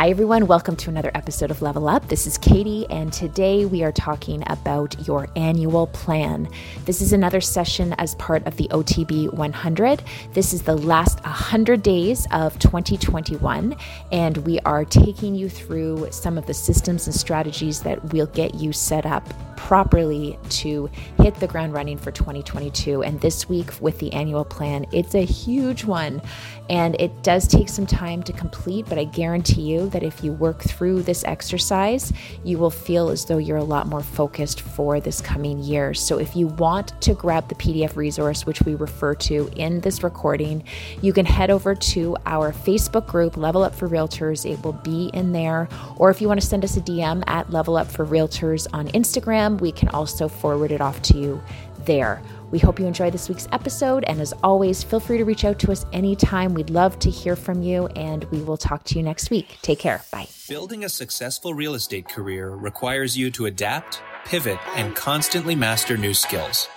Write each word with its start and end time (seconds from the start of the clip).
Hi, 0.00 0.08
everyone. 0.08 0.46
Welcome 0.46 0.76
to 0.76 0.88
another 0.88 1.10
episode 1.14 1.50
of 1.50 1.60
Level 1.60 1.86
Up. 1.86 2.08
This 2.08 2.26
is 2.26 2.38
Katie, 2.38 2.86
and 2.88 3.12
today 3.12 3.66
we 3.66 3.82
are 3.82 3.92
talking 3.92 4.42
about 4.46 5.06
your 5.06 5.28
annual 5.36 5.88
plan. 5.88 6.48
This 6.86 7.02
is 7.02 7.12
another 7.12 7.42
session 7.42 7.94
as 7.98 8.14
part 8.14 8.46
of 8.46 8.56
the 8.56 8.66
OTB 8.68 9.34
100. 9.34 10.02
This 10.32 10.54
is 10.54 10.62
the 10.62 10.74
last 10.74 11.22
100 11.24 11.82
days 11.82 12.26
of 12.32 12.58
2021, 12.58 13.76
and 14.10 14.38
we 14.38 14.58
are 14.60 14.86
taking 14.86 15.34
you 15.34 15.50
through 15.50 16.08
some 16.10 16.38
of 16.38 16.46
the 16.46 16.54
systems 16.54 17.06
and 17.06 17.14
strategies 17.14 17.82
that 17.82 18.02
will 18.14 18.28
get 18.28 18.54
you 18.54 18.72
set 18.72 19.04
up 19.04 19.28
properly 19.58 20.38
to 20.48 20.88
hit 21.22 21.34
the 21.34 21.46
ground 21.46 21.74
running 21.74 21.98
for 21.98 22.10
2022. 22.10 23.02
And 23.02 23.20
this 23.20 23.48
week 23.48 23.72
with 23.80 23.98
the 23.98 24.12
annual 24.12 24.44
plan, 24.44 24.86
it's 24.92 25.14
a 25.14 25.24
huge 25.24 25.84
one 25.84 26.22
and 26.70 26.94
it 27.00 27.24
does 27.24 27.48
take 27.48 27.68
some 27.68 27.84
time 27.84 28.22
to 28.22 28.32
complete, 28.32 28.86
but 28.88 28.96
I 28.96 29.02
guarantee 29.02 29.62
you 29.62 29.88
that 29.90 30.04
if 30.04 30.22
you 30.22 30.32
work 30.32 30.62
through 30.62 31.02
this 31.02 31.24
exercise, 31.24 32.12
you 32.44 32.58
will 32.58 32.70
feel 32.70 33.10
as 33.10 33.24
though 33.24 33.38
you're 33.38 33.56
a 33.56 33.64
lot 33.64 33.88
more 33.88 34.04
focused 34.04 34.60
for 34.60 35.00
this 35.00 35.20
coming 35.20 35.58
year. 35.58 35.94
So 35.94 36.18
if 36.18 36.36
you 36.36 36.46
want 36.46 36.98
to 37.02 37.14
grab 37.14 37.48
the 37.48 37.56
PDF 37.56 37.96
resource, 37.96 38.46
which 38.46 38.62
we 38.62 38.76
refer 38.76 39.16
to 39.16 39.50
in 39.56 39.80
this 39.80 40.04
recording, 40.04 40.62
you 41.02 41.12
can 41.12 41.26
head 41.26 41.50
over 41.50 41.74
to 41.74 42.16
our 42.24 42.52
Facebook 42.52 43.08
group, 43.08 43.36
Level 43.36 43.64
Up 43.64 43.74
for 43.74 43.88
Realtors. 43.88 44.48
It 44.48 44.62
will 44.62 44.72
be 44.72 45.10
in 45.12 45.32
there. 45.32 45.68
Or 45.96 46.08
if 46.08 46.20
you 46.20 46.28
want 46.28 46.40
to 46.40 46.46
send 46.46 46.62
us 46.62 46.76
a 46.76 46.80
DM 46.80 47.24
at 47.26 47.50
Level 47.50 47.76
Up 47.76 47.88
for 47.88 48.06
Realtors 48.06 48.68
on 48.72 48.86
Instagram, 48.88 49.60
we 49.60 49.72
can 49.72 49.88
also 49.88 50.28
forward 50.28 50.70
it 50.70 50.80
off 50.80 51.02
to 51.02 51.09
you 51.16 51.40
there. 51.84 52.22
We 52.50 52.58
hope 52.58 52.80
you 52.80 52.86
enjoy 52.86 53.10
this 53.10 53.28
week's 53.28 53.48
episode. 53.52 54.04
And 54.04 54.20
as 54.20 54.32
always, 54.42 54.82
feel 54.82 55.00
free 55.00 55.18
to 55.18 55.24
reach 55.24 55.44
out 55.44 55.58
to 55.60 55.72
us 55.72 55.86
anytime. 55.92 56.54
We'd 56.54 56.70
love 56.70 56.98
to 57.00 57.10
hear 57.10 57.36
from 57.36 57.62
you, 57.62 57.86
and 57.88 58.24
we 58.24 58.42
will 58.42 58.56
talk 58.56 58.84
to 58.84 58.96
you 58.96 59.02
next 59.02 59.30
week. 59.30 59.58
Take 59.62 59.78
care. 59.78 60.02
Bye. 60.10 60.28
Building 60.48 60.84
a 60.84 60.88
successful 60.88 61.54
real 61.54 61.74
estate 61.74 62.08
career 62.08 62.50
requires 62.50 63.16
you 63.16 63.30
to 63.32 63.46
adapt, 63.46 64.02
pivot, 64.24 64.58
and 64.74 64.94
constantly 64.96 65.54
master 65.54 65.96
new 65.96 66.14
skills. 66.14 66.68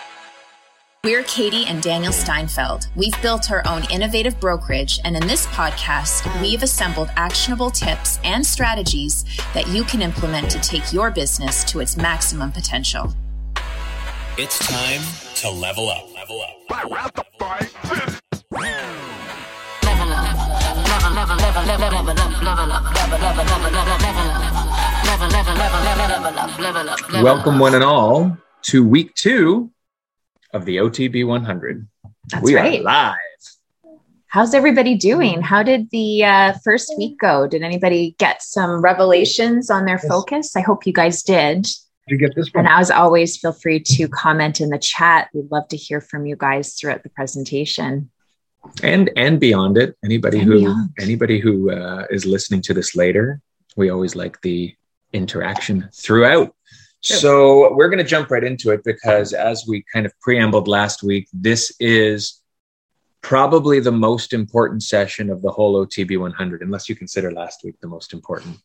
We're 1.02 1.24
Katie 1.24 1.66
and 1.66 1.82
Daniel 1.82 2.14
Steinfeld. 2.14 2.86
We've 2.96 3.20
built 3.20 3.50
our 3.50 3.62
own 3.68 3.82
innovative 3.90 4.40
brokerage, 4.40 5.00
and 5.04 5.14
in 5.14 5.26
this 5.26 5.44
podcast, 5.48 6.40
we've 6.40 6.62
assembled 6.62 7.10
actionable 7.16 7.70
tips 7.70 8.18
and 8.24 8.46
strategies 8.46 9.26
that 9.52 9.68
you 9.68 9.84
can 9.84 10.00
implement 10.00 10.50
to 10.52 10.60
take 10.60 10.94
your 10.94 11.10
business 11.10 11.62
to 11.64 11.80
its 11.80 11.98
maximum 11.98 12.52
potential. 12.52 13.12
It's 14.36 14.58
time 14.58 15.00
to 15.36 15.48
level 15.48 15.88
up. 15.88 16.12
Level 16.12 16.40
up. 16.42 16.50
Welcome, 27.22 27.60
one 27.60 27.76
and 27.76 27.84
all, 27.84 28.36
to 28.62 28.84
week 28.84 29.14
two 29.14 29.70
of 30.52 30.64
the 30.64 30.78
OTB 30.78 31.24
100. 31.24 31.86
That's 32.30 32.42
we 32.42 32.56
right. 32.56 32.80
are 32.80 32.82
live. 32.82 33.16
How's 34.26 34.52
everybody 34.52 34.96
doing? 34.96 35.42
How 35.42 35.62
did 35.62 35.90
the 35.90 36.24
uh, 36.24 36.54
first 36.64 36.92
week 36.98 37.20
go? 37.20 37.46
Did 37.46 37.62
anybody 37.62 38.16
get 38.18 38.42
some 38.42 38.80
revelations 38.80 39.70
on 39.70 39.84
their 39.84 40.00
focus? 40.00 40.56
I 40.56 40.60
hope 40.60 40.88
you 40.88 40.92
guys 40.92 41.22
did. 41.22 41.68
Did 42.08 42.20
you 42.20 42.26
get 42.26 42.36
this 42.36 42.50
one? 42.52 42.66
And 42.66 42.74
as 42.74 42.90
always, 42.90 43.36
feel 43.36 43.52
free 43.52 43.80
to 43.80 44.08
comment 44.08 44.60
in 44.60 44.68
the 44.68 44.78
chat. 44.78 45.28
We'd 45.32 45.50
love 45.50 45.68
to 45.68 45.76
hear 45.76 46.00
from 46.00 46.26
you 46.26 46.36
guys 46.36 46.74
throughout 46.74 47.02
the 47.02 47.08
presentation. 47.08 48.10
And 48.82 49.10
and 49.16 49.38
beyond 49.40 49.76
it, 49.78 49.96
anybody 50.04 50.38
And 50.38 50.46
who 50.48 50.58
beyond. 50.60 50.90
anybody 50.98 51.38
who 51.38 51.70
uh, 51.70 52.06
is 52.10 52.24
listening 52.26 52.62
to 52.62 52.74
this 52.74 52.94
later, 52.96 53.40
we 53.76 53.90
always 53.90 54.16
like 54.16 54.40
the 54.42 54.74
interaction 55.12 55.88
throughout. 55.94 56.54
Sure. 57.02 57.16
So 57.18 57.74
we're 57.74 57.88
going 57.88 57.98
to 57.98 58.08
jump 58.08 58.30
right 58.30 58.42
into 58.42 58.70
it 58.70 58.82
because, 58.84 59.34
as 59.34 59.64
we 59.68 59.84
kind 59.92 60.06
of 60.06 60.12
preambled 60.26 60.68
last 60.68 61.02
week, 61.02 61.28
this 61.34 61.74
is 61.78 62.40
probably 63.20 63.80
the 63.80 63.92
most 63.92 64.32
important 64.32 64.82
session 64.82 65.30
of 65.30 65.42
the 65.42 65.50
whole 65.50 65.86
OTB 65.86 66.18
100, 66.18 66.62
unless 66.62 66.88
you 66.88 66.96
consider 66.96 67.30
last 67.32 67.62
week 67.64 67.74
the 67.80 67.88
most 67.88 68.12
important. 68.14 68.56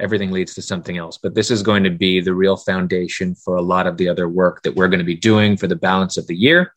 Everything 0.00 0.30
leads 0.30 0.54
to 0.54 0.62
something 0.62 0.96
else, 0.96 1.18
but 1.18 1.34
this 1.34 1.50
is 1.50 1.62
going 1.62 1.84
to 1.84 1.90
be 1.90 2.20
the 2.20 2.34
real 2.34 2.56
foundation 2.56 3.34
for 3.34 3.56
a 3.56 3.62
lot 3.62 3.86
of 3.86 3.96
the 3.96 4.08
other 4.08 4.28
work 4.28 4.62
that 4.62 4.74
we're 4.74 4.88
going 4.88 4.98
to 4.98 5.04
be 5.04 5.16
doing 5.16 5.56
for 5.56 5.66
the 5.66 5.76
balance 5.76 6.16
of 6.16 6.26
the 6.26 6.36
year, 6.36 6.72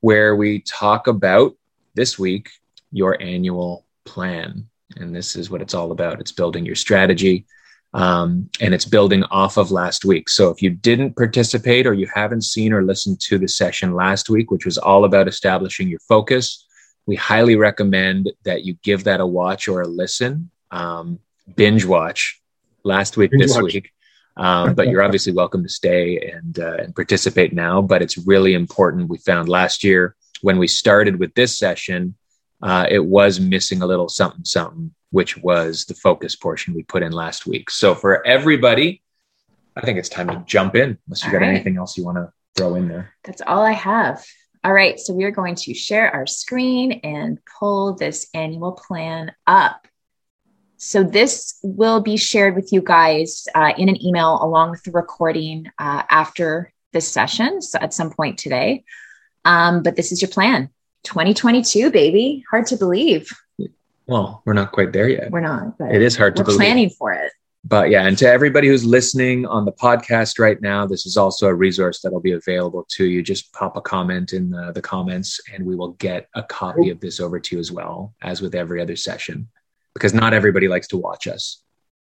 where 0.00 0.36
we 0.36 0.60
talk 0.60 1.06
about 1.06 1.54
this 1.94 2.18
week 2.18 2.50
your 2.92 3.20
annual 3.20 3.84
plan. 4.04 4.66
And 4.96 5.14
this 5.14 5.36
is 5.36 5.50
what 5.50 5.60
it's 5.62 5.74
all 5.74 5.92
about 5.92 6.20
it's 6.20 6.32
building 6.32 6.64
your 6.64 6.74
strategy. 6.74 7.46
Um, 7.94 8.50
and 8.60 8.74
it's 8.74 8.84
building 8.84 9.24
off 9.24 9.56
of 9.56 9.70
last 9.70 10.04
week. 10.04 10.28
So 10.28 10.50
if 10.50 10.60
you 10.60 10.70
didn't 10.70 11.16
participate 11.16 11.86
or 11.86 11.94
you 11.94 12.06
haven't 12.12 12.42
seen 12.42 12.72
or 12.72 12.82
listened 12.82 13.20
to 13.20 13.38
the 13.38 13.48
session 13.48 13.94
last 13.94 14.28
week, 14.28 14.50
which 14.50 14.66
was 14.66 14.76
all 14.76 15.04
about 15.04 15.28
establishing 15.28 15.88
your 15.88 16.00
focus, 16.00 16.66
we 17.06 17.16
highly 17.16 17.56
recommend 17.56 18.30
that 18.44 18.64
you 18.64 18.74
give 18.82 19.04
that 19.04 19.20
a 19.20 19.26
watch 19.26 19.66
or 19.68 19.80
a 19.80 19.88
listen. 19.88 20.50
Um, 20.70 21.20
binge 21.54 21.84
watch 21.84 22.40
last 22.86 23.16
week, 23.16 23.32
this 23.32 23.54
watch. 23.54 23.74
week. 23.74 23.92
Um, 24.38 24.74
but 24.74 24.88
you're 24.88 25.02
obviously 25.02 25.32
welcome 25.32 25.62
to 25.62 25.68
stay 25.68 26.30
and, 26.34 26.58
uh, 26.58 26.76
and 26.78 26.94
participate 26.94 27.52
now. 27.54 27.80
But 27.80 28.02
it's 28.02 28.18
really 28.18 28.54
important. 28.54 29.08
We 29.08 29.18
found 29.18 29.48
last 29.48 29.82
year 29.82 30.14
when 30.42 30.58
we 30.58 30.68
started 30.68 31.18
with 31.18 31.34
this 31.34 31.58
session, 31.58 32.14
uh, 32.62 32.86
it 32.88 33.04
was 33.04 33.40
missing 33.40 33.82
a 33.82 33.86
little 33.86 34.08
something, 34.08 34.44
something, 34.44 34.94
which 35.10 35.36
was 35.38 35.86
the 35.86 35.94
focus 35.94 36.36
portion 36.36 36.74
we 36.74 36.82
put 36.82 37.02
in 37.02 37.12
last 37.12 37.46
week. 37.46 37.70
So 37.70 37.94
for 37.94 38.26
everybody, 38.26 39.02
I 39.74 39.80
think 39.80 39.98
it's 39.98 40.08
time 40.08 40.28
to 40.28 40.42
jump 40.46 40.74
in. 40.74 40.98
Unless 41.06 41.24
you 41.24 41.28
All 41.28 41.32
got 41.32 41.40
right. 41.40 41.48
anything 41.48 41.76
else 41.76 41.96
you 41.96 42.04
want 42.04 42.18
to 42.18 42.32
throw 42.56 42.74
in 42.74 42.88
there. 42.88 43.14
That's 43.24 43.42
all 43.46 43.62
I 43.62 43.72
have. 43.72 44.24
All 44.64 44.72
right. 44.72 44.98
So 44.98 45.12
we 45.12 45.24
are 45.24 45.30
going 45.30 45.54
to 45.54 45.74
share 45.74 46.10
our 46.14 46.26
screen 46.26 47.00
and 47.04 47.38
pull 47.58 47.94
this 47.94 48.28
annual 48.34 48.72
plan 48.72 49.32
up. 49.46 49.86
So 50.78 51.02
this 51.02 51.58
will 51.62 52.00
be 52.00 52.16
shared 52.16 52.54
with 52.54 52.72
you 52.72 52.82
guys 52.82 53.48
uh, 53.54 53.72
in 53.78 53.88
an 53.88 54.02
email 54.04 54.38
along 54.42 54.70
with 54.70 54.82
the 54.82 54.90
recording 54.92 55.66
uh, 55.78 56.02
after 56.10 56.72
this 56.92 57.08
session. 57.10 57.62
So 57.62 57.78
at 57.80 57.94
some 57.94 58.10
point 58.10 58.38
today. 58.38 58.84
Um, 59.44 59.82
but 59.82 59.96
this 59.96 60.12
is 60.12 60.20
your 60.20 60.30
plan 60.30 60.70
2022, 61.04 61.90
baby. 61.90 62.44
Hard 62.50 62.66
to 62.66 62.76
believe. 62.76 63.30
Well, 64.06 64.42
we're 64.44 64.52
not 64.52 64.72
quite 64.72 64.92
there 64.92 65.08
yet. 65.08 65.30
We're 65.30 65.40
not, 65.40 65.78
but 65.78 65.94
It 65.94 66.02
is 66.02 66.16
hard 66.16 66.36
to 66.36 66.42
we're 66.42 66.46
believe. 66.46 66.58
planning 66.58 66.90
for 66.90 67.12
it. 67.12 67.32
But 67.64 67.90
yeah, 67.90 68.06
and 68.06 68.16
to 68.18 68.28
everybody 68.28 68.68
who's 68.68 68.84
listening 68.84 69.44
on 69.44 69.64
the 69.64 69.72
podcast 69.72 70.38
right 70.38 70.60
now, 70.62 70.86
this 70.86 71.04
is 71.04 71.16
also 71.16 71.48
a 71.48 71.54
resource 71.54 72.00
that'll 72.00 72.20
be 72.20 72.32
available 72.32 72.86
to 72.90 73.04
you. 73.06 73.24
Just 73.24 73.52
pop 73.52 73.76
a 73.76 73.80
comment 73.80 74.32
in 74.32 74.50
the, 74.50 74.70
the 74.72 74.80
comments, 74.82 75.40
and 75.52 75.66
we 75.66 75.74
will 75.74 75.92
get 75.94 76.28
a 76.34 76.44
copy 76.44 76.90
of 76.90 77.00
this 77.00 77.18
over 77.18 77.40
to 77.40 77.56
you 77.56 77.58
as 77.58 77.72
well, 77.72 78.14
as 78.22 78.40
with 78.40 78.54
every 78.54 78.80
other 78.80 78.94
session, 78.94 79.48
because 79.96 80.12
not 80.12 80.34
everybody 80.34 80.68
likes 80.68 80.88
to 80.88 80.98
watch 80.98 81.26
us, 81.26 81.62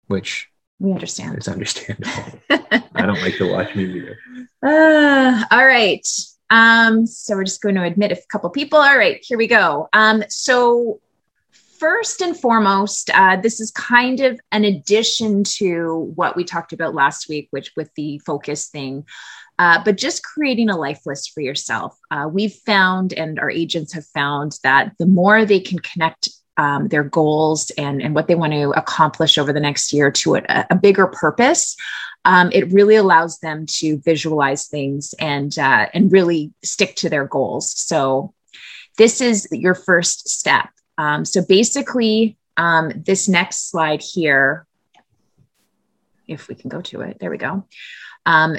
which 0.08 0.48
We 0.80 0.92
understand. 0.92 1.36
It's 1.38 1.48
understandable. 1.48 2.40
I 2.50 3.06
don't 3.06 3.22
like 3.22 3.38
to 3.38 3.52
watch 3.52 3.76
me 3.76 3.86
either. 3.86 4.18
Uh, 4.62 5.44
all 5.52 5.66
right. 5.66 6.08
Um, 6.52 7.08
so 7.08 7.36
we're 7.36 7.44
just 7.44 7.62
going 7.62 7.76
to 7.76 7.84
admit 7.84 8.12
a 8.12 8.22
couple 8.32 8.50
people. 8.50 8.80
All 8.80 8.98
right, 8.98 9.20
here 9.22 9.38
we 9.38 9.48
go. 9.48 9.90
Um, 9.94 10.24
so 10.30 11.00
first 11.80 12.22
and 12.22 12.38
foremost, 12.38 13.10
uh, 13.14 13.38
this 13.38 13.60
is 13.60 13.72
kind 13.72 14.20
of 14.20 14.40
an 14.52 14.66
addition 14.66 15.44
to 15.44 16.12
what 16.16 16.36
we 16.36 16.44
talked 16.44 16.74
about 16.74 16.94
last 16.94 17.30
week, 17.30 17.48
which 17.52 17.72
with 17.76 17.90
the 17.96 18.20
focus 18.20 18.68
thing. 18.68 19.06
Uh, 19.58 19.82
but 19.84 19.98
just 19.98 20.24
creating 20.24 20.70
a 20.70 20.78
life 20.78 21.02
list 21.06 21.32
for 21.34 21.42
yourself. 21.42 21.98
Uh, 22.10 22.30
we've 22.32 22.54
found, 22.66 23.12
and 23.14 23.40
our 23.40 23.50
agents 23.50 23.94
have 23.94 24.06
found, 24.06 24.58
that 24.64 24.94
the 25.00 25.06
more 25.06 25.44
they 25.44 25.60
can 25.60 25.80
connect 25.80 26.30
um, 26.60 26.90
their 26.90 27.06
goals 27.06 27.72
and, 27.78 28.02
and 28.02 28.14
what 28.14 28.28
they 28.28 28.36
want 28.36 28.52
to 28.52 28.72
accomplish 28.72 29.38
over 29.38 29.54
the 29.54 29.62
next 29.62 29.94
year 29.94 30.12
to 30.12 30.36
a, 30.36 30.66
a 30.70 30.76
bigger 30.76 31.08
purpose, 31.08 31.78
um, 32.26 32.50
it 32.52 32.70
really 32.74 32.98
allows 32.98 33.40
them 33.40 33.66
to 33.66 33.98
visualize 34.00 34.68
things 34.68 35.16
and 35.20 35.58
uh, 35.58 35.88
and 35.94 36.12
really 36.12 36.52
stick 36.62 36.98
to 36.98 37.10
their 37.10 37.26
goals. 37.26 37.72
So 37.72 38.34
this 38.98 39.22
is 39.22 39.48
your 39.52 39.74
first 39.74 40.28
step. 40.28 40.68
Um, 40.98 41.24
so 41.24 41.42
basically, 41.48 42.38
um, 42.58 42.92
this 43.06 43.30
next 43.30 43.72
slide 43.72 44.02
here, 44.02 44.68
if 46.28 46.50
we 46.50 46.56
can 46.56 46.70
go 46.70 46.82
to 46.82 47.02
it, 47.02 47.20
there 47.22 47.32
we 47.32 47.38
go. 47.38 47.66
Um, 48.26 48.58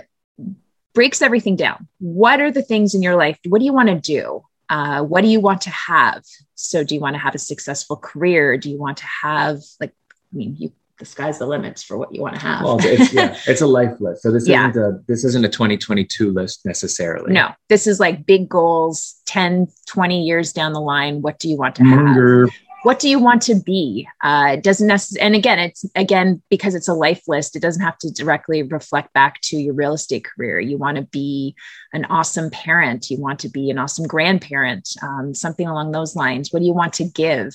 breaks 0.95 1.21
everything 1.21 1.57
down. 1.57 1.87
What 1.99 2.41
are 2.41 2.51
the 2.51 2.63
things 2.63 2.95
in 2.95 3.03
your 3.03 3.17
life? 3.17 3.39
What 3.47 3.59
do 3.59 3.67
you 3.67 3.75
want 3.75 3.91
to 3.91 4.01
do? 4.01 4.43
Uh, 4.71 5.03
what 5.03 5.23
do 5.23 5.29
you 5.29 5.41
want 5.41 5.61
to 5.63 5.71
have? 5.71 6.23
So, 6.55 6.85
do 6.85 6.95
you 6.95 7.01
want 7.01 7.15
to 7.15 7.19
have 7.19 7.35
a 7.35 7.39
successful 7.39 7.97
career? 7.97 8.57
Do 8.57 8.71
you 8.71 8.79
want 8.79 8.97
to 8.99 9.07
have 9.23 9.59
like? 9.81 9.93
I 10.33 10.37
mean, 10.37 10.57
you 10.59 10.73
the 11.01 11.07
sky's 11.07 11.39
the 11.39 11.47
limits 11.47 11.83
for 11.83 11.97
what 11.99 12.15
you 12.15 12.21
want 12.23 12.35
to 12.37 12.41
have. 12.43 12.63
Well, 12.63 12.79
it's, 12.81 13.13
yeah, 13.13 13.37
it's 13.47 13.63
a 13.63 13.67
life 13.67 13.99
list. 14.01 14.23
So 14.23 14.31
this 14.31 14.47
Yeah. 14.47 14.69
isn't 14.69 14.81
a 14.83 15.01
this 15.09 15.25
isn't 15.25 15.45
a 15.45 15.49
2022 15.49 16.31
list 16.31 16.65
necessarily. 16.65 17.33
No, 17.33 17.51
this 17.69 17.87
is 17.87 17.99
like 17.99 18.27
big 18.27 18.49
goals 18.49 19.21
10, 19.27 19.67
20 19.89 20.23
years 20.23 20.53
down 20.53 20.73
the 20.73 20.81
line. 20.81 21.23
What 21.23 21.39
do 21.41 21.49
you 21.49 21.57
want 21.57 21.75
to 21.77 21.85
have? 21.85 22.51
What 22.83 22.99
do 22.99 23.09
you 23.09 23.19
want 23.19 23.43
to 23.43 23.55
be? 23.55 24.09
Uh, 24.23 24.55
it 24.55 24.63
doesn't 24.63 24.87
necessarily 24.87 25.27
and 25.27 25.35
again 25.35 25.59
it's 25.59 25.85
again 25.95 26.43
because 26.49 26.75
it's 26.75 26.89
a 26.89 26.95
life 26.95 27.23
list 27.29 27.55
it 27.55 27.61
doesn't 27.61 27.83
have 27.83 27.99
to 27.99 28.11
directly 28.11 28.63
reflect 28.63 29.13
back 29.13 29.41
to 29.43 29.57
your 29.57 29.75
real 29.75 29.93
estate 29.93 30.25
career. 30.25 30.59
You 30.61 30.79
want 30.79 30.97
to 30.97 31.03
be 31.03 31.55
an 31.93 32.07
awesome 32.07 32.51
parent. 32.51 33.11
You 33.11 33.21
want 33.21 33.41
to 33.41 33.49
be 33.49 33.71
an 33.71 33.79
awesome 33.79 34.07
grandparent 34.07 34.89
um, 35.03 35.35
something 35.35 35.67
along 35.67 35.93
those 35.93 36.17
lines. 36.17 36.53
What 36.53 36.61
do 36.61 36.67
you 36.67 36.75
want 36.75 36.95
to 36.95 37.05
give? 37.05 37.55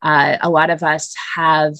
Uh, 0.00 0.38
a 0.40 0.48
lot 0.48 0.70
of 0.70 0.82
us 0.82 1.14
have 1.36 1.74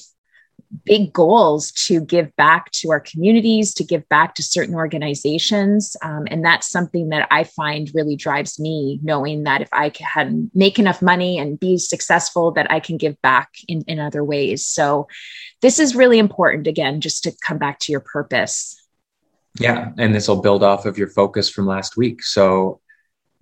big 0.85 1.13
goals 1.13 1.71
to 1.73 2.01
give 2.01 2.35
back 2.37 2.71
to 2.71 2.91
our 2.91 3.01
communities, 3.01 3.75
to 3.75 3.85
give 3.85 4.09
back 4.09 4.35
to 4.35 4.43
certain 4.43 4.75
organizations. 4.75 5.97
Um, 6.03 6.25
and 6.29 6.45
that's 6.45 6.71
something 6.71 7.11
that 7.11 7.29
I 7.31 7.45
find 7.45 7.91
really 7.95 8.17
drives 8.17 8.59
me, 8.59 8.99
knowing 9.03 9.45
that 9.45 9.61
if 9.61 9.69
I 9.73 9.91
can 9.91 10.51
make 10.55 10.79
enough 10.79 11.03
money 11.03 11.39
and 11.39 11.61
be 11.61 11.77
successful, 11.77 12.53
that 12.53 12.71
I 12.71 12.81
can 12.81 12.97
give 12.97 13.21
back 13.23 13.51
in, 13.69 13.83
in 13.87 13.99
other 13.99 14.25
ways. 14.25 14.65
So 14.65 15.09
this 15.61 15.79
is 15.79 15.95
really 15.95 16.19
important, 16.19 16.67
again, 16.67 17.01
just 17.01 17.25
to 17.25 17.33
come 17.47 17.59
back 17.59 17.79
to 17.81 17.93
your 17.93 18.01
purpose. 18.01 18.79
Yeah. 19.61 19.93
And 19.99 20.15
this 20.15 20.29
will 20.29 20.41
build 20.41 20.63
off 20.63 20.87
of 20.87 20.97
your 20.97 21.09
focus 21.09 21.51
from 21.51 21.67
last 21.67 21.97
week. 21.97 22.23
So 22.23 22.81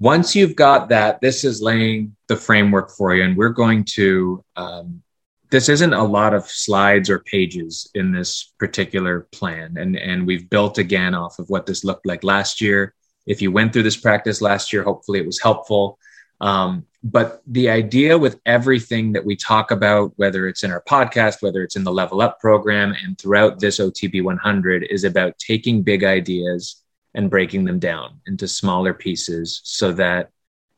once 0.01 0.35
you've 0.35 0.57
got 0.57 0.89
that, 0.89 1.21
this 1.21 1.45
is 1.45 1.63
laying 1.63 2.17
the 2.27 2.35
framework 2.37 2.91
for 2.91 3.15
you. 3.15 3.23
And 3.23 3.37
we're 3.37 3.51
going 3.51 3.85
to, 3.91 4.45
um, 4.57 5.03
this 5.51 5.69
isn't 5.69 5.93
a 5.93 6.05
lot 6.05 6.33
of 6.33 6.49
slides 6.49 7.11
or 7.11 7.19
pages 7.19 7.91
in 7.95 8.13
this 8.13 8.53
particular 8.59 9.27
plan. 9.33 9.77
And 9.77 9.97
and 9.97 10.27
we've 10.27 10.49
built 10.49 10.79
again 10.79 11.15
off 11.15 11.39
of 11.39 11.51
what 11.51 11.67
this 11.67 11.85
looked 11.85 12.07
like 12.07 12.25
last 12.25 12.61
year. 12.61 12.95
If 13.27 13.43
you 13.43 13.51
went 13.53 13.73
through 13.73 13.83
this 13.83 13.97
practice 13.97 14.41
last 14.41 14.73
year 14.73 14.83
hopefully 14.83 15.19
it 15.19 15.27
was 15.27 15.41
helpful. 15.41 15.99
Um, 16.41 16.87
but 17.03 17.43
the 17.47 17.69
idea 17.71 18.17
with 18.17 18.41
everything 18.47 19.13
that 19.13 19.25
we 19.25 19.37
talk 19.37 19.71
about 19.71 20.13
whether 20.17 20.47
it's 20.47 20.63
in 20.65 20.71
our 20.71 20.83
podcast 20.83 21.43
whether 21.43 21.63
it's 21.63 21.77
in 21.77 21.85
the 21.85 21.93
level 21.93 22.21
up 22.21 22.39
program 22.41 22.95
and 23.03 23.19
throughout 23.19 23.59
this 23.59 23.79
otb 23.79 24.23
100 24.23 24.87
is 24.91 25.05
about 25.05 25.39
taking 25.39 25.83
big 25.83 26.05
ideas 26.05 26.83
and 27.15 27.31
breaking 27.31 27.65
them 27.65 27.79
down 27.79 28.21
into 28.27 28.47
smaller 28.47 28.93
pieces 28.93 29.61
so 29.65 29.93
that 29.93 30.31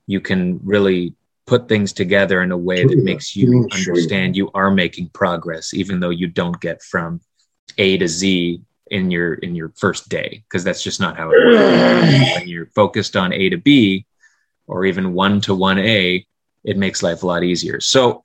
you 0.07 0.21
can 0.21 0.61
really 0.63 1.15
put 1.47 1.69
things 1.69 1.93
together 1.93 2.43
in 2.43 2.53
a 2.53 2.57
way 2.57 2.85
that 2.85 2.99
makes 2.99 3.35
you 3.35 3.69
understand 3.73 4.37
you 4.37 4.51
are 4.55 4.71
making 4.71 5.09
progress 5.09 5.75
even 5.75 6.01
though 6.01 6.11
you 6.11 6.27
don't 6.27 6.61
get 6.61 6.83
from 6.83 7.21
a 7.79 7.99
to 7.99 8.07
z 8.07 8.61
in 8.91 9.11
your 9.11 9.35
in 9.35 9.55
your 9.55 9.73
first 9.77 10.09
day 10.09 10.45
because 10.49 10.63
that's 10.63 10.83
just 10.83 11.01
not 11.01 11.17
how 11.17 11.31
it 11.31 11.45
works. 11.45 12.37
When 12.37 12.49
you're 12.49 12.67
focused 12.67 13.17
on 13.17 13.33
a 13.33 13.49
to 13.49 13.57
b 13.57 14.07
or 14.67 14.85
even 14.85 15.15
1 15.15 15.41
to 15.43 15.57
1a 15.57 16.27
it 16.65 16.77
makes 16.77 17.03
life 17.03 17.25
a 17.25 17.27
lot 17.27 17.43
easier. 17.43 17.81
So 17.81 18.23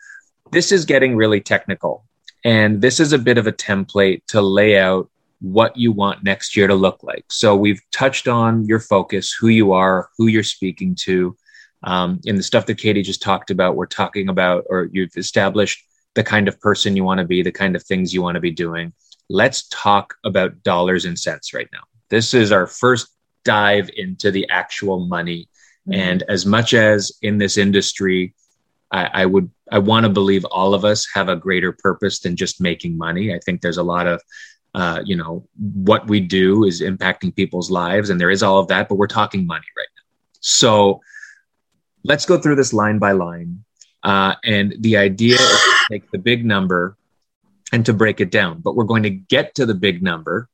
this 0.51 0.71
is 0.71 0.85
getting 0.85 1.15
really 1.15 1.41
technical 1.41 2.05
and 2.45 2.81
this 2.81 2.99
is 2.99 3.13
a 3.13 3.17
bit 3.17 3.37
of 3.37 3.47
a 3.47 3.51
template 3.51 4.21
to 4.27 4.41
lay 4.41 4.77
out 4.77 5.09
what 5.39 5.75
you 5.75 5.91
want 5.91 6.23
next 6.23 6.55
year 6.55 6.67
to 6.67 6.75
look 6.75 7.03
like. 7.03 7.25
So 7.29 7.55
we've 7.55 7.81
touched 7.91 8.27
on 8.27 8.65
your 8.65 8.79
focus 8.79 9.33
who 9.33 9.47
you 9.47 9.71
are 9.71 10.09
who 10.17 10.27
you're 10.27 10.43
speaking 10.43 10.95
to 11.05 11.35
um, 11.83 12.19
in 12.25 12.35
the 12.35 12.43
stuff 12.43 12.65
that 12.65 12.77
Katie 12.77 13.01
just 13.01 13.21
talked 13.21 13.51
about, 13.51 13.75
we're 13.75 13.85
talking 13.85 14.29
about, 14.29 14.65
or 14.69 14.89
you've 14.91 15.15
established 15.15 15.83
the 16.15 16.23
kind 16.23 16.47
of 16.47 16.59
person 16.59 16.95
you 16.95 17.03
want 17.03 17.19
to 17.19 17.25
be, 17.25 17.43
the 17.43 17.51
kind 17.51 17.75
of 17.75 17.83
things 17.83 18.13
you 18.13 18.21
want 18.21 18.35
to 18.35 18.41
be 18.41 18.51
doing. 18.51 18.93
Let's 19.29 19.67
talk 19.69 20.15
about 20.25 20.63
dollars 20.63 21.05
and 21.05 21.17
cents 21.17 21.53
right 21.53 21.69
now. 21.71 21.83
This 22.09 22.33
is 22.33 22.51
our 22.51 22.65
first 22.65 23.09
dive 23.43 23.89
into 23.95 24.31
the 24.31 24.47
actual 24.49 25.05
money. 25.05 25.49
Mm-hmm. 25.87 25.99
And 25.99 26.23
as 26.23 26.45
much 26.45 26.73
as 26.73 27.11
in 27.21 27.37
this 27.37 27.57
industry, 27.57 28.33
I, 28.91 29.09
I 29.13 29.25
would, 29.25 29.49
I 29.71 29.79
want 29.79 30.05
to 30.05 30.09
believe 30.09 30.45
all 30.45 30.73
of 30.73 30.85
us 30.85 31.07
have 31.13 31.29
a 31.29 31.35
greater 31.35 31.73
purpose 31.73 32.19
than 32.19 32.35
just 32.35 32.61
making 32.61 32.97
money. 32.97 33.33
I 33.33 33.39
think 33.45 33.61
there's 33.61 33.77
a 33.77 33.83
lot 33.83 34.07
of, 34.07 34.21
uh, 34.73 35.01
you 35.05 35.15
know, 35.15 35.47
what 35.57 36.07
we 36.07 36.19
do 36.19 36.63
is 36.63 36.81
impacting 36.81 37.35
people's 37.35 37.69
lives, 37.69 38.09
and 38.09 38.19
there 38.19 38.29
is 38.29 38.43
all 38.43 38.59
of 38.59 38.67
that, 38.67 38.87
but 38.87 38.95
we're 38.95 39.07
talking 39.07 39.45
money 39.45 39.65
right 39.75 39.87
now. 39.97 40.03
So, 40.39 41.01
let's 42.03 42.25
go 42.25 42.37
through 42.37 42.55
this 42.55 42.73
line 42.73 42.99
by 42.99 43.11
line. 43.11 43.63
Uh, 44.03 44.35
and 44.43 44.75
the 44.79 44.97
idea 44.97 45.35
is 45.35 45.39
to 45.39 45.85
take 45.91 46.11
the 46.11 46.17
big 46.17 46.45
number 46.45 46.97
and 47.73 47.85
to 47.85 47.93
break 47.93 48.21
it 48.21 48.31
down. 48.31 48.61
But 48.61 48.75
we're 48.75 48.85
going 48.85 49.03
to 49.03 49.09
get 49.09 49.55
to 49.55 49.65
the 49.65 49.73
big 49.73 50.01
number 50.01 50.49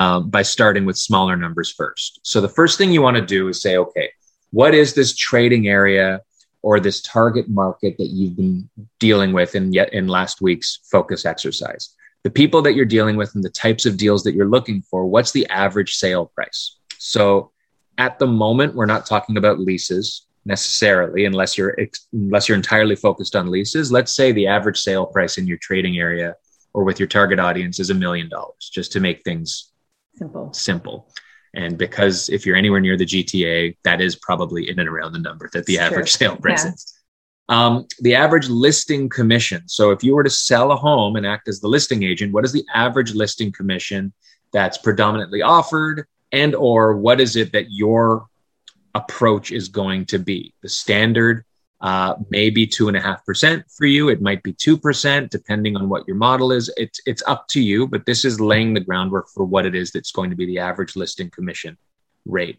um, 0.00 0.30
by 0.30 0.42
starting 0.42 0.84
with 0.84 0.96
smaller 0.96 1.36
numbers 1.36 1.70
first. 1.72 2.20
So 2.22 2.40
the 2.40 2.48
first 2.48 2.78
thing 2.78 2.92
you 2.92 3.02
want 3.02 3.16
to 3.16 3.24
do 3.24 3.48
is 3.48 3.60
say, 3.60 3.76
okay, 3.76 4.10
what 4.50 4.74
is 4.74 4.94
this 4.94 5.14
trading 5.14 5.68
area 5.68 6.22
or 6.62 6.80
this 6.80 7.00
target 7.02 7.48
market 7.48 7.96
that 7.98 8.08
you've 8.08 8.36
been 8.36 8.68
dealing 8.98 9.32
with 9.32 9.54
in 9.54 9.72
yet 9.72 9.92
in 9.92 10.08
last 10.08 10.40
week's 10.40 10.80
focus 10.90 11.26
exercise? 11.26 11.94
The 12.22 12.30
people 12.30 12.62
that 12.62 12.74
you're 12.74 12.84
dealing 12.84 13.16
with 13.16 13.34
and 13.34 13.44
the 13.44 13.50
types 13.50 13.86
of 13.86 13.96
deals 13.96 14.24
that 14.24 14.34
you're 14.34 14.48
looking 14.48 14.82
for, 14.82 15.06
what's 15.06 15.32
the 15.32 15.46
average 15.48 15.94
sale 15.94 16.26
price? 16.34 16.76
So 16.98 17.52
at 17.98 18.18
the 18.18 18.26
moment, 18.26 18.74
we're 18.74 18.86
not 18.86 19.06
talking 19.06 19.36
about 19.36 19.60
leases 19.60 20.26
necessarily 20.46 21.24
unless 21.24 21.58
you're 21.58 21.76
unless 22.12 22.48
you're 22.48 22.56
entirely 22.56 22.96
focused 22.96 23.36
on 23.36 23.50
leases. 23.50 23.92
Let's 23.92 24.14
say 24.14 24.32
the 24.32 24.46
average 24.46 24.78
sale 24.78 25.04
price 25.04 25.36
in 25.36 25.46
your 25.46 25.58
trading 25.58 25.98
area 25.98 26.36
or 26.72 26.84
with 26.84 27.00
your 27.00 27.08
target 27.08 27.38
audience 27.38 27.80
is 27.80 27.90
a 27.90 27.94
million 27.94 28.28
dollars 28.28 28.70
just 28.72 28.92
to 28.92 29.00
make 29.00 29.22
things 29.22 29.72
simple. 30.14 30.52
simple. 30.52 31.10
And 31.54 31.76
because 31.76 32.28
if 32.28 32.46
you're 32.46 32.56
anywhere 32.56 32.80
near 32.80 32.96
the 32.96 33.04
gta 33.04 33.76
that 33.82 34.00
is 34.00 34.14
probably 34.16 34.70
in 34.70 34.78
and 34.78 34.88
around 34.88 35.12
the 35.12 35.18
number 35.18 35.50
that 35.52 35.66
the 35.66 35.74
it's 35.74 35.82
average 35.82 36.12
true. 36.16 36.28
sale 36.28 36.36
price 36.36 36.64
yeah. 36.64 36.72
is. 36.72 36.92
Um, 37.48 37.86
the 38.00 38.14
average 38.14 38.48
listing 38.48 39.08
commission. 39.08 39.62
So 39.66 39.90
if 39.90 40.02
you 40.02 40.14
were 40.14 40.24
to 40.24 40.30
sell 40.30 40.72
a 40.72 40.76
home 40.76 41.16
and 41.16 41.26
act 41.26 41.48
as 41.48 41.60
the 41.60 41.68
listing 41.68 42.02
agent 42.04 42.32
what 42.32 42.44
is 42.44 42.52
the 42.52 42.64
average 42.72 43.14
listing 43.14 43.50
commission 43.50 44.12
that's 44.52 44.78
predominantly 44.78 45.42
offered? 45.42 46.06
And 46.30 46.54
or 46.54 46.96
what 46.96 47.20
is 47.20 47.34
it 47.36 47.52
that 47.52 47.66
your 47.70 48.26
approach 48.96 49.52
is 49.52 49.68
going 49.68 50.06
to 50.06 50.18
be. 50.18 50.54
The 50.62 50.68
standard 50.68 51.44
uh, 51.80 52.14
may 52.30 52.48
be 52.50 52.66
two 52.66 52.88
and 52.88 52.96
a 52.96 53.00
half 53.00 53.24
percent 53.24 53.64
for 53.70 53.86
you. 53.86 54.08
It 54.08 54.22
might 54.22 54.42
be 54.42 54.52
two 54.52 54.78
percent, 54.78 55.30
depending 55.30 55.76
on 55.76 55.88
what 55.88 56.06
your 56.06 56.16
model 56.16 56.50
is. 56.52 56.72
It's 56.76 57.00
it's 57.06 57.22
up 57.26 57.48
to 57.48 57.60
you, 57.60 57.86
but 57.86 58.06
this 58.06 58.24
is 58.24 58.40
laying 58.40 58.72
the 58.72 58.80
groundwork 58.80 59.28
for 59.28 59.44
what 59.44 59.66
it 59.66 59.74
is 59.74 59.90
that's 59.90 60.10
going 60.10 60.30
to 60.30 60.36
be 60.36 60.46
the 60.46 60.58
average 60.58 60.96
listing 60.96 61.30
commission 61.30 61.76
rate. 62.24 62.58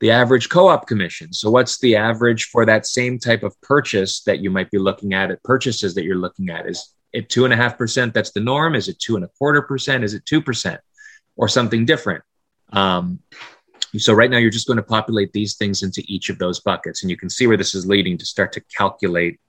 The 0.00 0.10
average 0.10 0.48
co-op 0.48 0.86
commission. 0.86 1.32
So, 1.32 1.50
what's 1.50 1.78
the 1.78 1.96
average 1.96 2.44
for 2.44 2.66
that 2.66 2.86
same 2.86 3.18
type 3.18 3.42
of 3.42 3.58
purchase 3.62 4.22
that 4.22 4.40
you 4.40 4.50
might 4.50 4.70
be 4.70 4.78
looking 4.78 5.14
at? 5.14 5.30
At 5.30 5.42
purchases 5.42 5.94
that 5.94 6.04
you're 6.04 6.16
looking 6.16 6.50
at, 6.50 6.66
is 6.66 6.94
it 7.12 7.30
two 7.30 7.44
and 7.44 7.54
a 7.54 7.56
half 7.56 7.78
percent? 7.78 8.12
That's 8.12 8.32
the 8.32 8.40
norm. 8.40 8.74
Is 8.74 8.88
it 8.88 8.98
two 8.98 9.16
and 9.16 9.24
a 9.24 9.28
quarter 9.28 9.62
percent? 9.62 10.04
Is 10.04 10.14
it 10.14 10.26
two 10.26 10.42
percent, 10.42 10.80
or 11.36 11.48
something 11.48 11.86
different? 11.86 12.22
Um, 12.72 13.20
so 13.98 14.12
right 14.12 14.30
now 14.30 14.38
you're 14.38 14.50
just 14.50 14.66
going 14.66 14.76
to 14.76 14.82
populate 14.82 15.32
these 15.32 15.56
things 15.56 15.82
into 15.82 16.02
each 16.06 16.28
of 16.28 16.38
those 16.38 16.60
buckets 16.60 17.02
and 17.02 17.10
you 17.10 17.16
can 17.16 17.30
see 17.30 17.46
where 17.46 17.56
this 17.56 17.74
is 17.74 17.86
leading 17.86 18.16
to 18.18 18.26
start 18.26 18.52
to 18.52 18.60
calculate 18.76 19.40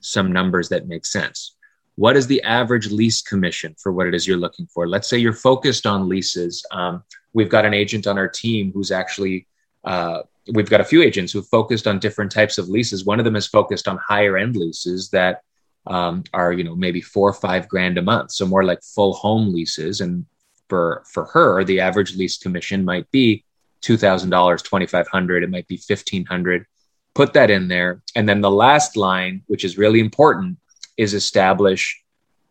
some 0.00 0.32
numbers 0.32 0.68
that 0.68 0.86
make 0.86 1.04
sense. 1.04 1.56
What 1.96 2.16
is 2.16 2.28
the 2.28 2.40
average 2.44 2.92
lease 2.92 3.22
commission 3.22 3.74
for 3.76 3.90
what 3.90 4.06
it 4.06 4.14
is 4.14 4.26
you're 4.26 4.36
looking 4.36 4.66
for? 4.66 4.86
Let's 4.86 5.08
say 5.08 5.18
you're 5.18 5.32
focused 5.32 5.84
on 5.84 6.08
leases. 6.08 6.64
Um, 6.70 7.02
we've 7.32 7.48
got 7.48 7.64
an 7.64 7.74
agent 7.74 8.06
on 8.06 8.18
our 8.18 8.28
team 8.28 8.70
who's 8.72 8.92
actually, 8.92 9.48
uh, 9.82 10.22
we've 10.52 10.70
got 10.70 10.80
a 10.80 10.84
few 10.84 11.02
agents 11.02 11.32
who've 11.32 11.46
focused 11.48 11.88
on 11.88 11.98
different 11.98 12.30
types 12.30 12.56
of 12.56 12.68
leases. 12.68 13.04
One 13.04 13.18
of 13.18 13.24
them 13.24 13.34
is 13.34 13.48
focused 13.48 13.88
on 13.88 13.98
higher 13.98 14.36
end 14.36 14.54
leases 14.54 15.10
that 15.10 15.42
um, 15.88 16.22
are, 16.32 16.52
you 16.52 16.62
know, 16.62 16.76
maybe 16.76 17.00
four 17.00 17.28
or 17.28 17.34
five 17.34 17.68
grand 17.68 17.98
a 17.98 18.02
month. 18.02 18.30
So 18.30 18.46
more 18.46 18.62
like 18.62 18.82
full 18.82 19.14
home 19.14 19.52
leases. 19.52 20.00
And 20.00 20.24
for, 20.68 21.02
for 21.12 21.24
her, 21.24 21.64
the 21.64 21.80
average 21.80 22.14
lease 22.16 22.38
commission 22.38 22.84
might 22.84 23.10
be 23.10 23.44
$2,000, 23.82 24.62
2,500, 24.62 25.42
it 25.42 25.50
might 25.50 25.68
be 25.68 25.80
1,500. 25.86 26.66
Put 27.14 27.32
that 27.32 27.50
in 27.50 27.68
there. 27.68 28.02
And 28.14 28.28
then 28.28 28.40
the 28.40 28.50
last 28.50 28.96
line, 28.96 29.42
which 29.46 29.64
is 29.64 29.78
really 29.78 30.00
important, 30.00 30.58
is 30.96 31.14
establish 31.14 32.02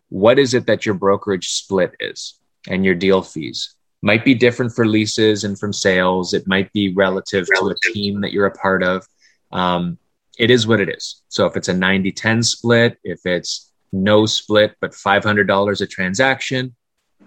what 0.10 0.39
is 0.39 0.53
it 0.53 0.67
that 0.67 0.86
your 0.86 0.96
brokerage 0.96 1.50
split 1.50 1.93
is 2.00 2.39
and 2.69 2.86
your 2.86 2.96
deal 2.96 3.22
fees. 3.22 3.75
Might 4.01 4.24
be 4.24 4.36
different 4.36 4.74
for 4.74 4.86
leases 4.86 5.43
and 5.43 5.60
from 5.60 5.74
sales. 5.74 6.34
It 6.34 6.48
might 6.48 6.72
be 6.72 6.93
relative, 6.93 7.48
relative. 7.50 7.79
to 7.81 7.89
a 7.89 7.93
team 7.93 8.22
that 8.22 8.31
you're 8.31 8.46
a 8.46 8.51
part 8.51 8.84
of. 8.84 9.05
Um, 9.51 9.98
it 10.38 10.51
is 10.51 10.67
what 10.67 10.79
it 10.79 10.89
is. 10.89 11.24
So 11.29 11.46
if 11.46 11.57
it's 11.57 11.67
a 11.67 11.74
90 11.74 12.12
10 12.12 12.43
split, 12.43 12.98
if 13.03 13.25
it's 13.25 13.72
no 13.91 14.25
split, 14.25 14.75
but 14.79 14.91
$500 14.91 15.81
a 15.81 15.88
transaction, 15.88 16.75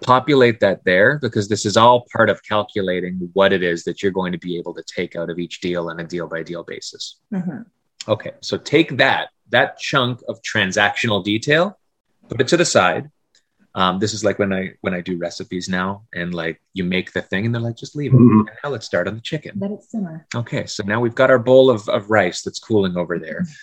populate 0.01 0.59
that 0.61 0.83
there 0.83 1.19
because 1.19 1.47
this 1.47 1.65
is 1.65 1.77
all 1.77 2.05
part 2.11 2.29
of 2.29 2.41
calculating 2.43 3.29
what 3.33 3.53
it 3.53 3.61
is 3.61 3.83
that 3.83 4.01
you're 4.01 4.11
going 4.11 4.31
to 4.31 4.37
be 4.37 4.57
able 4.57 4.73
to 4.73 4.83
take 4.83 5.15
out 5.15 5.29
of 5.29 5.37
each 5.37 5.61
deal 5.61 5.89
on 5.89 5.99
a 5.99 6.03
deal 6.03 6.27
by 6.27 6.41
deal 6.43 6.63
basis. 6.63 7.19
Mm-hmm. 7.33 7.61
Okay, 8.07 8.31
so 8.41 8.57
take 8.57 8.97
that 8.97 9.29
that 9.49 9.77
chunk 9.77 10.21
of 10.27 10.41
transactional 10.41 11.23
detail, 11.23 11.77
put 12.29 12.41
it 12.41 12.47
to 12.47 12.57
the 12.57 12.65
side. 12.65 13.11
Um, 13.73 13.99
this 13.99 14.13
is 14.13 14.23
like 14.23 14.39
when 14.39 14.51
I 14.51 14.71
when 14.81 14.93
I 14.93 15.01
do 15.01 15.17
recipes 15.17 15.69
now, 15.69 16.03
and 16.13 16.33
like 16.33 16.59
you 16.73 16.83
make 16.83 17.13
the 17.13 17.21
thing, 17.21 17.45
and 17.45 17.53
they're 17.53 17.61
like, 17.61 17.77
just 17.77 17.95
leave 17.95 18.13
it. 18.13 18.17
Mm-hmm. 18.17 18.41
now 18.63 18.69
let's 18.69 18.85
start 18.85 19.07
on 19.07 19.15
the 19.15 19.21
chicken. 19.21 19.57
Let 19.59 19.71
it 19.71 19.83
simmer. 19.83 20.25
Okay, 20.35 20.65
so 20.65 20.83
now 20.83 20.99
we've 20.99 21.15
got 21.15 21.29
our 21.29 21.39
bowl 21.39 21.69
of, 21.69 21.87
of 21.89 22.09
rice 22.09 22.41
that's 22.41 22.59
cooling 22.59 22.97
over 22.97 23.19
there. 23.19 23.41
Mm-hmm. 23.41 23.53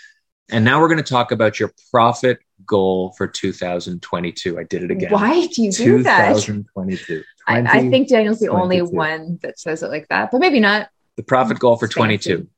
And 0.51 0.65
now 0.65 0.81
we're 0.81 0.89
going 0.89 1.03
to 1.03 1.05
talk 1.05 1.31
about 1.31 1.61
your 1.61 1.73
profit 1.91 2.39
goal 2.67 3.13
for 3.17 3.27
2022. 3.27 4.59
I 4.59 4.65
did 4.65 4.83
it 4.83 4.91
again. 4.91 5.13
Why 5.13 5.47
do 5.47 5.63
you 5.63 5.73
do 5.73 6.03
that? 6.03 6.29
2022. 6.29 7.23
I, 7.47 7.59
I 7.61 7.89
think 7.89 8.09
Daniel's 8.09 8.41
the 8.41 8.49
only 8.49 8.83
one 8.83 9.39
that 9.43 9.59
says 9.59 9.83
it 9.83 9.89
like 9.89 10.09
that, 10.09 10.31
but 10.31 10.41
maybe 10.41 10.61
not. 10.61 10.89
The 11.17 11.23
profit 11.23 11.59
goal 11.59 11.77
for 11.77 11.87
It's 11.87 11.95
22. 11.95 12.49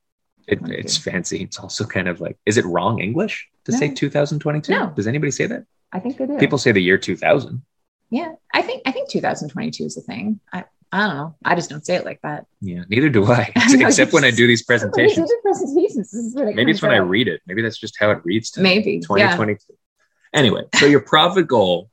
It, 0.47 0.59
it's 0.69 0.97
fancy. 0.97 1.43
It's 1.43 1.59
also 1.59 1.85
kind 1.85 2.09
of 2.09 2.21
like, 2.21 2.37
is 2.45 2.59
it 2.59 2.65
wrong 2.65 3.01
English 3.01 3.49
to 3.65 3.73
say 3.73 3.93
2022? 3.93 4.73
No. 4.73 4.93
Does 4.97 5.07
anybody 5.07 5.31
say 5.31 5.47
that? 5.47 5.65
I 5.93 6.01
think 6.01 6.17
they 6.17 6.27
do. 6.27 6.39
People 6.39 6.59
say 6.59 6.73
the 6.73 6.83
year 6.83 6.99
2000. 6.99 7.63
yeah, 8.11 8.33
I 8.53 8.63
think 8.63 8.83
I 8.87 8.93
think 8.93 9.09
2022 9.11 9.85
is 9.85 9.97
a 9.97 10.01
thing. 10.01 10.41
I 10.53 10.65
I 10.93 11.07
don't 11.07 11.17
know. 11.17 11.35
I 11.45 11.55
just 11.55 11.71
don't 11.71 11.87
say 11.87 11.95
it 11.95 12.05
like 12.05 12.21
that. 12.23 12.47
Yeah, 12.61 12.83
neither 12.89 13.09
do 13.09 13.25
I, 13.27 13.53
except 13.57 14.13
when 14.13 14.25
I 14.25 14.31
do 14.31 14.47
these 14.47 14.63
do 14.67 14.67
presentations. 14.67 15.33
presentations. 15.43 16.11
This 16.11 16.25
is 16.25 16.35
what 16.35 16.49
it 16.49 16.57
Maybe 16.57 16.73
it's 16.73 16.83
when 16.83 16.91
I 16.91 16.97
read 16.97 17.29
it. 17.29 17.41
Maybe 17.47 17.63
that's 17.63 17.79
just 17.79 17.97
how 17.99 18.11
it 18.11 18.19
reads 18.25 18.51
to 18.53 18.61
me. 18.61 18.77
Maybe. 18.77 18.93
Yeah. 18.95 19.37
2022. 19.37 19.75
Anyway, 20.33 20.63
so 20.77 20.87
your 20.87 21.01
profit 21.01 21.47
goal, 21.47 21.91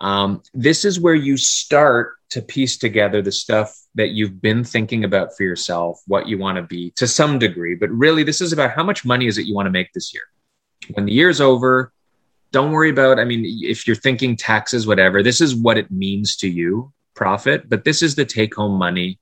um, 0.00 0.42
this 0.52 0.84
is 0.84 0.98
where 0.98 1.14
you 1.14 1.36
start 1.36 2.14
to 2.30 2.42
piece 2.42 2.76
together 2.76 3.22
the 3.22 3.32
stuff 3.32 3.76
that 3.94 4.10
you've 4.10 4.40
been 4.40 4.64
thinking 4.64 5.04
about 5.04 5.36
for 5.36 5.44
yourself, 5.44 6.00
what 6.08 6.26
you 6.26 6.36
want 6.36 6.56
to 6.56 6.62
be 6.62 6.90
to 6.92 7.06
some 7.06 7.38
degree. 7.38 7.76
But 7.76 7.90
really, 7.90 8.24
this 8.24 8.40
is 8.40 8.52
about 8.52 8.72
how 8.72 8.82
much 8.82 9.04
money 9.04 9.28
is 9.28 9.38
it 9.38 9.46
you 9.46 9.54
want 9.54 9.66
to 9.66 9.70
make 9.70 9.92
this 9.92 10.12
year. 10.12 10.24
When 10.94 11.06
the 11.06 11.12
year's 11.12 11.40
over, 11.40 11.92
don't 12.50 12.72
worry 12.72 12.90
about, 12.90 13.18
I 13.18 13.24
mean, 13.24 13.44
if 13.46 13.86
you're 13.86 13.96
thinking 13.96 14.36
taxes, 14.36 14.86
whatever, 14.86 15.22
this 15.22 15.40
is 15.40 15.54
what 15.54 15.78
it 15.78 15.90
means 15.90 16.36
to 16.38 16.48
you, 16.48 16.92
profit, 17.14 17.68
but 17.68 17.84
this 17.84 18.02
is 18.02 18.14
the 18.14 18.24
take 18.24 18.54
home 18.54 18.78
money, 18.78 19.18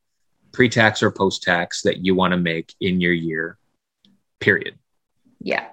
pre 0.53 0.69
tax 0.69 1.03
or 1.03 1.11
post 1.11 1.43
tax, 1.43 1.83
that 1.83 2.05
you 2.05 2.15
want 2.15 2.33
to 2.33 2.37
make 2.37 2.75
in 2.81 3.01
your 3.01 3.13
year, 3.13 3.59
period. 4.41 4.79
Yeah. 5.41 5.67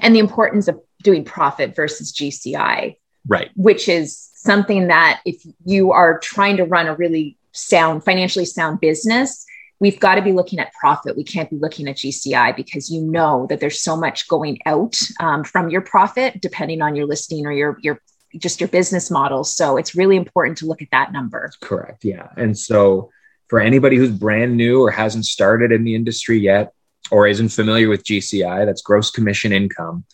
And 0.00 0.14
the 0.14 0.20
importance 0.20 0.68
of 0.68 0.80
doing 1.02 1.24
profit 1.24 1.74
versus 1.74 2.12
GCI, 2.12 2.96
Right. 3.26 3.50
which 3.56 3.88
is 3.88 4.30
something 4.34 4.88
that 4.88 5.20
if 5.24 5.42
you 5.64 5.92
are 5.92 6.18
trying 6.18 6.56
to 6.56 6.64
run 6.64 6.86
a 6.86 6.94
really 6.94 7.36
sound, 7.52 8.04
financially 8.04 8.44
sound 8.44 8.80
business, 8.80 9.44
we've 9.80 10.00
got 10.00 10.16
to 10.16 10.22
be 10.22 10.32
looking 10.32 10.58
at 10.58 10.72
profit. 10.72 11.16
We 11.16 11.24
can't 11.24 11.50
be 11.50 11.56
looking 11.56 11.88
at 11.88 11.96
GCI 11.96 12.56
because 12.56 12.90
you 12.90 13.02
know 13.02 13.46
that 13.48 13.60
there's 13.60 13.80
so 13.80 13.96
much 13.96 14.28
going 14.28 14.58
out 14.66 14.98
um, 15.20 15.44
from 15.44 15.68
your 15.70 15.82
profit, 15.82 16.40
depending 16.40 16.82
on 16.82 16.96
your 16.96 17.06
listing 17.06 17.46
or 17.46 17.52
your 17.52 17.78
your 17.82 18.00
just 18.36 18.60
your 18.60 18.68
business 18.68 19.10
model. 19.10 19.44
So 19.44 19.76
it's 19.76 19.94
really 19.94 20.16
important 20.16 20.58
to 20.58 20.66
look 20.66 20.82
at 20.82 20.88
that 20.92 21.12
number. 21.12 21.50
Correct. 21.60 22.04
Yeah. 22.04 22.28
And 22.36 22.56
so 22.58 23.10
for 23.48 23.60
anybody 23.60 23.96
who's 23.96 24.10
brand 24.10 24.56
new 24.56 24.82
or 24.82 24.90
hasn't 24.90 25.24
started 25.24 25.72
in 25.72 25.84
the 25.84 25.94
industry 25.94 26.38
yet 26.38 26.72
or 27.10 27.26
isn't 27.26 27.48
familiar 27.48 27.88
with 27.88 28.04
GCI, 28.04 28.66
that's 28.66 28.82
gross 28.82 29.10
commission 29.10 29.52
income. 29.52 30.04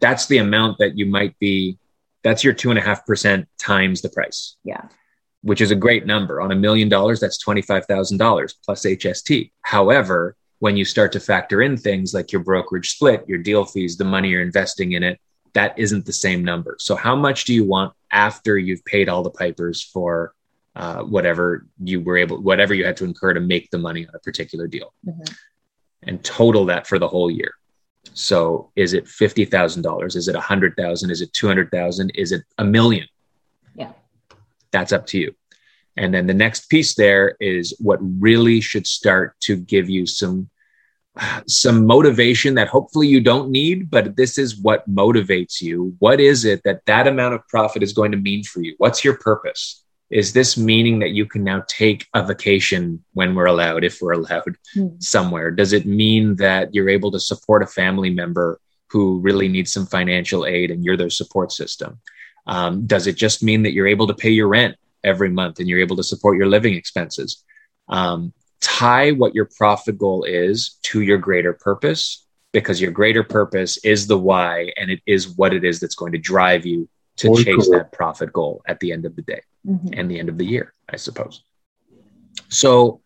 That's 0.00 0.26
the 0.26 0.38
amount 0.38 0.78
that 0.78 0.96
you 0.96 1.06
might 1.06 1.36
be, 1.40 1.78
that's 2.22 2.44
your 2.44 2.52
two 2.52 2.70
and 2.70 2.78
a 2.78 2.82
half 2.82 3.04
percent 3.06 3.48
times 3.58 4.02
the 4.02 4.10
price, 4.10 4.56
Yeah. 4.62 4.82
which 5.42 5.60
is 5.60 5.70
a 5.72 5.74
great 5.76 6.06
number. 6.06 6.40
On 6.40 6.52
a 6.52 6.56
million 6.56 6.88
dollars, 6.88 7.18
that's 7.18 7.42
$25,000 7.44 8.54
plus 8.64 8.82
HST. 8.84 9.50
However, 9.62 10.36
when 10.58 10.76
you 10.76 10.84
start 10.84 11.12
to 11.12 11.20
factor 11.20 11.62
in 11.62 11.76
things 11.76 12.14
like 12.14 12.30
your 12.32 12.42
brokerage 12.42 12.90
split, 12.90 13.24
your 13.26 13.38
deal 13.38 13.64
fees, 13.64 13.96
the 13.96 14.04
money 14.04 14.28
you're 14.28 14.42
investing 14.42 14.92
in 14.92 15.02
it, 15.02 15.18
that 15.56 15.78
isn't 15.78 16.04
the 16.04 16.12
same 16.12 16.44
number. 16.44 16.76
So, 16.78 16.94
how 16.94 17.16
much 17.16 17.46
do 17.46 17.54
you 17.54 17.64
want 17.64 17.94
after 18.10 18.58
you've 18.58 18.84
paid 18.84 19.08
all 19.08 19.22
the 19.22 19.30
pipers 19.30 19.82
for 19.82 20.34
uh, 20.76 21.02
whatever 21.02 21.66
you 21.82 22.02
were 22.02 22.18
able, 22.18 22.42
whatever 22.42 22.74
you 22.74 22.84
had 22.84 22.98
to 22.98 23.04
incur 23.04 23.32
to 23.32 23.40
make 23.40 23.70
the 23.70 23.78
money 23.78 24.06
on 24.06 24.14
a 24.14 24.18
particular 24.18 24.66
deal, 24.66 24.92
Mhm. 25.06 25.34
and 26.02 26.22
total 26.22 26.66
that 26.66 26.86
for 26.86 26.98
the 26.98 27.08
whole 27.08 27.30
year? 27.30 27.52
So, 28.12 28.70
is 28.76 28.92
it 28.92 29.08
fifty 29.08 29.46
thousand 29.46 29.82
dollars? 29.82 30.14
Is 30.14 30.28
it 30.28 30.34
a 30.36 30.40
hundred 30.40 30.76
thousand? 30.76 31.10
Is 31.10 31.22
it 31.22 31.32
two 31.32 31.46
hundred 31.46 31.70
thousand? 31.70 32.10
Is 32.14 32.32
it 32.32 32.42
a 32.58 32.64
million? 32.64 33.06
Yeah. 33.74 33.92
That's 34.72 34.92
up 34.92 35.06
to 35.06 35.18
you. 35.18 35.34
And 35.96 36.12
then 36.12 36.26
the 36.26 36.34
next 36.34 36.68
piece 36.68 36.94
there 36.94 37.36
is 37.40 37.74
what 37.80 37.98
really 38.20 38.60
should 38.60 38.86
start 38.86 39.34
to 39.46 39.56
give 39.56 39.88
you 39.88 40.04
some 40.04 40.50
some 41.46 41.86
motivation 41.86 42.54
that 42.54 42.68
hopefully 42.68 43.08
you 43.08 43.20
don't 43.20 43.50
need, 43.50 43.90
but 43.90 44.16
this 44.16 44.38
is 44.38 44.56
what 44.60 44.88
motivates 44.88 45.60
you. 45.60 45.94
What 45.98 46.20
is 46.20 46.44
it 46.44 46.62
that 46.64 46.84
that 46.86 47.06
amount 47.06 47.34
of 47.34 47.46
profit 47.48 47.82
is 47.82 47.92
going 47.92 48.12
to 48.12 48.18
mean 48.18 48.42
for 48.44 48.60
you? 48.60 48.74
What's 48.78 49.04
your 49.04 49.16
purpose? 49.16 49.82
Is 50.10 50.32
this 50.32 50.56
meaning 50.56 51.00
that 51.00 51.10
you 51.10 51.26
can 51.26 51.42
now 51.42 51.64
take 51.66 52.06
a 52.14 52.24
vacation 52.24 53.02
when 53.14 53.34
we're 53.34 53.46
allowed, 53.46 53.82
if 53.82 54.00
we're 54.00 54.12
allowed 54.12 54.56
Hmm. 54.74 54.88
somewhere? 55.00 55.50
Does 55.50 55.72
it 55.72 55.86
mean 55.86 56.36
that 56.36 56.74
you're 56.74 56.88
able 56.88 57.10
to 57.12 57.20
support 57.20 57.62
a 57.62 57.66
family 57.66 58.10
member 58.10 58.60
who 58.90 59.18
really 59.20 59.48
needs 59.48 59.72
some 59.72 59.86
financial 59.86 60.46
aid 60.46 60.70
and 60.70 60.84
you're 60.84 60.96
their 60.96 61.10
support 61.10 61.50
system? 61.50 61.98
Um, 62.46 62.86
does 62.86 63.08
it 63.08 63.16
just 63.16 63.42
mean 63.42 63.62
that 63.64 63.72
you're 63.72 63.88
able 63.88 64.06
to 64.06 64.14
pay 64.14 64.30
your 64.30 64.46
rent 64.46 64.76
every 65.02 65.28
month 65.28 65.58
and 65.58 65.68
you're 65.68 65.80
able 65.80 65.96
to 65.96 66.04
support 66.04 66.36
your 66.36 66.46
living 66.46 66.74
expenses? 66.74 67.42
Um, 67.88 68.32
tie 68.60 69.12
what 69.12 69.34
your 69.34 69.48
profit 69.56 69.98
goal 69.98 70.24
is 70.24 70.78
to 70.82 71.00
your 71.02 71.18
greater 71.18 71.52
purpose 71.52 72.26
because 72.52 72.80
your 72.80 72.90
greater 72.90 73.22
purpose 73.22 73.76
is 73.84 74.06
the 74.06 74.18
why 74.18 74.72
and 74.76 74.90
it 74.90 75.00
is 75.06 75.28
what 75.36 75.52
it 75.52 75.64
is 75.64 75.78
that's 75.80 75.94
going 75.94 76.12
to 76.12 76.18
drive 76.18 76.64
you 76.64 76.88
to 77.16 77.28
Very 77.32 77.44
chase 77.44 77.64
cool. 77.68 77.72
that 77.78 77.92
profit 77.92 78.32
goal 78.32 78.62
at 78.66 78.80
the 78.80 78.92
end 78.92 79.04
of 79.04 79.14
the 79.16 79.22
day 79.22 79.40
Mhm. 79.66 79.98
and 79.98 80.10
the 80.10 80.18
end 80.18 80.28
of 80.28 80.38
the 80.38 80.44
year, 80.46 80.72
I 80.88 80.96
suppose. 80.96 81.42
So 82.48 83.00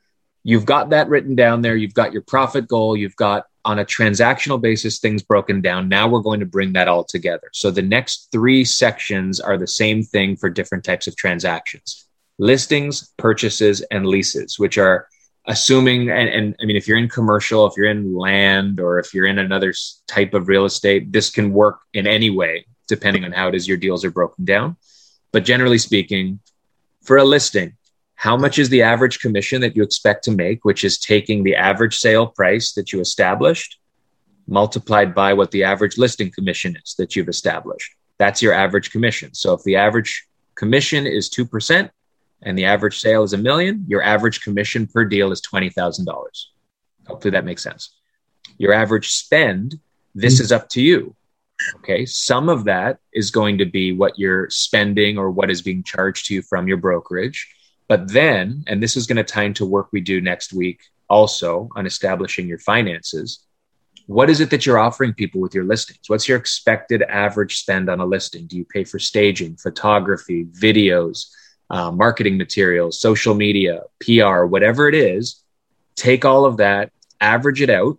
you've 0.44 0.66
got 0.66 0.90
that 0.90 1.08
written 1.08 1.34
down 1.34 1.62
there. 1.62 1.76
You've 1.76 1.94
got 1.94 2.12
your 2.12 2.22
profit 2.22 2.68
goal. 2.68 2.96
You've 2.96 3.16
got 3.16 3.46
on 3.64 3.78
a 3.78 3.84
transactional 3.84 4.60
basis 4.60 4.98
things 4.98 5.22
broken 5.22 5.60
down. 5.60 5.88
Now 5.88 6.08
we're 6.08 6.20
going 6.20 6.40
to 6.40 6.46
bring 6.46 6.72
that 6.72 6.88
all 6.88 7.04
together. 7.04 7.48
So 7.52 7.70
the 7.70 7.82
next 7.82 8.28
three 8.32 8.64
sections 8.64 9.38
are 9.38 9.58
the 9.58 9.66
same 9.66 10.02
thing 10.02 10.36
for 10.36 10.48
different 10.48 10.84
types 10.84 11.06
of 11.06 11.16
transactions 11.16 12.06
listings, 12.38 13.12
purchases, 13.18 13.82
and 13.90 14.06
leases, 14.06 14.58
which 14.58 14.78
are 14.78 15.06
assuming 15.50 16.10
and, 16.10 16.28
and 16.28 16.56
i 16.60 16.64
mean 16.64 16.76
if 16.76 16.86
you're 16.86 16.96
in 16.96 17.08
commercial 17.08 17.66
if 17.66 17.74
you're 17.76 17.90
in 17.90 18.14
land 18.14 18.78
or 18.78 18.98
if 18.98 19.12
you're 19.12 19.26
in 19.26 19.38
another 19.38 19.72
type 20.06 20.32
of 20.32 20.48
real 20.48 20.64
estate 20.64 21.12
this 21.12 21.28
can 21.28 21.52
work 21.52 21.80
in 21.92 22.06
any 22.06 22.30
way 22.30 22.64
depending 22.90 23.24
on 23.24 23.32
how 23.32 23.48
it 23.48 23.54
is 23.54 23.66
your 23.66 23.78
deals 23.78 24.04
are 24.04 24.10
broken 24.10 24.44
down. 24.44 24.76
But 25.32 25.44
generally 25.44 25.78
speaking 25.78 26.40
for 27.02 27.16
a 27.16 27.24
listing 27.24 27.76
how 28.16 28.36
much 28.36 28.58
is 28.58 28.68
the 28.68 28.82
average 28.82 29.20
commission 29.20 29.62
that 29.62 29.74
you 29.74 29.82
expect 29.82 30.24
to 30.24 30.30
make 30.30 30.62
which 30.64 30.84
is 30.84 30.98
taking 30.98 31.42
the 31.42 31.56
average 31.56 31.96
sale 31.96 32.26
price 32.26 32.74
that 32.74 32.92
you 32.92 33.00
established 33.00 33.78
multiplied 34.46 35.14
by 35.14 35.32
what 35.32 35.52
the 35.52 35.64
average 35.64 35.96
listing 35.96 36.30
commission 36.30 36.76
is 36.84 36.94
that 36.98 37.16
you've 37.16 37.28
established? 37.28 37.94
That's 38.18 38.42
your 38.42 38.52
average 38.52 38.90
commission. 38.90 39.32
So 39.32 39.54
if 39.54 39.62
the 39.62 39.76
average 39.76 40.26
commission 40.54 41.06
is 41.06 41.30
2% 41.30 41.88
and 42.42 42.56
the 42.56 42.64
average 42.64 43.00
sale 43.00 43.22
is 43.22 43.32
a 43.32 43.38
million, 43.38 43.84
your 43.88 44.02
average 44.02 44.42
commission 44.42 44.86
per 44.86 45.04
deal 45.04 45.32
is 45.32 45.42
$20,000. 45.42 46.06
Hopefully 47.06 47.32
that 47.32 47.44
makes 47.44 47.62
sense. 47.62 47.94
Your 48.58 48.72
average 48.72 49.10
spend, 49.10 49.78
this 50.14 50.40
is 50.40 50.52
up 50.52 50.68
to 50.70 50.82
you. 50.82 51.14
Okay. 51.76 52.06
Some 52.06 52.48
of 52.48 52.64
that 52.64 52.98
is 53.12 53.30
going 53.30 53.58
to 53.58 53.66
be 53.66 53.92
what 53.92 54.18
you're 54.18 54.48
spending 54.50 55.18
or 55.18 55.30
what 55.30 55.50
is 55.50 55.62
being 55.62 55.82
charged 55.82 56.26
to 56.26 56.34
you 56.34 56.42
from 56.42 56.68
your 56.68 56.78
brokerage. 56.78 57.54
But 57.88 58.12
then, 58.12 58.64
and 58.66 58.82
this 58.82 58.96
is 58.96 59.06
going 59.06 59.16
to 59.16 59.24
tie 59.24 59.44
into 59.44 59.66
work 59.66 59.88
we 59.92 60.00
do 60.00 60.20
next 60.20 60.52
week 60.52 60.80
also 61.08 61.68
on 61.74 61.86
establishing 61.86 62.46
your 62.46 62.58
finances. 62.58 63.44
What 64.06 64.30
is 64.30 64.40
it 64.40 64.50
that 64.50 64.64
you're 64.64 64.78
offering 64.78 65.12
people 65.12 65.40
with 65.40 65.54
your 65.54 65.64
listings? 65.64 66.00
What's 66.06 66.28
your 66.28 66.38
expected 66.38 67.02
average 67.02 67.58
spend 67.58 67.90
on 67.90 68.00
a 68.00 68.06
listing? 68.06 68.46
Do 68.46 68.56
you 68.56 68.64
pay 68.64 68.84
for 68.84 68.98
staging, 68.98 69.56
photography, 69.56 70.46
videos? 70.46 71.26
Uh, 71.70 71.90
marketing 71.90 72.36
materials, 72.36 73.00
social 73.00 73.34
media, 73.34 73.82
PR, 74.00 74.44
whatever 74.44 74.88
it 74.88 74.94
is, 74.94 75.42
take 75.96 76.24
all 76.24 76.44
of 76.44 76.56
that, 76.58 76.90
average 77.20 77.62
it 77.62 77.70
out. 77.70 77.96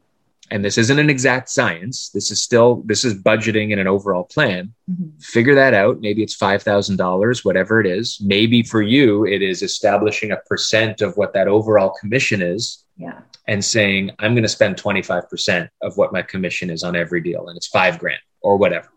And 0.50 0.66
this 0.66 0.78
isn't 0.78 1.00
an 1.00 1.10
exact 1.10 1.48
science. 1.50 2.10
This 2.10 2.30
is 2.30 2.42
still, 2.42 2.84
this 2.86 3.06
is 3.06 3.14
budgeting 3.14 3.72
and 3.72 3.80
an 3.80 3.88
overall 3.88 4.26
plan. 4.26 4.74
Mhm. 4.92 5.24
Figure 5.24 5.56
that 5.56 5.74
out. 5.74 6.02
Maybe 6.02 6.22
it's 6.24 6.36
$5,000, 6.36 7.46
whatever 7.46 7.80
it 7.80 7.88
is. 7.88 8.20
Maybe 8.22 8.62
for 8.62 8.82
you, 8.82 9.26
it 9.26 9.42
is 9.42 9.62
establishing 9.62 10.32
a 10.32 10.38
percent 10.50 11.02
of 11.02 11.16
what 11.16 11.34
that 11.36 11.48
overall 11.48 11.92
commission 12.02 12.42
is 12.42 12.84
Yeah. 12.98 13.20
and 13.48 13.64
saying, 13.64 14.12
I'm 14.20 14.34
going 14.34 14.44
to 14.44 14.50
spend 14.50 14.76
25% 14.76 15.70
of 15.82 15.96
what 15.96 16.12
my 16.12 16.22
commission 16.22 16.70
is 16.70 16.84
on 16.84 16.98
every 16.98 17.22
deal. 17.22 17.48
And 17.48 17.56
it's 17.56 17.68
five 17.68 17.98
grand 17.98 18.20
or 18.42 18.58
whatever. 18.58 18.90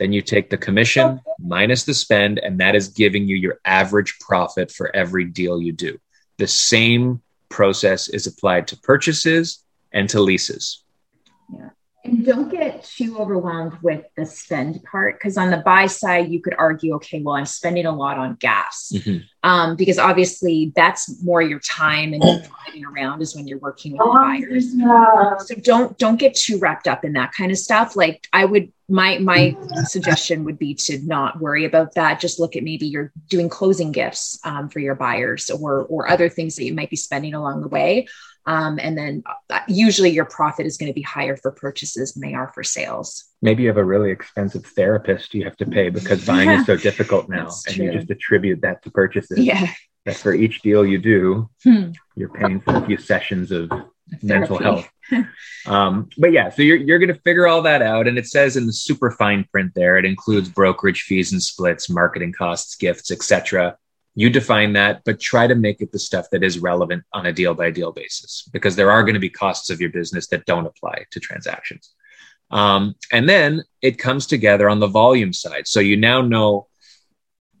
Then 0.00 0.14
you 0.14 0.22
take 0.22 0.48
the 0.48 0.56
commission 0.56 1.20
minus 1.38 1.84
the 1.84 1.92
spend, 1.92 2.38
and 2.38 2.58
that 2.58 2.74
is 2.74 2.88
giving 2.88 3.28
you 3.28 3.36
your 3.36 3.60
average 3.66 4.18
profit 4.18 4.72
for 4.72 4.90
every 4.96 5.26
deal 5.26 5.60
you 5.60 5.72
do. 5.72 5.98
The 6.38 6.46
same 6.46 7.20
process 7.50 8.08
is 8.08 8.26
applied 8.26 8.66
to 8.68 8.78
purchases 8.78 9.62
and 9.92 10.08
to 10.08 10.22
leases. 10.22 10.82
Yeah. 11.52 11.68
And 12.02 12.24
don't 12.24 12.50
get 12.50 12.82
too 12.82 13.18
overwhelmed 13.18 13.74
with 13.82 14.04
the 14.16 14.24
spend 14.24 14.82
part 14.84 15.18
because 15.18 15.36
on 15.36 15.50
the 15.50 15.58
buy 15.58 15.86
side, 15.86 16.30
you 16.30 16.40
could 16.40 16.54
argue, 16.56 16.94
okay, 16.94 17.20
well, 17.20 17.34
I'm 17.34 17.44
spending 17.44 17.84
a 17.84 17.94
lot 17.94 18.16
on 18.16 18.36
gas 18.36 18.90
mm-hmm. 18.94 19.18
um, 19.42 19.76
because 19.76 19.98
obviously 19.98 20.72
that's 20.74 21.22
more 21.22 21.42
your 21.42 21.58
time 21.58 22.14
and 22.14 22.22
driving 22.22 22.86
around 22.86 23.20
is 23.20 23.36
when 23.36 23.46
you're 23.46 23.58
working 23.58 23.92
with 23.92 24.00
buyers. 24.00 24.72
So 25.46 25.54
don't 25.56 25.98
don't 25.98 26.16
get 26.16 26.34
too 26.34 26.58
wrapped 26.58 26.88
up 26.88 27.04
in 27.04 27.12
that 27.14 27.32
kind 27.32 27.52
of 27.52 27.58
stuff. 27.58 27.96
Like 27.96 28.26
I 28.32 28.46
would, 28.46 28.72
my 28.88 29.18
my 29.18 29.54
suggestion 29.84 30.44
would 30.44 30.58
be 30.58 30.74
to 30.74 31.00
not 31.06 31.38
worry 31.38 31.66
about 31.66 31.94
that. 31.96 32.18
Just 32.18 32.40
look 32.40 32.56
at 32.56 32.62
maybe 32.62 32.86
you're 32.86 33.12
doing 33.28 33.50
closing 33.50 33.92
gifts 33.92 34.40
um, 34.44 34.70
for 34.70 34.78
your 34.78 34.94
buyers 34.94 35.50
or 35.50 35.84
or 35.84 36.08
other 36.08 36.30
things 36.30 36.56
that 36.56 36.64
you 36.64 36.74
might 36.74 36.88
be 36.88 36.96
spending 36.96 37.34
along 37.34 37.60
the 37.60 37.68
way 37.68 38.06
um, 38.46 38.78
and 38.80 38.96
then 38.96 39.22
uh, 39.50 39.60
usually 39.68 40.10
your 40.10 40.24
profit 40.24 40.66
is 40.66 40.76
going 40.76 40.90
to 40.90 40.94
be 40.94 41.02
higher 41.02 41.36
for 41.36 41.50
purchases 41.50 42.12
than 42.12 42.22
they 42.22 42.34
are 42.34 42.48
for 42.48 42.62
sales. 42.62 43.24
Maybe 43.42 43.62
you 43.62 43.68
have 43.68 43.76
a 43.76 43.84
really 43.84 44.10
expensive 44.10 44.64
therapist 44.64 45.34
you 45.34 45.44
have 45.44 45.56
to 45.58 45.66
pay 45.66 45.90
because 45.90 46.24
buying 46.24 46.48
yeah, 46.48 46.60
is 46.60 46.66
so 46.66 46.76
difficult 46.76 47.28
now, 47.28 47.50
and 47.66 47.76
you 47.76 47.92
just 47.92 48.10
attribute 48.10 48.62
that 48.62 48.82
to 48.84 48.90
purchases. 48.90 49.38
Yeah. 49.38 49.66
That 50.06 50.16
for 50.16 50.32
each 50.32 50.62
deal 50.62 50.86
you 50.86 50.98
do, 50.98 51.50
hmm. 51.62 51.90
you're 52.16 52.30
paying 52.30 52.60
for 52.60 52.74
a 52.74 52.86
few 52.86 52.96
sessions 52.96 53.52
of 53.52 53.70
mental 54.22 54.56
health. 54.56 54.88
um, 55.66 56.08
but 56.16 56.32
yeah, 56.32 56.48
so 56.48 56.62
you're 56.62 56.78
you're 56.78 56.98
going 56.98 57.12
to 57.12 57.20
figure 57.20 57.46
all 57.46 57.60
that 57.62 57.82
out, 57.82 58.08
and 58.08 58.16
it 58.16 58.26
says 58.26 58.56
in 58.56 58.66
the 58.66 58.72
super 58.72 59.10
fine 59.10 59.44
print 59.52 59.72
there, 59.74 59.98
it 59.98 60.06
includes 60.06 60.48
brokerage 60.48 61.02
fees 61.02 61.32
and 61.32 61.42
splits, 61.42 61.90
marketing 61.90 62.32
costs, 62.32 62.76
gifts, 62.76 63.10
etc 63.10 63.76
you 64.20 64.28
define 64.28 64.74
that, 64.74 65.00
but 65.06 65.18
try 65.18 65.46
to 65.46 65.54
make 65.54 65.80
it 65.80 65.92
the 65.92 65.98
stuff 65.98 66.26
that 66.30 66.44
is 66.44 66.58
relevant 66.58 67.02
on 67.14 67.24
a 67.24 67.32
deal 67.32 67.54
by 67.54 67.70
deal 67.70 67.90
basis 67.90 68.46
because 68.52 68.76
there 68.76 68.90
are 68.90 69.02
going 69.02 69.14
to 69.14 69.20
be 69.20 69.30
costs 69.30 69.70
of 69.70 69.80
your 69.80 69.88
business 69.88 70.26
that 70.26 70.44
don't 70.44 70.66
apply 70.66 71.06
to 71.10 71.20
transactions. 71.20 71.94
Um, 72.50 72.96
and 73.10 73.26
then 73.26 73.62
it 73.80 73.98
comes 73.98 74.26
together 74.26 74.68
on 74.68 74.78
the 74.78 74.88
volume 74.88 75.32
side. 75.32 75.66
So 75.66 75.80
you 75.80 75.96
now 75.96 76.20
know 76.20 76.66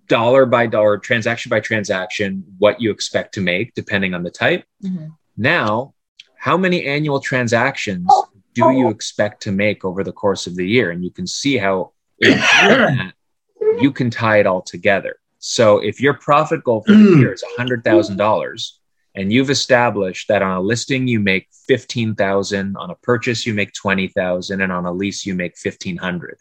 dollar 0.06 0.44
by 0.44 0.66
dollar, 0.66 0.98
transaction 0.98 1.48
by 1.48 1.60
transaction, 1.60 2.44
what 2.58 2.78
you 2.78 2.90
expect 2.90 3.32
to 3.36 3.40
make 3.40 3.72
depending 3.74 4.12
on 4.12 4.22
the 4.22 4.30
type. 4.30 4.64
Mm-hmm. 4.84 5.06
Now, 5.38 5.94
how 6.36 6.58
many 6.58 6.84
annual 6.84 7.20
transactions 7.20 8.06
do 8.52 8.70
you 8.72 8.90
expect 8.90 9.44
to 9.44 9.50
make 9.50 9.82
over 9.82 10.04
the 10.04 10.12
course 10.12 10.46
of 10.46 10.56
the 10.56 10.68
year? 10.68 10.90
And 10.90 11.02
you 11.02 11.10
can 11.10 11.26
see 11.26 11.56
how 11.56 11.92
you 12.20 13.92
can 13.92 14.10
tie 14.10 14.40
it 14.40 14.46
all 14.46 14.60
together. 14.60 15.16
So 15.40 15.78
if 15.78 16.00
your 16.00 16.14
profit 16.14 16.62
goal 16.62 16.82
for 16.82 16.92
the 16.92 16.98
mm. 16.98 17.20
year 17.20 17.32
is 17.32 17.42
$100,000 17.58 18.70
and 19.14 19.32
you've 19.32 19.50
established 19.50 20.28
that 20.28 20.42
on 20.42 20.56
a 20.56 20.60
listing 20.60 21.08
you 21.08 21.18
make 21.18 21.48
15,000, 21.66 22.76
on 22.76 22.90
a 22.90 22.94
purchase 22.96 23.46
you 23.46 23.54
make 23.54 23.72
20,000 23.72 24.60
and 24.60 24.70
on 24.70 24.84
a 24.84 24.92
lease 24.92 25.24
you 25.24 25.34
make 25.34 25.56
1500, 25.60 26.38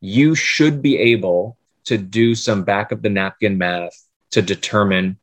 you 0.00 0.34
should 0.34 0.80
be 0.80 0.96
able 0.96 1.58
to 1.84 1.98
do 1.98 2.34
some 2.34 2.62
back 2.62 2.92
of 2.92 3.02
the 3.02 3.10
napkin 3.10 3.58
math 3.58 4.06
to 4.30 4.40
determine 4.40 5.18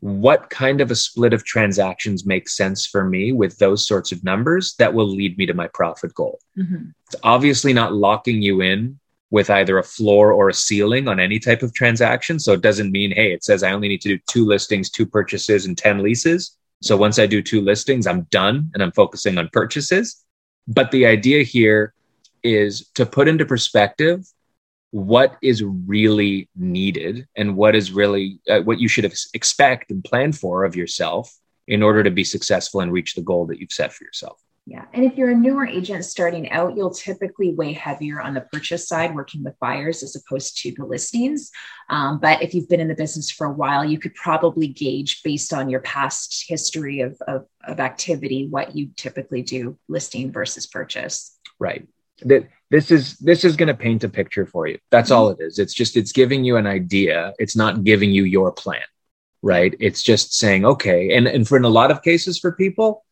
what 0.00 0.50
kind 0.50 0.80
of 0.80 0.90
a 0.90 0.96
split 0.96 1.32
of 1.32 1.44
transactions 1.44 2.26
makes 2.26 2.56
sense 2.56 2.86
for 2.86 3.04
me 3.04 3.32
with 3.32 3.58
those 3.58 3.86
sorts 3.86 4.12
of 4.12 4.24
numbers 4.24 4.74
that 4.78 4.94
will 4.94 5.08
lead 5.08 5.36
me 5.36 5.46
to 5.46 5.54
my 5.54 5.68
profit 5.68 6.14
goal. 6.14 6.40
Mm-hmm. 6.56 6.88
It's 7.06 7.16
obviously 7.22 7.72
not 7.72 7.92
locking 7.92 8.42
you 8.42 8.62
in 8.62 8.98
with 9.30 9.48
either 9.48 9.78
a 9.78 9.82
floor 9.82 10.32
or 10.32 10.48
a 10.48 10.54
ceiling 10.54 11.06
on 11.06 11.20
any 11.20 11.38
type 11.38 11.62
of 11.62 11.72
transaction. 11.72 12.38
So 12.38 12.52
it 12.52 12.62
doesn't 12.62 12.90
mean, 12.90 13.12
hey, 13.12 13.32
it 13.32 13.44
says 13.44 13.62
I 13.62 13.72
only 13.72 13.88
need 13.88 14.00
to 14.02 14.16
do 14.16 14.22
two 14.28 14.44
listings, 14.44 14.90
two 14.90 15.06
purchases, 15.06 15.66
and 15.66 15.78
10 15.78 16.02
leases. 16.02 16.56
So 16.82 16.96
once 16.96 17.18
I 17.18 17.26
do 17.26 17.42
two 17.42 17.60
listings, 17.60 18.06
I'm 18.06 18.22
done 18.30 18.70
and 18.74 18.82
I'm 18.82 18.92
focusing 18.92 19.38
on 19.38 19.48
purchases. 19.52 20.24
But 20.66 20.90
the 20.90 21.06
idea 21.06 21.42
here 21.42 21.94
is 22.42 22.88
to 22.94 23.06
put 23.06 23.28
into 23.28 23.44
perspective 23.44 24.24
what 24.90 25.36
is 25.40 25.62
really 25.62 26.48
needed 26.56 27.28
and 27.36 27.56
what 27.56 27.76
is 27.76 27.92
really 27.92 28.40
uh, 28.48 28.60
what 28.60 28.80
you 28.80 28.88
should 28.88 29.04
expect 29.34 29.90
and 29.90 30.02
plan 30.02 30.32
for 30.32 30.64
of 30.64 30.74
yourself 30.74 31.32
in 31.68 31.82
order 31.82 32.02
to 32.02 32.10
be 32.10 32.24
successful 32.24 32.80
and 32.80 32.92
reach 32.92 33.14
the 33.14 33.22
goal 33.22 33.46
that 33.46 33.60
you've 33.60 33.70
set 33.70 33.92
for 33.92 34.02
yourself. 34.02 34.42
Yeah. 34.70 34.84
And 34.92 35.04
if 35.04 35.16
you're 35.16 35.30
a 35.30 35.34
newer 35.34 35.66
agent 35.66 36.04
starting 36.04 36.48
out, 36.52 36.76
you'll 36.76 36.94
typically 36.94 37.52
weigh 37.52 37.72
heavier 37.72 38.20
on 38.20 38.34
the 38.34 38.42
purchase 38.42 38.86
side, 38.86 39.16
working 39.16 39.42
with 39.42 39.58
buyers 39.58 40.04
as 40.04 40.14
opposed 40.14 40.62
to 40.62 40.70
the 40.70 40.84
listings. 40.84 41.50
Um, 41.88 42.20
but 42.20 42.40
if 42.40 42.54
you've 42.54 42.68
been 42.68 42.78
in 42.78 42.86
the 42.86 42.94
business 42.94 43.32
for 43.32 43.48
a 43.48 43.52
while, 43.52 43.84
you 43.84 43.98
could 43.98 44.14
probably 44.14 44.68
gauge 44.68 45.24
based 45.24 45.52
on 45.52 45.70
your 45.70 45.80
past 45.80 46.44
history 46.46 47.00
of, 47.00 47.20
of, 47.26 47.46
of 47.64 47.80
activity 47.80 48.46
what 48.46 48.76
you 48.76 48.90
typically 48.94 49.42
do 49.42 49.76
listing 49.88 50.30
versus 50.30 50.68
purchase. 50.68 51.36
Right. 51.58 51.88
That 52.22 52.48
this 52.70 52.92
is 52.92 53.18
this 53.18 53.44
is 53.44 53.56
going 53.56 53.66
to 53.66 53.74
paint 53.74 54.04
a 54.04 54.08
picture 54.08 54.46
for 54.46 54.68
you. 54.68 54.78
That's 54.92 55.10
mm-hmm. 55.10 55.18
all 55.18 55.30
it 55.30 55.38
is. 55.40 55.58
It's 55.58 55.74
just 55.74 55.96
it's 55.96 56.12
giving 56.12 56.44
you 56.44 56.58
an 56.58 56.68
idea. 56.68 57.34
It's 57.40 57.56
not 57.56 57.82
giving 57.82 58.12
you 58.12 58.22
your 58.22 58.52
plan. 58.52 58.82
Right. 59.42 59.74
It's 59.80 60.04
just 60.04 60.32
saying, 60.32 60.64
okay. 60.64 61.16
And 61.16 61.26
and 61.26 61.48
for 61.48 61.56
in 61.56 61.64
a 61.64 61.68
lot 61.68 61.90
of 61.90 62.02
cases 62.02 62.38
for 62.38 62.52
people, 62.52 63.04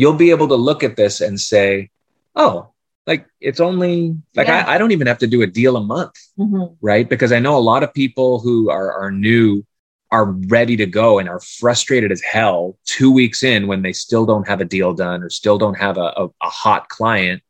you'll 0.00 0.14
be 0.14 0.30
able 0.30 0.48
to 0.48 0.54
look 0.54 0.82
at 0.82 0.96
this 0.96 1.20
and 1.20 1.38
say, 1.38 1.90
oh, 2.34 2.70
like 3.06 3.26
it's 3.38 3.60
only 3.60 4.16
like 4.34 4.46
yeah. 4.46 4.64
I, 4.66 4.76
I, 4.76 4.78
don't 4.78 4.92
even 4.92 5.06
have 5.06 5.18
to 5.18 5.26
do 5.26 5.42
a 5.42 5.46
deal 5.46 5.76
a 5.76 5.82
month, 5.82 6.14
mm-hmm. 6.38 6.72
right? 6.80 7.06
Because 7.06 7.32
I 7.32 7.38
know 7.38 7.58
a 7.58 7.68
lot 7.72 7.82
of 7.82 7.92
people 7.92 8.40
who 8.40 8.70
are, 8.70 8.90
are 8.94 9.10
new 9.10 9.62
are 10.10 10.24
ready 10.24 10.74
to 10.78 10.86
go 10.86 11.18
and 11.18 11.28
are 11.28 11.40
frustrated 11.40 12.10
as 12.12 12.22
hell 12.22 12.78
two 12.86 13.12
weeks 13.12 13.42
in 13.42 13.66
when 13.66 13.82
they 13.82 13.92
still 13.92 14.24
don't 14.24 14.48
have 14.48 14.62
a 14.62 14.64
deal 14.64 14.94
done 14.94 15.22
or 15.22 15.28
still 15.28 15.58
don't 15.58 15.78
have 15.78 15.98
a, 15.98 16.12
a, 16.16 16.28
a 16.40 16.48
hot 16.48 16.88
client. 16.88 17.42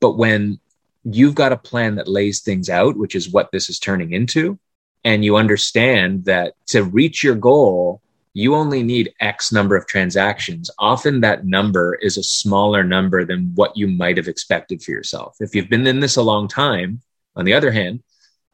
But 0.00 0.18
when 0.18 0.58
you've 1.04 1.36
got 1.36 1.52
a 1.52 1.56
plan 1.56 1.94
that 1.94 2.08
lays 2.08 2.40
things 2.40 2.68
out, 2.68 2.96
which 2.96 3.14
is 3.14 3.30
what 3.30 3.52
this 3.52 3.70
is 3.70 3.78
turning 3.78 4.12
into, 4.12 4.58
and 5.04 5.24
you 5.24 5.36
understand 5.36 6.24
that 6.24 6.54
to 6.66 6.82
reach 6.82 7.22
your 7.22 7.36
goal, 7.36 8.02
you 8.34 8.54
only 8.56 8.82
need 8.82 9.14
X 9.20 9.52
number 9.52 9.76
of 9.76 9.86
transactions. 9.86 10.68
Often 10.78 11.20
that 11.20 11.46
number 11.46 11.94
is 11.94 12.16
a 12.16 12.22
smaller 12.22 12.82
number 12.82 13.24
than 13.24 13.52
what 13.54 13.76
you 13.76 13.86
might 13.86 14.16
have 14.16 14.28
expected 14.28 14.82
for 14.82 14.90
yourself. 14.90 15.36
If 15.40 15.54
you've 15.54 15.70
been 15.70 15.86
in 15.86 16.00
this 16.00 16.16
a 16.16 16.22
long 16.22 16.48
time, 16.48 17.00
on 17.36 17.44
the 17.44 17.54
other 17.54 17.70
hand, 17.70 18.02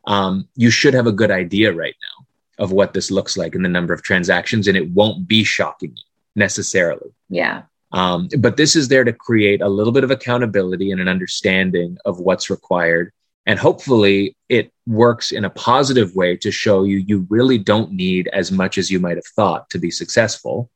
um, 0.06 0.48
you 0.54 0.70
should 0.70 0.94
have 0.94 1.06
a 1.06 1.12
good 1.12 1.30
idea 1.30 1.72
right 1.72 1.96
now 2.02 2.26
of 2.62 2.72
what 2.72 2.92
this 2.92 3.10
looks 3.10 3.38
like 3.38 3.54
in 3.54 3.62
the 3.62 3.68
number 3.68 3.94
of 3.94 4.02
transactions, 4.02 4.68
and 4.68 4.76
it 4.76 4.90
won't 4.90 5.26
be 5.26 5.44
shocking 5.44 5.92
you 5.96 6.02
necessarily. 6.36 7.10
Yeah. 7.30 7.62
Um, 7.92 8.28
but 8.38 8.56
this 8.56 8.76
is 8.76 8.88
there 8.88 9.04
to 9.04 9.12
create 9.12 9.62
a 9.62 9.68
little 9.68 9.92
bit 9.92 10.04
of 10.04 10.10
accountability 10.10 10.92
and 10.92 11.00
an 11.00 11.08
understanding 11.08 11.96
of 12.04 12.20
what's 12.20 12.50
required 12.50 13.12
and 13.46 13.58
hopefully 13.58 14.36
it 14.48 14.72
works 14.86 15.32
in 15.32 15.44
a 15.44 15.50
positive 15.50 16.14
way 16.14 16.36
to 16.36 16.50
show 16.50 16.84
you 16.84 16.98
you 16.98 17.26
really 17.30 17.58
don't 17.58 17.92
need 17.92 18.28
as 18.32 18.52
much 18.52 18.78
as 18.78 18.90
you 18.90 19.00
might 19.00 19.16
have 19.16 19.26
thought 19.36 19.70
to 19.70 19.78
be 19.78 19.90
successful. 19.90 20.70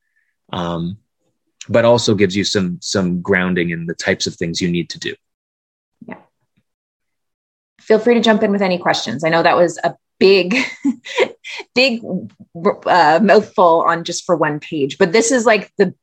Um, 0.53 0.99
but 1.69 1.85
also 1.85 2.15
gives 2.15 2.37
you 2.37 2.45
some 2.45 2.79
some 2.81 3.21
grounding 3.21 3.71
in 3.71 3.87
the 3.87 3.95
types 3.95 4.27
of 4.27 4.35
things 4.35 4.61
you 4.61 4.71
need 4.71 4.91
to 4.91 4.99
do. 4.99 5.15
Yeah. 6.07 6.19
Feel 7.81 7.99
free 7.99 8.15
to 8.15 8.21
jump 8.21 8.43
in 8.43 8.53
with 8.53 8.63
any 8.63 8.79
questions. 8.79 9.25
I 9.25 9.31
know 9.31 9.43
that 9.43 9.57
was 9.57 9.79
a 9.83 9.97
big, 10.19 10.57
big 11.75 12.03
uh, 12.87 13.21
mouthful 13.23 13.85
on 13.87 14.05
just 14.05 14.25
for 14.25 14.37
one 14.37 14.61
page, 14.61 14.99
but 14.99 15.13
this 15.13 15.33
is 15.33 15.47
like 15.47 15.73
the 15.79 15.95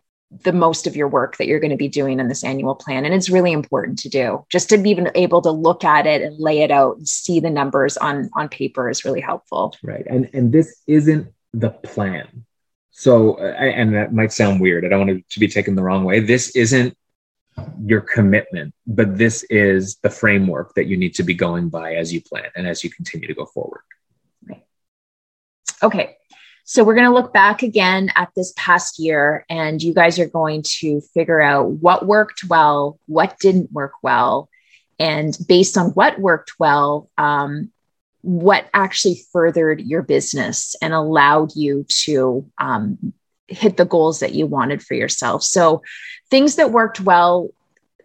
the 0.44 0.54
most 0.54 0.88
of 0.88 0.96
your 0.96 1.10
work 1.10 1.38
that 1.38 1.48
you're 1.48 1.60
going 1.60 1.72
to 1.72 1.78
be 1.78 1.90
doing 1.90 2.20
in 2.20 2.30
this 2.30 2.44
annual 2.44 2.74
plan. 2.74 3.04
And 3.04 3.14
it's 3.14 3.30
really 3.30 3.52
important 3.52 4.00
to 4.00 4.10
do 4.10 4.46
just 4.50 4.70
to 4.70 4.78
be 4.78 4.90
even 4.90 5.12
able 5.14 5.42
to 5.42 5.52
look 5.52 5.84
at 5.84 6.08
it 6.08 6.22
and 6.22 6.38
lay 6.40 6.62
it 6.62 6.72
out 6.72 6.98
and 6.98 7.08
see 7.08 7.40
the 7.40 7.50
numbers 7.50 7.98
on, 7.98 8.30
on 8.34 8.48
paper 8.48 8.90
is 8.90 9.04
really 9.04 9.20
helpful. 9.20 9.76
Right. 9.84 10.06
And, 10.08 10.30
and 10.34 10.52
this 10.52 10.82
isn't 10.88 11.34
the 11.54 11.70
plan. 11.70 12.46
So, 12.92 13.38
and 13.40 13.94
that 13.96 14.14
might 14.14 14.32
sound 14.32 14.62
weird. 14.62 14.86
I 14.86 14.90
don't 14.90 15.00
want 15.00 15.12
it 15.12 15.30
to 15.32 15.40
be 15.40 15.48
taken 15.48 15.76
the 15.76 15.84
wrong 15.84 16.04
way. 16.04 16.20
This 16.20 16.56
isn't 16.56 16.96
your 17.84 18.02
commitment, 18.02 18.74
but 18.88 19.18
this 19.18 19.44
is 19.50 19.98
the 19.98 20.10
framework 20.10 20.74
that 20.76 20.86
you 20.86 20.96
need 20.96 21.16
to 21.16 21.24
be 21.24 21.34
going 21.34 21.70
by 21.70 21.96
as 21.96 22.14
you 22.14 22.22
plan 22.22 22.50
and 22.56 22.68
as 22.68 22.84
you 22.84 22.90
continue 22.90 23.28
to 23.28 23.34
go 23.34 23.46
forward. 23.46 23.82
Right. 24.48 24.64
Okay. 25.84 26.18
So 26.72 26.86
we're 26.86 26.96
going 26.96 27.10
to 27.10 27.14
look 27.14 27.34
back 27.34 27.64
again 27.64 28.14
at 28.16 28.30
this 28.34 28.54
past 28.56 28.98
year, 28.98 29.46
and 29.50 29.84
you 29.84 29.94
guys 29.94 30.18
are 30.20 30.26
going 30.26 30.64
to 30.80 31.02
figure 31.14 31.42
out 31.42 31.70
what 31.70 32.06
worked 32.06 32.46
well, 32.48 32.98
what 33.08 33.38
didn't 33.40 33.74
work 33.74 33.92
well, 34.02 34.48
and 34.98 35.38
based 35.50 35.78
on 35.78 35.88
what 35.90 36.18
worked 36.18 36.54
well, 36.60 37.10
um, 37.18 37.74
what 38.22 38.70
actually 38.74 39.22
furthered 39.34 39.82
your 39.82 40.02
business 40.02 40.74
and 40.82 40.94
allowed 40.94 41.54
you 41.58 41.84
to 41.90 42.50
um, 42.58 43.12
hit 43.50 43.76
the 43.76 43.84
goals 43.84 44.22
that 44.22 44.34
you 44.34 44.48
wanted 44.48 44.82
for 44.82 44.94
yourself. 44.94 45.44
So 45.44 45.82
things 46.30 46.56
that 46.56 46.72
worked 46.72 47.02
well 47.02 47.50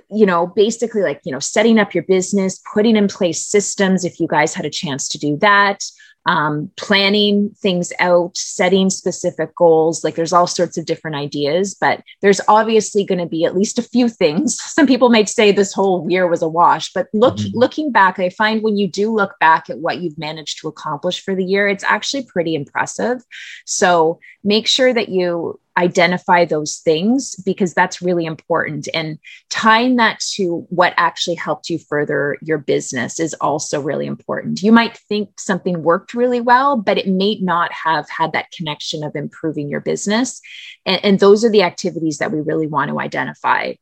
you 0.09 0.25
know, 0.25 0.47
basically 0.47 1.03
like, 1.03 1.21
you 1.25 1.33
know, 1.33 1.41
setting 1.41 1.81
up 1.81 1.93
your 1.93 2.05
business, 2.05 2.63
putting 2.73 2.95
in 2.95 3.09
place 3.09 3.45
systems 3.45 4.05
if 4.05 4.21
you 4.21 4.29
guys 4.29 4.55
had 4.55 4.65
a 4.65 4.71
chance 4.71 5.09
to 5.09 5.19
do 5.19 5.37
that, 5.39 5.83
um, 6.27 6.71
planning 6.77 7.51
things 7.57 7.93
out, 8.01 8.37
setting 8.37 8.91
specific 8.91 9.55
goals. 9.55 10.03
Like 10.03 10.17
there's 10.17 10.33
all 10.33 10.47
sorts 10.47 10.77
of 10.77 10.85
different 10.85 11.17
ideas, 11.17 11.75
but 11.75 12.03
there's 12.21 12.41
obviously 12.49 13.05
going 13.05 13.21
to 13.21 13.27
be 13.27 13.45
at 13.45 13.57
least 13.57 13.79
a 13.79 13.83
few 13.83 14.09
things. 14.09 14.57
Some 14.61 14.87
people 14.87 15.09
might 15.09 15.29
say 15.29 15.53
this 15.53 15.73
whole 15.73 16.11
year 16.11 16.27
was 16.27 16.43
a 16.43 16.49
wash, 16.49 16.93
but 16.93 17.09
look, 17.13 17.37
mm-hmm. 17.37 17.57
looking 17.57 17.93
back, 17.93 18.19
I 18.19 18.31
find 18.31 18.63
when 18.63 18.77
you 18.77 18.89
do 18.89 19.15
look 19.15 19.39
back 19.39 19.71
at 19.71 19.79
what 19.79 20.01
you've 20.01 20.19
managed 20.19 20.61
to 20.61 20.69
accomplish 20.69 21.23
for 21.23 21.35
the 21.35 21.45
year, 21.45 21.69
it's 21.69 21.85
actually 21.85 22.25
pretty 22.25 22.55
impressive. 22.55 23.23
So 23.65 24.19
make 24.43 24.67
sure 24.67 24.93
that 24.93 25.09
you 25.09 25.61
identify 25.77 26.45
those 26.45 26.79
things 26.79 27.35
because 27.37 27.75
that's 27.75 28.01
really 28.01 28.25
important. 28.25 28.89
And 28.95 29.19
tying 29.51 29.97
that 29.97 30.21
to 30.35 30.67
what 30.71 30.95
actually 30.97 31.37
helped 31.37 31.69
you 31.69 31.79
further 31.79 32.39
your 32.43 32.59
business 32.59 33.21
is 33.21 33.35
also 33.35 33.81
really 33.81 34.07
important. 34.07 34.63
You 34.63 34.73
might 34.73 34.97
think 35.09 35.39
something 35.39 35.83
worked 35.83 36.15
really 36.15 36.41
well, 36.41 36.77
but 36.77 36.99
it 36.99 37.09
may 37.09 37.39
not 37.41 37.73
have 37.73 38.09
had 38.09 38.33
that 38.33 38.51
connection 38.53 39.05
of 39.05 39.15
improving 39.15 39.69
your 39.69 39.81
business. 39.81 40.41
And, 40.85 41.05
and 41.05 41.21
those 41.21 41.45
are 41.45 41.51
the 41.51 41.63
activities 41.63 42.19
that 42.19 42.33
we 42.33 42.41
really 42.41 42.67
want 42.67 42.91
to 42.91 43.01
identify. 43.01 43.75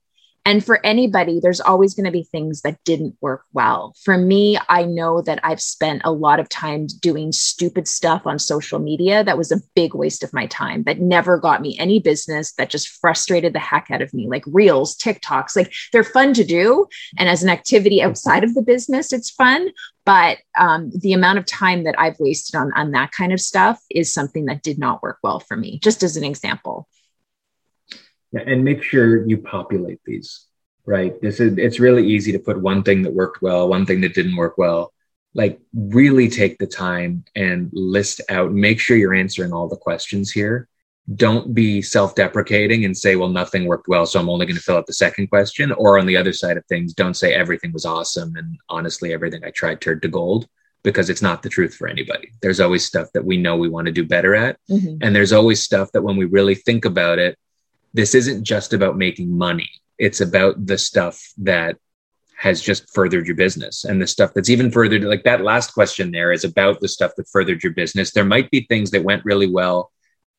And 0.46 0.62
for 0.64 0.84
anybody, 0.84 1.40
there's 1.40 1.60
always 1.60 1.94
going 1.94 2.04
to 2.04 2.10
be 2.10 2.22
things 2.22 2.60
that 2.62 2.82
didn't 2.84 3.16
work 3.22 3.44
well. 3.54 3.94
For 4.02 4.18
me, 4.18 4.58
I 4.68 4.84
know 4.84 5.22
that 5.22 5.40
I've 5.42 5.60
spent 5.60 6.02
a 6.04 6.12
lot 6.12 6.38
of 6.38 6.50
time 6.50 6.86
doing 7.00 7.32
stupid 7.32 7.88
stuff 7.88 8.26
on 8.26 8.38
social 8.38 8.78
media 8.78 9.24
that 9.24 9.38
was 9.38 9.50
a 9.50 9.60
big 9.74 9.94
waste 9.94 10.22
of 10.22 10.34
my 10.34 10.46
time, 10.46 10.82
that 10.82 11.00
never 11.00 11.38
got 11.38 11.62
me 11.62 11.78
any 11.78 11.98
business, 11.98 12.52
that 12.52 12.68
just 12.68 12.88
frustrated 12.88 13.54
the 13.54 13.58
heck 13.58 13.90
out 13.90 14.02
of 14.02 14.12
me, 14.12 14.28
like 14.28 14.44
reels, 14.46 14.94
TikToks. 14.96 15.56
Like 15.56 15.72
they're 15.92 16.04
fun 16.04 16.34
to 16.34 16.44
do. 16.44 16.86
And 17.16 17.28
as 17.28 17.42
an 17.42 17.48
activity 17.48 18.02
outside 18.02 18.44
of 18.44 18.54
the 18.54 18.62
business, 18.62 19.14
it's 19.14 19.30
fun. 19.30 19.70
But 20.04 20.38
um, 20.58 20.90
the 20.94 21.14
amount 21.14 21.38
of 21.38 21.46
time 21.46 21.84
that 21.84 21.98
I've 21.98 22.20
wasted 22.20 22.54
on, 22.54 22.70
on 22.74 22.90
that 22.90 23.12
kind 23.12 23.32
of 23.32 23.40
stuff 23.40 23.80
is 23.90 24.12
something 24.12 24.44
that 24.46 24.62
did 24.62 24.78
not 24.78 25.02
work 25.02 25.18
well 25.22 25.40
for 25.40 25.56
me, 25.56 25.78
just 25.78 26.02
as 26.02 26.18
an 26.18 26.24
example. 26.24 26.86
Yeah, 28.34 28.42
and 28.46 28.64
make 28.64 28.82
sure 28.82 29.24
you 29.26 29.38
populate 29.38 30.00
these, 30.04 30.46
right? 30.86 31.20
This 31.22 31.38
is 31.38 31.56
it's 31.56 31.78
really 31.78 32.04
easy 32.04 32.32
to 32.32 32.40
put 32.40 32.60
one 32.60 32.82
thing 32.82 33.02
that 33.02 33.12
worked 33.12 33.42
well, 33.42 33.68
one 33.68 33.86
thing 33.86 34.00
that 34.00 34.14
didn't 34.14 34.34
work 34.36 34.58
well. 34.58 34.92
Like 35.34 35.60
really 35.72 36.28
take 36.28 36.58
the 36.58 36.66
time 36.66 37.24
and 37.36 37.70
list 37.72 38.20
out, 38.28 38.52
make 38.52 38.80
sure 38.80 38.96
you're 38.96 39.14
answering 39.14 39.52
all 39.52 39.68
the 39.68 39.76
questions 39.76 40.32
here. 40.32 40.68
Don't 41.14 41.54
be 41.54 41.80
self-deprecating 41.82 42.84
and 42.84 42.96
say, 42.96 43.14
well, 43.14 43.28
nothing 43.28 43.66
worked 43.66 43.88
well, 43.88 44.06
so 44.06 44.18
I'm 44.18 44.30
only 44.30 44.46
going 44.46 44.56
to 44.56 44.62
fill 44.62 44.78
out 44.78 44.86
the 44.86 44.94
second 44.94 45.28
question. 45.28 45.70
Or 45.72 45.98
on 45.98 46.06
the 46.06 46.16
other 46.16 46.32
side 46.32 46.56
of 46.56 46.64
things, 46.66 46.94
don't 46.94 47.14
say 47.14 47.34
everything 47.34 47.72
was 47.72 47.84
awesome 47.84 48.34
and 48.36 48.58
honestly 48.68 49.12
everything 49.12 49.44
I 49.44 49.50
tried 49.50 49.80
turned 49.80 50.02
to 50.02 50.08
gold 50.08 50.48
because 50.82 51.08
it's 51.10 51.22
not 51.22 51.42
the 51.42 51.48
truth 51.48 51.74
for 51.74 51.88
anybody. 51.88 52.30
There's 52.42 52.60
always 52.60 52.84
stuff 52.84 53.08
that 53.14 53.24
we 53.24 53.36
know 53.36 53.56
we 53.56 53.68
want 53.68 53.86
to 53.86 53.92
do 53.92 54.04
better 54.04 54.34
at. 54.34 54.58
Mm-hmm. 54.70 54.98
And 55.02 55.14
there's 55.14 55.32
always 55.32 55.62
stuff 55.62 55.92
that 55.92 56.02
when 56.02 56.16
we 56.16 56.24
really 56.24 56.54
think 56.54 56.84
about 56.84 57.18
it, 57.18 57.38
this 57.94 58.14
isn't 58.14 58.44
just 58.44 58.72
about 58.72 58.98
making 58.98 59.36
money. 59.36 59.70
It's 59.98 60.20
about 60.20 60.66
the 60.66 60.76
stuff 60.76 61.32
that 61.38 61.76
has 62.36 62.60
just 62.60 62.92
furthered 62.92 63.26
your 63.26 63.36
business 63.36 63.84
and 63.84 64.02
the 64.02 64.06
stuff 64.06 64.32
that's 64.34 64.50
even 64.50 64.70
furthered 64.70 65.04
like 65.04 65.22
that 65.22 65.40
last 65.40 65.72
question 65.72 66.10
there 66.10 66.32
is 66.32 66.44
about 66.44 66.80
the 66.80 66.88
stuff 66.88 67.12
that 67.16 67.28
furthered 67.28 67.62
your 67.62 67.72
business. 67.72 68.10
There 68.10 68.24
might 68.24 68.50
be 68.50 68.62
things 68.62 68.90
that 68.90 69.04
went 69.04 69.24
really 69.24 69.48
well 69.48 69.92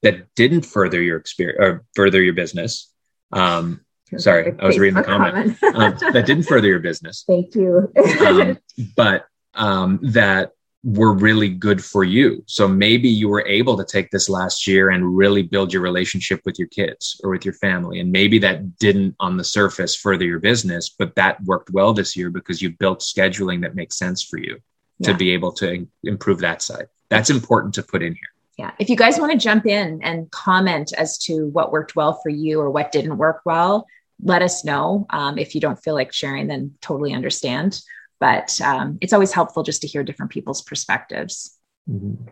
that 0.04 0.28
didn't 0.36 0.66
further 0.66 1.02
your 1.02 1.18
experience 1.18 1.58
or 1.60 1.86
further 1.96 2.22
your 2.22 2.34
business. 2.34 2.92
Um 3.32 3.82
sorry 4.18 4.54
i 4.60 4.66
was 4.68 4.78
reading 4.78 4.94
the 4.94 5.04
comment, 5.04 5.60
comment. 5.60 6.04
um, 6.04 6.14
that 6.14 6.28
didn't 6.28 6.44
further 6.44 6.68
your 6.68 6.80
business. 6.80 7.24
Thank 7.28 7.56
you. 7.56 7.92
Um, 8.24 8.60
but 8.96 9.26
um 9.56 10.00
that 10.04 10.52
were 10.86 11.14
really 11.14 11.50
good 11.50 11.84
for 11.84 12.04
you. 12.04 12.44
So 12.46 12.68
maybe 12.68 13.10
you 13.10 13.28
were 13.28 13.46
able 13.48 13.76
to 13.76 13.84
take 13.84 14.12
this 14.12 14.30
last 14.30 14.68
year 14.68 14.92
and 14.92 15.18
really 15.18 15.42
build 15.42 15.74
your 15.74 15.82
relationship 15.82 16.42
with 16.46 16.60
your 16.60 16.68
kids 16.68 17.20
or 17.24 17.32
with 17.32 17.44
your 17.44 17.56
family. 17.56 18.00
And 18.00 18.12
maybe 18.12 18.38
that 18.40 18.78
didn't 18.78 19.16
on 19.20 19.36
the 19.36 19.44
surface 19.44 19.96
further 19.96 20.26
your 20.26 20.38
business, 20.38 20.90
but 20.90 21.16
that 21.16 21.44
worked 21.44 21.72
well 21.72 21.92
this 21.92 22.16
year 22.16 22.30
because 22.30 22.62
you 22.62 22.70
built 22.70 23.00
scheduling 23.00 23.62
that 23.62 23.74
makes 23.74 23.98
sense 23.98 24.22
for 24.22 24.38
you 24.38 24.60
yeah. 25.00 25.12
to 25.12 25.18
be 25.18 25.32
able 25.32 25.52
to 25.54 25.88
improve 26.04 26.38
that 26.40 26.62
side. 26.62 26.88
That's 27.10 27.32
important 27.32 27.74
to 27.76 27.84
put 27.84 28.04
in 28.04 28.14
here. 28.14 28.22
Yeah. 28.60 28.72
If 28.78 28.88
you 28.88 28.96
guys 28.96 29.20
want 29.20 29.32
to 29.32 29.40
jump 29.40 29.66
in 29.66 30.02
and 30.04 30.30
comment 30.30 30.94
as 30.94 31.18
to 31.20 31.48
what 31.48 31.72
worked 31.72 31.96
well 31.96 32.20
for 32.22 32.30
you 32.30 32.62
or 32.62 32.70
what 32.70 32.92
didn't 32.92 33.18
work 33.18 33.42
well, 33.44 33.88
let 34.22 34.44
us 34.44 34.64
know. 34.64 35.08
Um, 35.10 35.40
if 35.40 35.56
you 35.56 35.62
don't 35.62 35.84
feel 35.84 35.96
like 35.96 36.14
sharing, 36.14 36.46
then 36.46 36.76
totally 36.80 37.14
understand 37.14 37.82
but 38.20 38.60
um, 38.62 38.98
it's 39.02 39.14
always 39.14 39.32
helpful 39.32 39.64
just 39.64 39.82
to 39.82 39.88
hear 39.88 40.04
different 40.04 40.32
people's 40.32 40.62
perspectives. 40.62 41.58
Mm-hmm. 41.90 42.30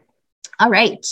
All 0.60 0.69
right. 0.69 1.06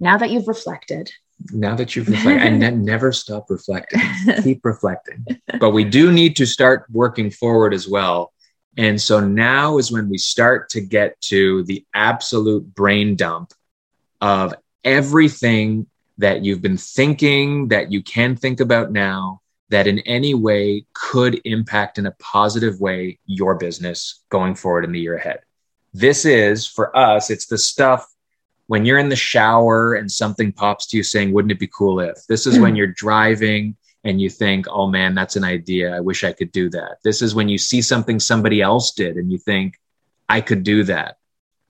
Now 0.00 0.18
that 0.18 0.30
you've 0.30 0.48
reflected, 0.48 1.12
now 1.52 1.74
that 1.74 1.96
you've 1.96 2.08
reflected 2.08 2.46
and 2.46 2.60
ne- 2.60 2.70
never 2.70 3.12
stop 3.12 3.50
reflecting 3.50 4.00
keep 4.42 4.64
reflecting 4.64 5.24
but 5.58 5.70
we 5.70 5.84
do 5.84 6.12
need 6.12 6.36
to 6.36 6.46
start 6.46 6.86
working 6.90 7.30
forward 7.30 7.74
as 7.74 7.88
well 7.88 8.32
and 8.76 9.00
so 9.00 9.20
now 9.20 9.78
is 9.78 9.90
when 9.90 10.08
we 10.08 10.18
start 10.18 10.68
to 10.68 10.80
get 10.80 11.20
to 11.20 11.64
the 11.64 11.84
absolute 11.94 12.74
brain 12.74 13.16
dump 13.16 13.52
of 14.20 14.54
everything 14.84 15.86
that 16.18 16.44
you've 16.44 16.62
been 16.62 16.76
thinking 16.76 17.68
that 17.68 17.90
you 17.90 18.02
can 18.02 18.36
think 18.36 18.60
about 18.60 18.92
now 18.92 19.40
that 19.72 19.86
in 19.86 19.98
any 20.00 20.34
way 20.34 20.84
could 20.92 21.40
impact 21.44 21.98
in 21.98 22.04
a 22.04 22.12
positive 22.12 22.78
way 22.78 23.18
your 23.24 23.54
business 23.54 24.22
going 24.28 24.54
forward 24.54 24.84
in 24.84 24.92
the 24.92 25.00
year 25.00 25.16
ahead. 25.16 25.40
This 25.94 26.26
is 26.26 26.66
for 26.66 26.94
us, 26.96 27.30
it's 27.30 27.46
the 27.46 27.58
stuff 27.58 28.06
when 28.66 28.84
you're 28.84 28.98
in 28.98 29.08
the 29.08 29.16
shower 29.16 29.94
and 29.94 30.10
something 30.10 30.52
pops 30.52 30.86
to 30.86 30.96
you 30.96 31.02
saying, 31.02 31.32
Wouldn't 31.32 31.52
it 31.52 31.58
be 31.58 31.66
cool 31.66 32.00
if? 32.00 32.26
This 32.28 32.46
is 32.46 32.58
when 32.58 32.76
you're 32.76 32.86
driving 32.86 33.74
and 34.04 34.20
you 34.20 34.30
think, 34.30 34.66
Oh 34.68 34.88
man, 34.88 35.14
that's 35.14 35.36
an 35.36 35.44
idea. 35.44 35.96
I 35.96 36.00
wish 36.00 36.22
I 36.22 36.32
could 36.32 36.52
do 36.52 36.68
that. 36.70 36.98
This 37.02 37.22
is 37.22 37.34
when 37.34 37.48
you 37.48 37.58
see 37.58 37.82
something 37.82 38.20
somebody 38.20 38.60
else 38.60 38.92
did 38.92 39.16
and 39.16 39.32
you 39.32 39.38
think, 39.38 39.80
I 40.28 40.40
could 40.40 40.62
do 40.64 40.84
that. 40.84 41.18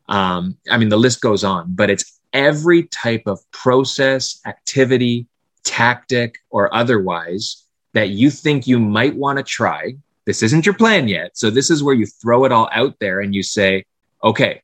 Um, 0.08 0.56
I 0.70 0.76
mean, 0.76 0.88
the 0.88 0.96
list 0.96 1.20
goes 1.20 1.44
on, 1.44 1.74
but 1.74 1.88
it's 1.88 2.20
every 2.32 2.84
type 2.84 3.24
of 3.26 3.38
process, 3.52 4.40
activity, 4.44 5.26
tactic, 5.64 6.38
or 6.50 6.74
otherwise 6.74 7.61
that 7.94 8.10
you 8.10 8.30
think 8.30 8.66
you 8.66 8.78
might 8.78 9.14
want 9.14 9.38
to 9.38 9.42
try. 9.42 9.94
This 10.24 10.42
isn't 10.42 10.66
your 10.66 10.74
plan 10.74 11.08
yet. 11.08 11.36
So 11.36 11.50
this 11.50 11.70
is 11.70 11.82
where 11.82 11.94
you 11.94 12.06
throw 12.06 12.44
it 12.44 12.52
all 12.52 12.68
out 12.72 12.98
there 13.00 13.20
and 13.20 13.34
you 13.34 13.42
say, 13.42 13.84
okay, 14.22 14.62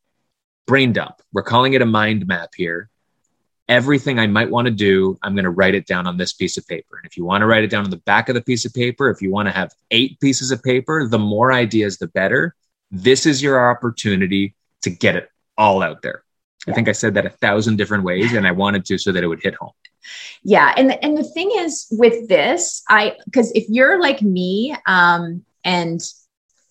brain 0.67 0.93
dump. 0.93 1.21
We're 1.33 1.43
calling 1.43 1.75
it 1.75 1.83
a 1.83 1.87
mind 1.87 2.27
map 2.27 2.51
here. 2.57 2.91
Everything 3.69 4.19
I 4.19 4.27
might 4.27 4.51
want 4.51 4.67
to 4.67 4.71
do, 4.71 5.19
I'm 5.23 5.35
going 5.35 5.45
to 5.45 5.51
write 5.51 5.75
it 5.75 5.87
down 5.87 6.07
on 6.07 6.17
this 6.17 6.33
piece 6.33 6.57
of 6.57 6.67
paper. 6.67 6.97
And 6.97 7.05
if 7.05 7.17
you 7.17 7.25
want 7.25 7.43
to 7.43 7.47
write 7.47 7.65
it 7.65 7.71
down 7.71 7.85
on 7.85 7.91
the 7.91 7.99
back 7.99 8.29
of 8.29 8.35
the 8.35 8.41
piece 8.41 8.65
of 8.65 8.73
paper, 8.73 9.11
if 9.11 9.21
you 9.21 9.31
want 9.31 9.49
to 9.49 9.53
have 9.53 9.73
eight 9.91 10.19
pieces 10.21 10.51
of 10.51 10.63
paper, 10.63 11.07
the 11.07 11.19
more 11.19 11.53
ideas, 11.53 11.99
the 11.99 12.07
better. 12.09 12.55
This 12.91 13.27
is 13.27 13.43
your 13.43 13.71
opportunity 13.71 14.55
to 14.83 14.91
get 14.91 15.17
it 15.17 15.29
all 15.59 15.83
out 15.83 16.01
there. 16.01 16.23
I 16.67 16.73
think 16.73 16.89
I 16.89 16.93
said 16.93 17.15
that 17.15 17.27
a 17.27 17.31
thousand 17.31 17.77
different 17.77 18.05
ways 18.05 18.33
and 18.33 18.47
I 18.47 18.53
wanted 18.53 18.85
to 18.87 18.99
so 18.99 19.13
that 19.13 19.23
it 19.23 19.27
would 19.27 19.43
hit 19.43 19.55
home. 19.55 19.73
Yeah. 20.43 20.73
And 20.77 20.91
the, 20.91 21.05
and 21.05 21.17
the 21.17 21.25
thing 21.25 21.51
is 21.55 21.87
with 21.91 22.29
this, 22.29 22.83
I, 22.89 23.17
cause 23.35 23.51
if 23.53 23.69
you're 23.69 24.01
like 24.01 24.23
me, 24.23 24.77
um, 24.87 25.45
and 25.65 26.01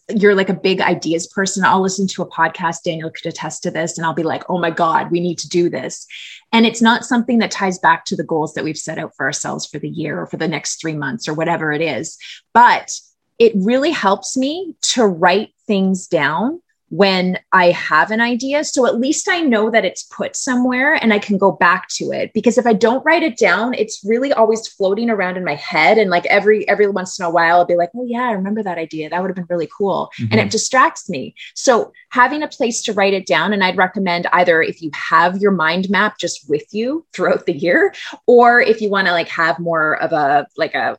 you're 0.09 0.35
like 0.35 0.49
a 0.49 0.53
big 0.53 0.79
ideas 0.79 1.27
person, 1.27 1.65
I'll 1.65 1.81
listen 1.81 2.07
to 2.07 2.21
a 2.21 2.29
podcast. 2.29 2.83
Daniel 2.83 3.11
could 3.11 3.25
attest 3.25 3.63
to 3.63 3.71
this. 3.71 3.97
And 3.97 4.05
I'll 4.05 4.13
be 4.13 4.23
like, 4.23 4.43
oh 4.49 4.57
my 4.57 4.71
God, 4.71 5.11
we 5.11 5.19
need 5.19 5.37
to 5.39 5.49
do 5.49 5.69
this. 5.69 6.07
And 6.53 6.65
it's 6.65 6.81
not 6.81 7.03
something 7.03 7.39
that 7.39 7.51
ties 7.51 7.77
back 7.77 8.05
to 8.05 8.15
the 8.15 8.23
goals 8.23 8.53
that 8.53 8.63
we've 8.63 8.77
set 8.77 8.97
out 8.97 9.15
for 9.15 9.25
ourselves 9.25 9.65
for 9.65 9.79
the 9.79 9.89
year 9.89 10.21
or 10.21 10.25
for 10.25 10.37
the 10.37 10.47
next 10.47 10.79
three 10.79 10.93
months 10.93 11.27
or 11.27 11.33
whatever 11.33 11.73
it 11.73 11.81
is. 11.81 12.17
But 12.53 12.97
it 13.37 13.51
really 13.55 13.91
helps 13.91 14.37
me 14.37 14.75
to 14.81 15.05
write 15.05 15.53
things 15.67 16.07
down 16.07 16.61
when 16.89 17.37
I 17.51 17.71
have 17.71 18.11
an 18.11 18.21
idea. 18.21 18.63
So 18.63 18.85
at 18.85 18.99
least 18.99 19.27
I 19.29 19.41
know 19.41 19.69
that 19.69 19.83
it's 19.83 20.03
put 20.03 20.35
somewhere 20.35 20.93
and 20.93 21.13
I 21.13 21.19
can 21.19 21.37
go 21.37 21.51
back 21.51 21.89
to 21.89 22.11
it. 22.11 22.31
Because 22.33 22.57
if 22.57 22.65
I 22.65 22.73
don't 22.73 23.03
write 23.05 23.23
it 23.23 23.37
down, 23.37 23.73
it's 23.73 24.03
really 24.05 24.31
always 24.31 24.67
floating 24.67 25.09
around 25.09 25.37
in 25.37 25.43
my 25.43 25.55
head. 25.55 25.97
And 25.97 26.09
like 26.09 26.25
every 26.27 26.67
every 26.69 26.87
once 26.87 27.19
in 27.19 27.25
a 27.25 27.29
while, 27.29 27.57
I'll 27.57 27.65
be 27.65 27.75
like, 27.75 27.89
oh 27.95 28.05
yeah, 28.05 28.23
I 28.23 28.31
remember 28.31 28.63
that 28.63 28.77
idea. 28.77 29.09
That 29.09 29.21
would 29.21 29.29
have 29.29 29.35
been 29.35 29.47
really 29.49 29.69
cool. 29.75 30.09
Mm-hmm. 30.17 30.31
And 30.31 30.41
it 30.41 30.51
distracts 30.51 31.09
me. 31.09 31.35
So 31.55 31.91
having 32.09 32.41
a 32.41 32.47
place 32.47 32.81
to 32.83 32.93
write 32.93 33.13
it 33.13 33.25
down, 33.25 33.53
and 33.53 33.63
I'd 33.63 33.77
recommend 33.77 34.27
either 34.31 34.61
if 34.61 34.81
you 34.81 34.89
have 34.93 35.37
your 35.37 35.51
mind 35.51 35.89
map 35.89 36.17
just 36.17 36.49
with 36.49 36.73
you 36.73 37.05
throughout 37.11 37.45
the 37.45 37.57
year, 37.57 37.93
or 38.27 38.61
if 38.61 38.81
you 38.81 38.89
want 38.89 39.07
to 39.07 39.13
like 39.13 39.29
have 39.29 39.59
more 39.59 40.01
of 40.01 40.13
a 40.13 40.47
like 40.55 40.73
a 40.73 40.97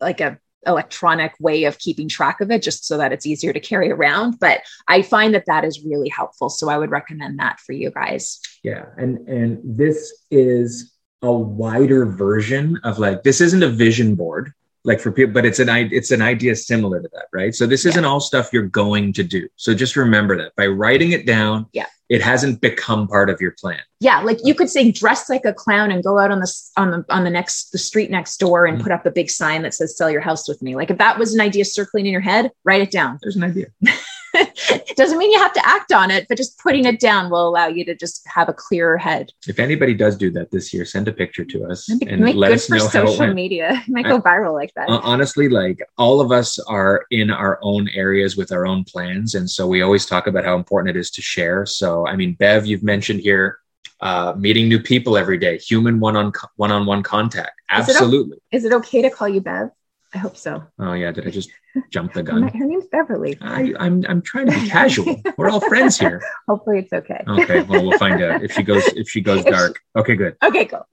like 0.00 0.20
a 0.20 0.38
electronic 0.66 1.32
way 1.40 1.64
of 1.64 1.78
keeping 1.78 2.08
track 2.08 2.40
of 2.40 2.50
it 2.50 2.62
just 2.62 2.84
so 2.84 2.98
that 2.98 3.12
it's 3.12 3.26
easier 3.26 3.52
to 3.52 3.60
carry 3.60 3.90
around 3.90 4.38
but 4.40 4.60
i 4.88 5.00
find 5.00 5.34
that 5.34 5.46
that 5.46 5.64
is 5.64 5.84
really 5.84 6.08
helpful. 6.08 6.50
So 6.50 6.68
i 6.68 6.76
would 6.76 6.90
recommend 6.90 7.38
that 7.38 7.60
for 7.60 7.72
you 7.72 7.90
guys. 7.90 8.40
Yeah 8.62 8.86
and 8.96 9.26
and 9.28 9.60
this 9.64 10.24
is 10.30 10.92
a 11.22 11.32
wider 11.32 12.06
version 12.06 12.78
of 12.84 12.98
like 12.98 13.22
this 13.22 13.40
isn't 13.40 13.62
a 13.62 13.68
vision 13.68 14.14
board 14.14 14.52
like 14.84 14.98
for 15.00 15.12
people 15.12 15.32
but 15.32 15.44
it's 15.44 15.58
an 15.58 15.68
it's 15.68 16.10
an 16.10 16.22
idea 16.22 16.56
similar 16.56 17.02
to 17.02 17.08
that 17.12 17.26
right 17.32 17.54
so 17.54 17.66
this 17.66 17.84
isn't 17.84 18.04
all 18.04 18.20
stuff 18.20 18.50
you're 18.52 18.62
going 18.66 19.12
to 19.12 19.22
do 19.22 19.46
so 19.56 19.74
just 19.74 19.94
remember 19.96 20.36
that 20.36 20.54
by 20.56 20.66
writing 20.66 21.12
it 21.12 21.26
down 21.26 21.66
Yeah. 21.72 21.86
it 22.08 22.22
hasn't 22.22 22.60
become 22.62 23.06
part 23.06 23.28
of 23.28 23.40
your 23.40 23.52
plan 23.60 23.80
Yeah, 24.00 24.20
like 24.22 24.38
you 24.42 24.54
could 24.54 24.70
say 24.70 24.90
dress 24.90 25.28
like 25.28 25.44
a 25.44 25.52
clown 25.52 25.90
and 25.90 26.02
go 26.02 26.18
out 26.18 26.30
on 26.30 26.40
the 26.40 26.50
on 26.78 26.90
the 26.92 27.04
on 27.10 27.24
the 27.24 27.30
next 27.30 27.72
the 27.72 27.78
street 27.78 28.10
next 28.10 28.38
door 28.38 28.64
and 28.66 28.78
Mhm. 28.78 28.82
put 28.84 28.92
up 28.92 29.04
a 29.04 29.10
big 29.10 29.28
sign 29.30 29.62
that 29.62 29.74
says 29.74 29.96
sell 29.96 30.10
your 30.10 30.22
house 30.22 30.48
with 30.48 30.62
me. 30.62 30.74
Like 30.76 30.90
if 30.90 30.96
that 30.98 31.18
was 31.18 31.34
an 31.34 31.40
idea 31.40 31.64
circling 31.66 32.06
in 32.06 32.12
your 32.12 32.20
head, 32.22 32.50
write 32.64 32.80
it 32.80 32.90
down. 32.90 33.18
there's 33.22 33.36
an 33.36 33.44
idea 33.44 33.66
Doesn't 35.00 35.18
mean 35.18 35.32
you 35.32 35.38
have 35.38 35.54
to 35.54 35.66
act 35.66 35.92
on 35.92 36.10
it, 36.10 36.26
but 36.28 36.36
just 36.36 36.58
putting 36.58 36.84
it 36.84 37.00
down 37.00 37.30
will 37.30 37.48
allow 37.48 37.68
you 37.68 37.84
to 37.86 37.94
just 37.94 38.26
have 38.36 38.48
a 38.48 38.52
clearer 38.52 38.98
head. 38.98 39.32
if 39.48 39.58
anybody 39.58 39.94
does 39.94 40.14
do 40.24 40.30
that 40.36 40.50
this 40.50 40.66
year 40.74 40.84
send 40.84 41.08
a 41.08 41.12
picture 41.22 41.46
to 41.52 41.64
us 41.70 41.88
and 41.88 42.20
make 42.20 42.36
let 42.36 42.48
good 42.48 42.54
us 42.56 42.66
for 42.66 42.74
know 42.76 42.88
how 42.88 43.02
it 43.02 43.06
social 43.06 43.20
went 43.20 43.34
media. 43.34 43.68
It 43.86 43.88
might 43.88 44.04
go 44.04 44.20
viral 44.20 44.52
like 44.52 44.72
that. 44.74 44.86
Honestly 45.12 45.48
like 45.48 45.78
all 45.96 46.20
of 46.20 46.32
us 46.32 46.58
are 46.78 47.06
in 47.10 47.30
our 47.30 47.58
own 47.62 47.88
areas 47.94 48.36
with 48.36 48.52
our 48.52 48.66
own 48.66 48.84
plans 48.84 49.34
and 49.34 49.48
so 49.48 49.66
we 49.66 49.82
always 49.82 50.04
talk 50.06 50.26
about 50.26 50.44
how 50.44 50.54
important 50.56 50.94
it 50.94 50.98
is 50.98 51.10
to 51.16 51.22
share 51.22 51.64
so 51.66 52.06
i 52.06 52.14
mean 52.20 52.34
bev 52.34 52.66
you've 52.66 52.82
mentioned 52.82 53.20
here 53.20 53.58
uh, 54.00 54.32
meeting 54.36 54.68
new 54.68 54.80
people 54.92 55.16
every 55.16 55.38
day 55.38 55.58
human 55.58 56.00
one-on 56.00 56.32
one-on-one 56.56 57.02
contact 57.02 57.54
Is 57.78 57.88
it 57.88 57.92
o- 57.92 57.94
absolutely 57.94 58.38
Is 58.52 58.64
it 58.64 58.72
okay 58.72 59.02
to 59.02 59.10
call 59.10 59.28
you 59.28 59.40
Bev? 59.40 59.70
I 60.12 60.18
hope 60.18 60.36
so. 60.36 60.62
oh 60.78 60.92
yeah 60.94 61.12
did 61.12 61.26
i 61.26 61.30
just 61.30 61.50
jump 61.90 62.12
the 62.12 62.22
gun 62.28 62.42
her 62.48 62.66
name's 62.66 62.86
Beverly. 62.90 63.38
I, 63.40 63.72
I'm 63.78 64.04
I'm 64.08 64.22
trying 64.22 64.46
to 64.46 64.60
be 64.60 64.68
casual. 64.68 65.22
We're 65.36 65.50
all 65.50 65.60
friends 65.60 65.98
here. 65.98 66.20
Hopefully 66.48 66.80
it's 66.80 66.92
okay. 66.92 67.22
Okay, 67.28 67.62
well 67.62 67.86
we'll 67.86 67.98
find 67.98 68.20
out 68.22 68.42
if 68.42 68.52
she 68.52 68.62
goes 68.62 68.82
if 68.88 69.08
she 69.08 69.20
goes 69.20 69.44
dark. 69.44 69.80
Okay, 69.96 70.16
good. 70.16 70.36
Okay, 70.42 70.64
cool. 70.66 70.86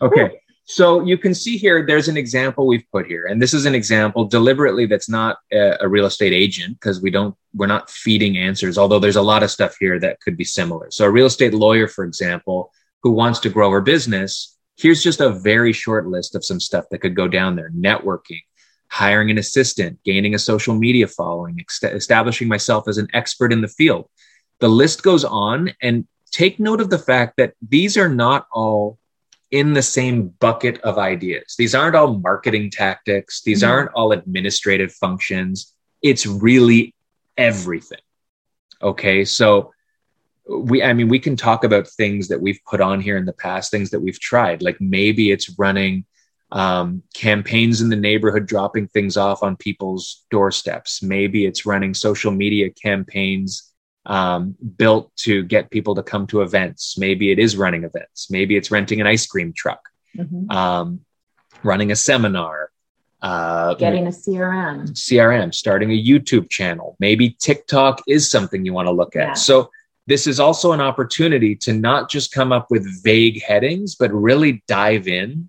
Okay, 0.00 0.38
so 0.66 1.02
you 1.02 1.18
can 1.18 1.34
see 1.34 1.56
here 1.56 1.84
there's 1.86 2.08
an 2.08 2.16
example 2.16 2.66
we've 2.66 2.88
put 2.92 3.06
here, 3.06 3.26
and 3.26 3.40
this 3.42 3.54
is 3.54 3.66
an 3.66 3.74
example 3.74 4.24
deliberately 4.26 4.86
that's 4.86 5.08
not 5.08 5.38
a, 5.52 5.76
a 5.80 5.88
real 5.88 6.06
estate 6.06 6.32
agent 6.32 6.78
because 6.78 7.00
we 7.00 7.10
don't 7.10 7.34
we're 7.54 7.66
not 7.66 7.90
feeding 7.90 8.36
answers. 8.36 8.78
Although 8.78 8.98
there's 9.00 9.16
a 9.16 9.22
lot 9.22 9.42
of 9.42 9.50
stuff 9.50 9.76
here 9.80 9.98
that 10.00 10.20
could 10.20 10.36
be 10.36 10.44
similar. 10.44 10.90
So 10.90 11.04
a 11.04 11.10
real 11.10 11.26
estate 11.26 11.54
lawyer, 11.54 11.88
for 11.88 12.04
example, 12.04 12.72
who 13.02 13.10
wants 13.10 13.40
to 13.40 13.48
grow 13.48 13.70
her 13.70 13.80
business, 13.80 14.55
here's 14.76 15.02
just 15.02 15.20
a 15.20 15.30
very 15.30 15.72
short 15.72 16.06
list 16.06 16.34
of 16.34 16.44
some 16.44 16.60
stuff 16.60 16.84
that 16.90 16.98
could 16.98 17.14
go 17.14 17.28
down 17.28 17.56
there: 17.56 17.70
networking. 17.70 18.42
Hiring 18.88 19.32
an 19.32 19.38
assistant, 19.38 19.98
gaining 20.04 20.36
a 20.36 20.38
social 20.38 20.74
media 20.76 21.08
following, 21.08 21.56
ex- 21.58 21.82
establishing 21.82 22.46
myself 22.46 22.86
as 22.86 22.98
an 22.98 23.08
expert 23.14 23.52
in 23.52 23.60
the 23.60 23.68
field. 23.68 24.08
The 24.60 24.68
list 24.68 25.02
goes 25.02 25.24
on, 25.24 25.72
and 25.82 26.06
take 26.30 26.60
note 26.60 26.80
of 26.80 26.90
the 26.90 26.98
fact 26.98 27.36
that 27.38 27.54
these 27.68 27.96
are 27.96 28.08
not 28.08 28.46
all 28.52 28.98
in 29.50 29.72
the 29.72 29.82
same 29.82 30.28
bucket 30.28 30.80
of 30.82 30.98
ideas. 30.98 31.56
These 31.58 31.74
aren't 31.74 31.96
all 31.96 32.18
marketing 32.18 32.70
tactics, 32.70 33.42
these 33.42 33.62
Mhm. 33.62 33.68
aren't 33.68 33.90
all 33.92 34.12
administrative 34.12 34.92
functions. 34.92 35.74
It's 36.02 36.26
really 36.26 36.94
everything. 37.36 38.00
Okay. 38.80 39.24
So, 39.24 39.72
we, 40.48 40.82
I 40.82 40.92
mean, 40.92 41.08
we 41.08 41.18
can 41.18 41.36
talk 41.36 41.64
about 41.64 41.88
things 41.88 42.28
that 42.28 42.40
we've 42.40 42.60
put 42.66 42.80
on 42.80 43.00
here 43.00 43.16
in 43.16 43.24
the 43.24 43.32
past, 43.32 43.70
things 43.70 43.90
that 43.90 44.00
we've 44.00 44.20
tried. 44.20 44.62
Like 44.62 44.80
maybe 44.80 45.30
it's 45.30 45.58
running 45.58 46.04
um, 46.52 47.02
campaigns 47.14 47.80
in 47.80 47.88
the 47.88 47.96
neighborhood, 47.96 48.46
dropping 48.46 48.86
things 48.88 49.16
off 49.16 49.42
on 49.42 49.56
people's 49.56 50.24
doorsteps. 50.30 51.02
Maybe 51.02 51.44
it's 51.46 51.66
running 51.66 51.94
social 51.94 52.30
media 52.30 52.70
campaigns 52.70 53.72
um, 54.04 54.54
built 54.76 55.10
to 55.16 55.42
get 55.42 55.70
people 55.70 55.96
to 55.96 56.02
come 56.04 56.28
to 56.28 56.42
events. 56.42 56.96
Maybe 56.96 57.32
it 57.32 57.40
is 57.40 57.56
running 57.56 57.82
events. 57.82 58.30
Maybe 58.30 58.56
it's 58.56 58.70
renting 58.70 59.00
an 59.00 59.06
ice 59.08 59.26
cream 59.26 59.52
truck, 59.52 59.80
Mhm. 60.16 60.48
um, 60.52 61.00
running 61.64 61.90
a 61.90 61.96
seminar, 61.96 62.70
uh, 63.20 63.74
Getting 63.74 64.06
a 64.06 64.12
CRM. 64.12 64.94
CRM, 64.94 65.52
starting 65.52 65.90
a 65.90 66.00
YouTube 66.00 66.48
channel. 66.48 66.96
Maybe 67.00 67.30
TikTok 67.30 68.02
is 68.06 68.30
something 68.30 68.64
you 68.64 68.72
want 68.72 68.86
to 68.86 68.92
look 68.92 69.16
at. 69.16 69.28
Yeah. 69.28 69.32
So 69.32 69.70
this 70.06 70.26
is 70.26 70.38
also 70.38 70.72
an 70.72 70.80
opportunity 70.80 71.56
to 71.56 71.72
not 71.72 72.08
just 72.10 72.32
come 72.32 72.52
up 72.52 72.70
with 72.70 73.02
vague 73.02 73.42
headings, 73.42 73.94
but 73.96 74.12
really 74.12 74.62
dive 74.68 75.08
in 75.08 75.48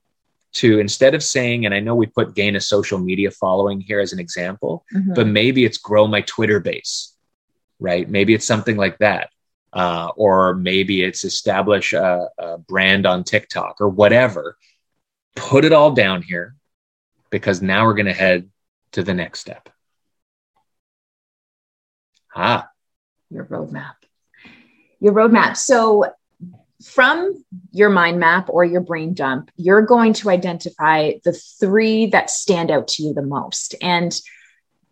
to 0.53 0.79
instead 0.79 1.13
of 1.13 1.21
saying, 1.23 1.65
and 1.65 1.73
I 1.75 1.79
know 1.79 1.93
we 1.95 2.07
put 2.07 2.33
gain 2.33 2.55
a 2.55 2.61
social 2.61 2.97
media 2.97 3.29
following 3.29 3.79
here 3.79 3.99
as 3.99 4.13
an 4.13 4.19
example, 4.19 4.83
Mhm. 4.93 5.13
but 5.13 5.27
maybe 5.27 5.65
it's 5.65 5.77
grow 5.77 6.07
my 6.07 6.21
Twitter 6.21 6.59
base, 6.59 7.13
right? 7.79 8.09
Maybe 8.09 8.33
it's 8.33 8.45
something 8.47 8.77
like 8.77 8.97
that. 8.99 9.29
Uh, 9.73 10.09
or 10.15 10.55
maybe 10.55 11.03
it's 11.03 11.23
establish 11.23 11.93
a, 11.93 12.27
a 12.39 12.57
brand 12.57 13.05
on 13.05 13.23
TikTok 13.23 13.75
or 13.79 13.89
whatever. 13.89 14.57
Put 15.35 15.65
it 15.65 15.73
all 15.73 15.91
down 15.91 16.23
here 16.23 16.55
because 17.29 17.61
now 17.61 17.85
we're 17.85 17.93
going 17.93 18.05
to 18.07 18.13
head 18.13 18.49
to 18.93 19.03
the 19.03 19.13
next 19.13 19.41
step. 19.41 19.69
Ah, 22.35 22.69
your 23.29 23.45
roadmap. 23.45 23.95
Your 24.99 25.13
roadmap. 25.13 25.57
So, 25.57 26.05
from 26.83 27.43
your 27.71 27.89
mind 27.89 28.19
map 28.19 28.47
or 28.49 28.63
your 28.63 28.81
brain 28.81 29.13
dump, 29.13 29.49
you're 29.57 29.81
going 29.81 30.13
to 30.13 30.29
identify 30.29 31.13
the 31.23 31.33
three 31.33 32.05
that 32.07 32.29
stand 32.29 32.69
out 32.69 32.87
to 32.87 33.03
you 33.03 33.13
the 33.13 33.23
most. 33.23 33.73
And 33.81 34.19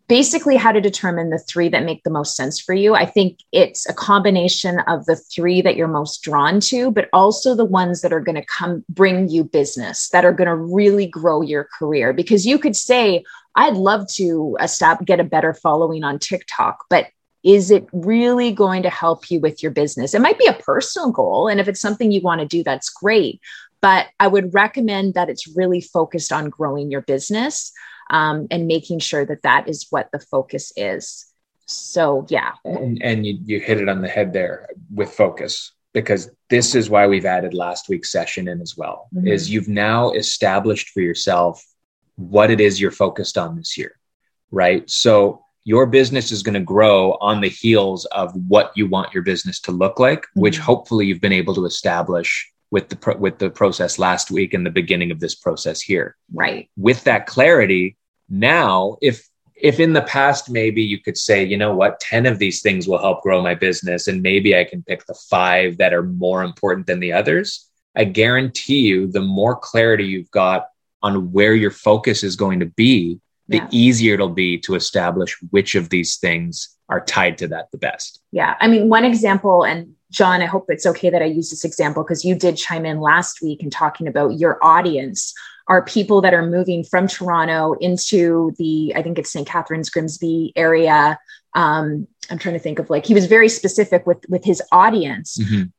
basically, 0.08 0.56
how 0.56 0.72
to 0.72 0.80
determine 0.80 1.30
the 1.30 1.38
three 1.38 1.68
that 1.68 1.84
make 1.84 2.02
the 2.02 2.10
most 2.10 2.36
sense 2.36 2.60
for 2.60 2.74
you. 2.74 2.94
I 2.94 3.06
think 3.06 3.38
it's 3.52 3.88
a 3.88 3.94
combination 3.94 4.80
of 4.80 5.06
the 5.06 5.16
three 5.16 5.62
that 5.62 5.76
you're 5.76 5.88
most 5.88 6.22
drawn 6.22 6.60
to, 6.60 6.90
but 6.90 7.08
also 7.12 7.54
the 7.54 7.64
ones 7.64 8.02
that 8.02 8.12
are 8.12 8.20
going 8.20 8.36
to 8.36 8.46
come 8.46 8.84
bring 8.88 9.28
you 9.28 9.44
business, 9.44 10.08
that 10.10 10.24
are 10.24 10.32
going 10.32 10.48
to 10.48 10.56
really 10.56 11.06
grow 11.06 11.40
your 11.40 11.68
career. 11.78 12.12
Because 12.12 12.46
you 12.46 12.58
could 12.58 12.76
say, 12.76 13.24
I'd 13.54 13.74
love 13.74 14.06
to 14.14 14.56
uh, 14.60 14.66
stop 14.66 15.04
get 15.04 15.20
a 15.20 15.24
better 15.24 15.54
following 15.54 16.04
on 16.04 16.18
TikTok, 16.18 16.84
but 16.90 17.06
is 17.46 17.70
it 17.70 17.86
really 17.92 18.50
going 18.50 18.82
to 18.82 18.90
help 18.90 19.30
you 19.30 19.38
with 19.38 19.62
your 19.62 19.70
business? 19.70 20.14
It 20.14 20.20
might 20.20 20.36
be 20.36 20.46
a 20.46 20.52
personal 20.52 21.12
goal. 21.12 21.46
And 21.46 21.60
if 21.60 21.68
it's 21.68 21.80
something 21.80 22.10
you 22.10 22.20
want 22.20 22.40
to 22.40 22.46
do, 22.46 22.64
that's 22.64 22.90
great. 22.90 23.40
But 23.80 24.08
I 24.18 24.26
would 24.26 24.52
recommend 24.52 25.14
that 25.14 25.30
it's 25.30 25.56
really 25.56 25.80
focused 25.80 26.32
on 26.32 26.50
growing 26.50 26.90
your 26.90 27.02
business 27.02 27.72
um, 28.10 28.48
and 28.50 28.66
making 28.66 28.98
sure 28.98 29.24
that 29.24 29.42
that 29.42 29.68
is 29.68 29.86
what 29.90 30.08
the 30.12 30.18
focus 30.18 30.72
is. 30.76 31.24
So, 31.66 32.26
yeah. 32.28 32.54
and, 32.64 33.00
and 33.00 33.24
you, 33.24 33.38
you 33.44 33.60
hit 33.60 33.80
it 33.80 33.88
on 33.88 34.00
the 34.02 34.08
head 34.08 34.32
there 34.32 34.68
with 34.92 35.12
focus 35.12 35.72
because 35.92 36.28
this 36.50 36.74
is 36.74 36.90
why 36.90 37.06
we've 37.06 37.24
added 37.24 37.54
last 37.54 37.88
week's 37.88 38.10
session 38.10 38.48
in 38.48 38.60
as 38.60 38.76
well 38.76 39.08
Mhm. 39.14 39.28
is 39.28 39.50
you've 39.50 39.68
now 39.68 40.10
established 40.12 40.90
for 40.90 41.00
yourself 41.00 41.64
what 42.16 42.50
it 42.50 42.60
is 42.60 42.80
you're 42.80 42.90
focused 42.90 43.38
on 43.38 43.56
this 43.56 43.78
year 43.78 43.98
right 44.50 44.88
so 44.90 45.45
your 45.66 45.84
business 45.84 46.30
is 46.30 46.44
going 46.44 46.54
to 46.54 46.60
grow 46.60 47.18
on 47.20 47.40
the 47.40 47.48
heels 47.48 48.04
of 48.06 48.32
what 48.46 48.70
you 48.76 48.86
want 48.86 49.12
your 49.12 49.24
business 49.24 49.58
to 49.60 49.72
look 49.72 49.98
like 49.98 50.24
which 50.34 50.58
Mhm. 50.58 50.62
hopefully 50.70 51.06
you've 51.06 51.20
been 51.20 51.32
able 51.42 51.54
to 51.56 51.66
establish 51.66 52.30
with 52.70 52.88
the 52.88 52.96
pro- 52.96 53.16
with 53.16 53.38
the 53.38 53.50
process 53.50 53.98
last 53.98 54.30
week 54.30 54.54
and 54.54 54.64
the 54.64 54.70
beginning 54.70 55.10
of 55.10 55.20
this 55.20 55.34
process 55.34 55.80
here 55.80 56.16
Right. 56.32 56.68
with 56.76 57.04
that 57.04 57.26
clarity 57.26 57.96
now 58.30 58.96
if 59.02 59.28
if 59.70 59.80
in 59.80 59.92
the 59.94 60.02
past 60.02 60.50
maybe 60.50 60.82
you 60.82 60.98
could 61.00 61.16
say 61.16 61.42
you 61.42 61.56
know 61.56 61.74
what 61.74 61.98
10 62.00 62.26
of 62.26 62.38
these 62.38 62.60
things 62.62 62.86
will 62.86 62.98
help 63.06 63.22
grow 63.22 63.40
my 63.42 63.54
business 63.54 64.06
and 64.08 64.22
maybe 64.22 64.56
i 64.56 64.64
can 64.64 64.82
pick 64.82 65.04
the 65.06 65.18
five 65.30 65.78
that 65.78 65.92
are 65.94 66.02
more 66.02 66.42
important 66.42 66.86
than 66.86 67.00
the 67.00 67.12
others 67.20 67.66
i 67.96 68.04
guarantee 68.04 68.80
you 68.90 69.06
the 69.06 69.20
more 69.40 69.56
clarity 69.56 70.04
you've 70.04 70.30
got 70.30 70.66
on 71.02 71.32
where 71.32 71.54
your 71.54 71.70
focus 71.70 72.22
is 72.22 72.36
going 72.36 72.60
to 72.60 72.66
be 72.66 73.18
the 73.48 73.58
Yeah. 73.58 73.68
easier 73.70 74.14
it'll 74.14 74.28
be 74.28 74.58
to 74.58 74.74
establish 74.74 75.36
which 75.50 75.74
of 75.74 75.88
these 75.90 76.16
things 76.16 76.70
are 76.88 77.00
tied 77.00 77.38
to 77.38 77.48
that 77.48 77.70
the 77.72 77.78
best 77.78 78.20
Yeah. 78.32 78.54
I 78.60 78.68
mean, 78.68 78.88
one 78.88 79.04
example, 79.04 79.64
and 79.64 79.94
John, 80.10 80.40
I 80.42 80.46
hope 80.46 80.66
it's 80.68 80.86
okay 80.86 81.10
that 81.10 81.22
I 81.22 81.26
use 81.26 81.50
this 81.50 81.64
example 81.64 82.02
because 82.04 82.24
you 82.24 82.34
did 82.34 82.56
chime 82.56 82.86
in 82.86 83.00
last 83.00 83.42
week 83.42 83.62
and 83.62 83.72
talking 83.72 84.06
about 84.06 84.38
your 84.38 84.58
audience 84.62 85.34
are 85.68 85.82
people 85.84 86.20
that 86.20 86.32
are 86.32 86.46
moving 86.46 86.84
from 86.84 87.08
Toronto 87.08 87.74
into 87.80 88.52
the, 88.56 88.92
I 88.94 89.02
think 89.02 89.18
it's 89.18 89.32
St. 89.32 89.46
Catharines, 89.48 89.90
Grimsby 89.90 90.52
area. 90.54 91.18
Um, 91.54 92.06
I'm 92.30 92.38
trying 92.38 92.54
to 92.54 92.60
think 92.60 92.78
of 92.78 92.88
like 92.88 93.04
he 93.04 93.14
was 93.14 93.26
very 93.26 93.48
specific 93.48 94.06
with 94.06 94.18
with 94.28 94.44
his 94.44 94.62
audience. 94.72 95.38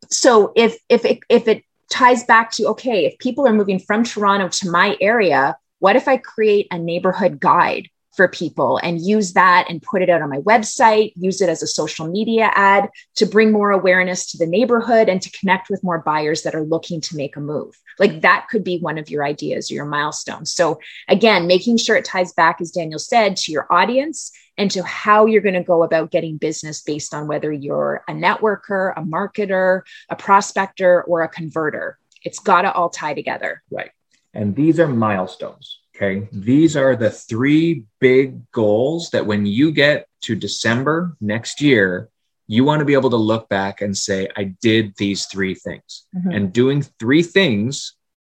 So 0.10 0.52
if 0.56 0.78
if 0.90 1.06
it 1.06 1.20
if 1.30 1.48
it 1.48 1.64
ties 1.90 2.24
back 2.24 2.52
to 2.52 2.68
okay, 2.70 3.06
if 3.06 3.18
people 3.20 3.48
are 3.48 3.54
moving 3.54 3.80
from 3.80 4.04
Toronto 4.04 4.50
to 4.50 4.72
my 4.72 4.98
area, 5.00 5.56
what 5.80 5.96
if 5.96 6.08
I 6.08 6.18
create 6.18 6.68
a 6.72 6.80
neighborhood 6.80 7.40
guide 7.40 7.90
for 8.18 8.28
people 8.28 8.80
and 8.82 9.00
use 9.00 9.34
that 9.34 9.68
and 9.70 9.82
put 9.82 10.02
it 10.02 10.10
out 10.10 10.24
on 10.24 10.30
my 10.30 10.40
website, 10.40 11.14
use 11.16 11.40
it 11.40 11.50
as 11.50 11.62
a 11.62 11.68
social 11.68 12.08
media 12.08 12.50
ad 12.56 12.90
to 13.16 13.28
bring 13.28 13.52
more 13.52 13.70
awareness 13.70 14.26
to 14.26 14.38
the 14.40 14.48
neighborhood 14.48 15.08
and 15.08 15.22
to 15.22 15.32
connect 15.32 15.70
with 15.70 15.84
more 15.84 16.00
buyers 16.00 16.42
that 16.42 16.56
are 16.56 16.64
looking 16.64 17.00
to 17.00 17.16
make 17.16 17.36
a 17.36 17.40
move. 17.40 17.80
Like 18.00 18.22
that 18.22 18.48
could 18.50 18.64
be 18.64 18.80
one 18.80 18.98
of 18.98 19.10
your 19.10 19.24
ideas 19.24 19.70
or 19.70 19.76
your 19.76 19.86
milestones. 19.86 20.52
So 20.52 20.80
again, 21.08 21.46
making 21.46 21.78
sure 21.78 21.96
it 21.96 22.06
ties 22.06 22.34
back, 22.34 22.60
as 22.60 22.72
Daniel 22.72 23.00
said, 23.00 23.38
to 23.38 23.52
your 23.52 23.72
audience 23.72 24.32
and 24.58 24.72
to 24.72 24.84
how 24.84 25.28
you're 25.28 25.42
going 25.42 25.54
to 25.54 25.64
go 25.64 25.84
about 25.84 26.10
getting 26.10 26.38
business 26.38 26.82
based 26.82 27.14
on 27.14 27.28
whether 27.28 27.52
you're 27.52 28.04
a 28.08 28.14
networker, 28.14 28.94
a 28.98 29.02
marketer, 29.02 29.82
a 30.10 30.16
prospector, 30.16 31.04
or 31.04 31.22
a 31.22 31.30
converter. 31.30 32.00
It's 32.24 32.40
got 32.40 32.64
to 32.64 32.74
all 32.74 32.90
tie 32.90 33.14
together. 33.14 33.62
Right. 33.70 33.92
And 34.38 34.56
these 34.56 34.80
are 34.80 34.88
milestones. 34.88 35.80
Okay. 35.96 36.30
These 36.32 36.78
are 36.78 36.96
the 36.96 37.10
three 37.10 37.86
big 38.00 38.50
goals 38.52 39.10
that 39.10 39.26
when 39.26 39.48
you 39.48 39.72
get 39.72 40.08
to 40.22 40.36
December 40.36 41.18
next 41.20 41.60
year, 41.60 42.10
you 42.46 42.64
want 42.64 42.80
to 42.80 42.86
be 42.86 42.94
able 42.94 43.10
to 43.10 43.18
look 43.18 43.50
back 43.50 43.82
and 43.82 43.98
say, 43.98 44.30
I 44.38 44.56
did 44.62 44.96
these 44.98 45.26
three 45.26 45.56
things. 45.56 46.06
Mm-hmm. 46.16 46.32
And 46.32 46.54
doing 46.54 46.84
three 47.00 47.24
things 47.24 47.96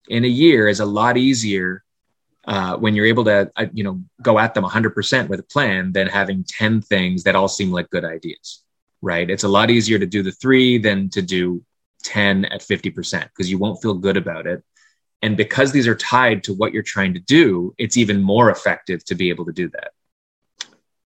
in 0.07 0.23
a 0.23 0.27
year 0.27 0.69
is 0.69 0.79
a 0.79 0.85
lot 0.85 1.17
easier 1.17 1.83
uh, 2.47 2.77
when 2.77 2.95
you're 2.95 3.05
able 3.05 3.25
to, 3.25 3.51
uh, 3.57 3.65
you 3.73 3.83
know, 3.83 4.01
go 4.21 4.39
at 4.39 4.53
them 4.53 4.63
100% 4.63 5.27
with 5.27 5.41
a 5.41 5.43
plan 5.43 5.91
than 5.91 6.07
having 6.07 6.45
10 6.47 6.81
things 6.81 7.23
that 7.23 7.35
all 7.35 7.49
seem 7.49 7.71
like 7.71 7.89
good 7.89 8.05
ideas, 8.05 8.63
right? 9.01 9.29
It's 9.29 9.43
a 9.43 9.49
lot 9.49 9.69
easier 9.69 9.99
to 9.99 10.07
do 10.07 10.23
the 10.23 10.31
three 10.31 10.77
than 10.77 11.09
to 11.09 11.21
do 11.21 11.61
10 12.05 12.45
at 12.45 12.61
50% 12.61 13.23
because 13.25 13.51
you 13.51 13.57
won't 13.57 13.81
feel 13.81 13.95
good 13.95 14.15
about 14.15 14.47
it. 14.47 14.63
And 15.21 15.35
because 15.35 15.71
these 15.71 15.87
are 15.87 15.95
tied 15.95 16.43
to 16.45 16.53
what 16.53 16.73
you're 16.73 16.83
trying 16.83 17.13
to 17.13 17.19
do, 17.19 17.73
it's 17.77 17.97
even 17.97 18.21
more 18.21 18.49
effective 18.49 19.03
to 19.05 19.15
be 19.15 19.29
able 19.29 19.45
to 19.45 19.51
do 19.51 19.69
that. 19.69 19.91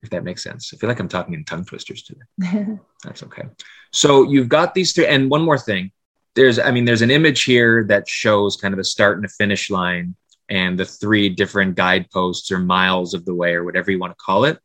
If 0.03 0.11
that 0.11 0.25
makes 0.25 0.43
sense. 0.43 0.73
I 0.73 0.77
feel 0.77 0.89
like 0.89 1.01
I'm 1.01 1.09
talking 1.09 1.35
in 1.35 1.45
tongue 1.45 1.65
twisters 1.65 2.05
today. 2.05 2.79
That's 3.05 3.25
okay. 3.25 3.45
So 3.93 4.23
you've 4.23 4.49
got 4.49 4.75
these 4.75 4.93
three. 4.93 5.07
And 5.07 5.31
one 5.31 5.43
more 5.43 5.59
thing 5.59 5.91
there's, 6.37 6.59
I 6.59 6.71
mean, 6.71 6.85
there's 6.85 7.03
an 7.03 7.11
image 7.11 7.45
here 7.45 7.85
that 7.89 8.09
shows 8.09 8.57
kind 8.57 8.75
of 8.75 8.79
a 8.79 8.85
start 8.85 9.17
and 9.17 9.25
a 9.25 9.29
finish 9.29 9.71
line 9.71 10.15
and 10.49 10.79
the 10.79 10.85
three 10.85 11.29
different 11.29 11.75
guideposts 11.75 12.53
or 12.53 12.59
miles 12.59 13.15
of 13.15 13.25
the 13.25 13.35
way 13.35 13.55
or 13.55 13.65
whatever 13.65 13.91
you 13.91 13.99
want 13.99 14.13
to 14.13 14.23
call 14.23 14.45
it. 14.45 14.59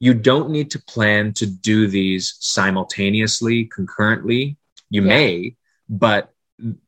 You 0.00 0.12
don't 0.12 0.50
need 0.50 0.72
to 0.72 0.82
plan 0.82 1.32
to 1.34 1.46
do 1.46 1.86
these 1.86 2.34
simultaneously, 2.40 3.66
concurrently. 3.66 4.56
You 4.90 5.02
yeah. 5.02 5.08
may, 5.08 5.56
but 5.88 6.31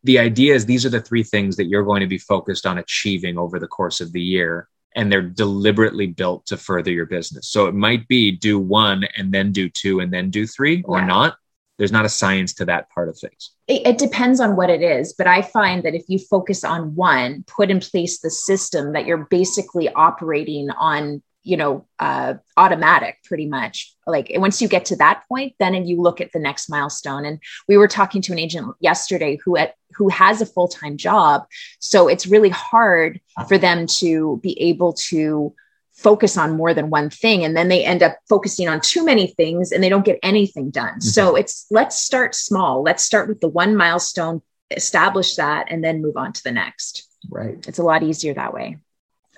the 0.05 0.19
idea 0.19 0.55
is 0.55 0.67
these 0.67 0.87
are 0.87 0.91
the 0.91 1.01
three 1.01 1.23
things 1.23 1.57
that 1.57 1.67
you're 1.67 1.83
going 1.83 2.01
to 2.01 2.07
be 2.07 2.19
focused 2.19 2.67
on 2.67 2.79
achieving 2.79 3.39
over 3.39 3.59
the 3.59 3.67
course 3.67 4.01
of 4.01 4.13
the 4.13 4.21
year 4.21 4.69
and 4.97 5.11
they're 5.11 5.23
deliberately 5.23 6.07
built 6.07 6.47
to 6.47 6.57
further 6.57 6.91
your 6.91 7.07
business. 7.07 7.49
So 7.49 7.67
it 7.67 7.75
might 7.75 8.07
be 8.07 8.31
do 8.31 8.59
one 8.59 9.05
and 9.17 9.33
then 9.33 9.51
do 9.51 9.69
two 9.69 10.01
and 10.01 10.13
then 10.13 10.31
do 10.31 10.47
three 10.47 10.83
or 10.85 10.99
yeah. 10.99 11.07
not. 11.07 11.37
There's 11.79 11.91
not 11.91 12.05
a 12.05 12.09
science 12.09 12.55
to 12.55 12.65
that 12.67 12.89
part 12.91 13.09
of 13.09 13.19
things. 13.19 13.51
It, 13.67 13.87
it, 13.87 13.99
depends 13.99 14.39
on 14.39 14.57
what 14.57 14.69
it 14.69 14.83
is 14.83 15.15
but 15.15 15.27
i 15.27 15.41
find 15.41 15.83
that 15.85 15.95
if 15.95 16.05
you 16.09 16.19
focus 16.19 16.65
on 16.65 16.95
one 16.95 17.45
put 17.47 17.71
in 17.71 17.81
place 17.81 18.21
the 18.21 18.31
system 18.31 18.93
that 18.93 19.07
you're 19.07 19.27
basically 19.31 19.89
operating 19.89 20.69
on 20.71 21.23
you 21.45 21.57
know 21.57 21.87
uh, 21.99 22.35
automatic 22.57 23.19
pretty 23.25 23.47
much. 23.47 23.95
Like 24.07 24.33
once 24.35 24.61
you 24.61 24.69
get 24.69 24.87
to 24.87 24.97
that 24.97 25.23
point 25.29 25.55
then 25.59 25.87
you 25.87 26.01
look 26.01 26.21
at 26.21 26.33
the 26.33 26.39
next 26.39 26.69
milestone. 26.69 27.25
And 27.25 27.39
we 27.69 27.77
were 27.77 27.89
talking 27.89 28.23
to 28.23 28.33
an 28.33 28.39
agent 28.39 28.75
yesterday 28.81 29.39
who 29.45 29.57
at 29.57 29.75
who 29.97 30.09
has 30.09 30.41
a 30.41 30.47
full-time 30.47 30.97
job. 30.97 31.45
So 31.79 32.09
it's 32.09 32.27
really 32.27 32.49
hard 32.49 33.21
for 33.47 33.59
them 33.59 33.87
to 33.99 34.41
be 34.43 34.61
able 34.61 34.95
to 34.95 35.55
focus 35.93 36.37
on 36.37 36.57
more 36.57 36.75
than 36.75 36.91
one 36.91 37.09
thing. 37.09 37.45
And 37.45 37.57
then 37.57 37.69
they 37.69 37.85
end 37.85 38.03
up 38.03 38.19
focusing 38.29 38.69
on 38.69 38.81
too 38.81 39.05
many 39.05 39.29
things 39.29 39.71
and 39.71 39.85
they 39.85 39.89
don't 39.89 40.05
get 40.05 40.19
anything 40.25 40.71
done. 40.71 40.95
Mm-hmm. 40.95 41.01
so 41.01 41.37
it's 41.37 41.67
let's 41.71 42.01
start 42.01 42.35
small. 42.35 42.83
Let's 42.83 43.05
start 43.05 43.29
with 43.29 43.41
the 43.41 43.49
one 43.49 43.77
milestone 43.77 44.43
establish 44.71 45.37
that 45.37 45.67
and 45.71 45.85
then 45.85 46.03
move 46.03 46.17
on 46.17 46.33
to 46.33 46.43
the 46.43 46.51
next. 46.51 47.09
Right. 47.31 47.65
It's 47.69 47.79
a 47.79 47.83
lot 47.83 48.03
easier 48.03 48.35
that 48.35 48.53
way 48.53 48.79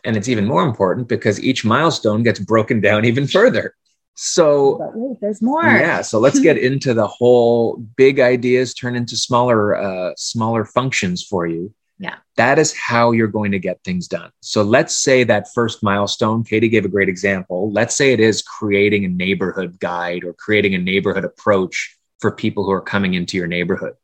and 0.06 0.16
it's 0.16 0.28
even 0.28 0.46
more 0.46 0.62
important 0.62 1.08
because 1.08 1.42
each 1.42 1.64
milestone 1.64 2.22
gets 2.22 2.38
broken 2.38 2.80
down 2.80 3.04
even 3.04 3.26
further. 3.26 3.74
So 4.14 4.78
wait, 4.94 5.20
there's 5.20 5.42
more. 5.42 5.62
Yeah. 5.62 6.00
So 6.00 6.18
let's 6.18 6.40
get 6.40 6.56
into 6.56 6.94
the 6.94 7.06
whole 7.06 7.76
big 7.96 8.18
ideas 8.18 8.72
turn 8.72 8.96
into 8.96 9.16
smaller, 9.16 9.76
uh, 9.76 10.12
smaller 10.16 10.64
functions 10.64 11.22
for 11.22 11.46
you. 11.46 11.74
Yeah. 11.98 12.16
That 12.36 12.58
is 12.58 12.74
how 12.74 13.12
you're 13.12 13.26
going 13.26 13.52
to 13.52 13.58
get 13.58 13.82
things 13.84 14.06
done. 14.06 14.30
So 14.40 14.62
let's 14.62 14.96
say 14.96 15.24
that 15.24 15.52
first 15.52 15.82
milestone, 15.82 16.44
Katie 16.44 16.68
gave 16.68 16.84
a 16.84 16.88
great 16.88 17.08
example. 17.08 17.70
Let's 17.72 17.94
say 17.94 18.12
it 18.12 18.20
is 18.20 18.42
creating 18.42 19.04
a 19.04 19.08
neighborhood 19.08 19.78
guide 19.80 20.24
or 20.24 20.32
creating 20.32 20.74
a 20.74 20.78
neighborhood 20.78 21.24
approach 21.24 21.98
for 22.20 22.30
people 22.30 22.64
who 22.64 22.70
are 22.70 22.80
coming 22.80 23.14
into 23.14 23.36
your 23.36 23.46
neighborhood. 23.46 23.94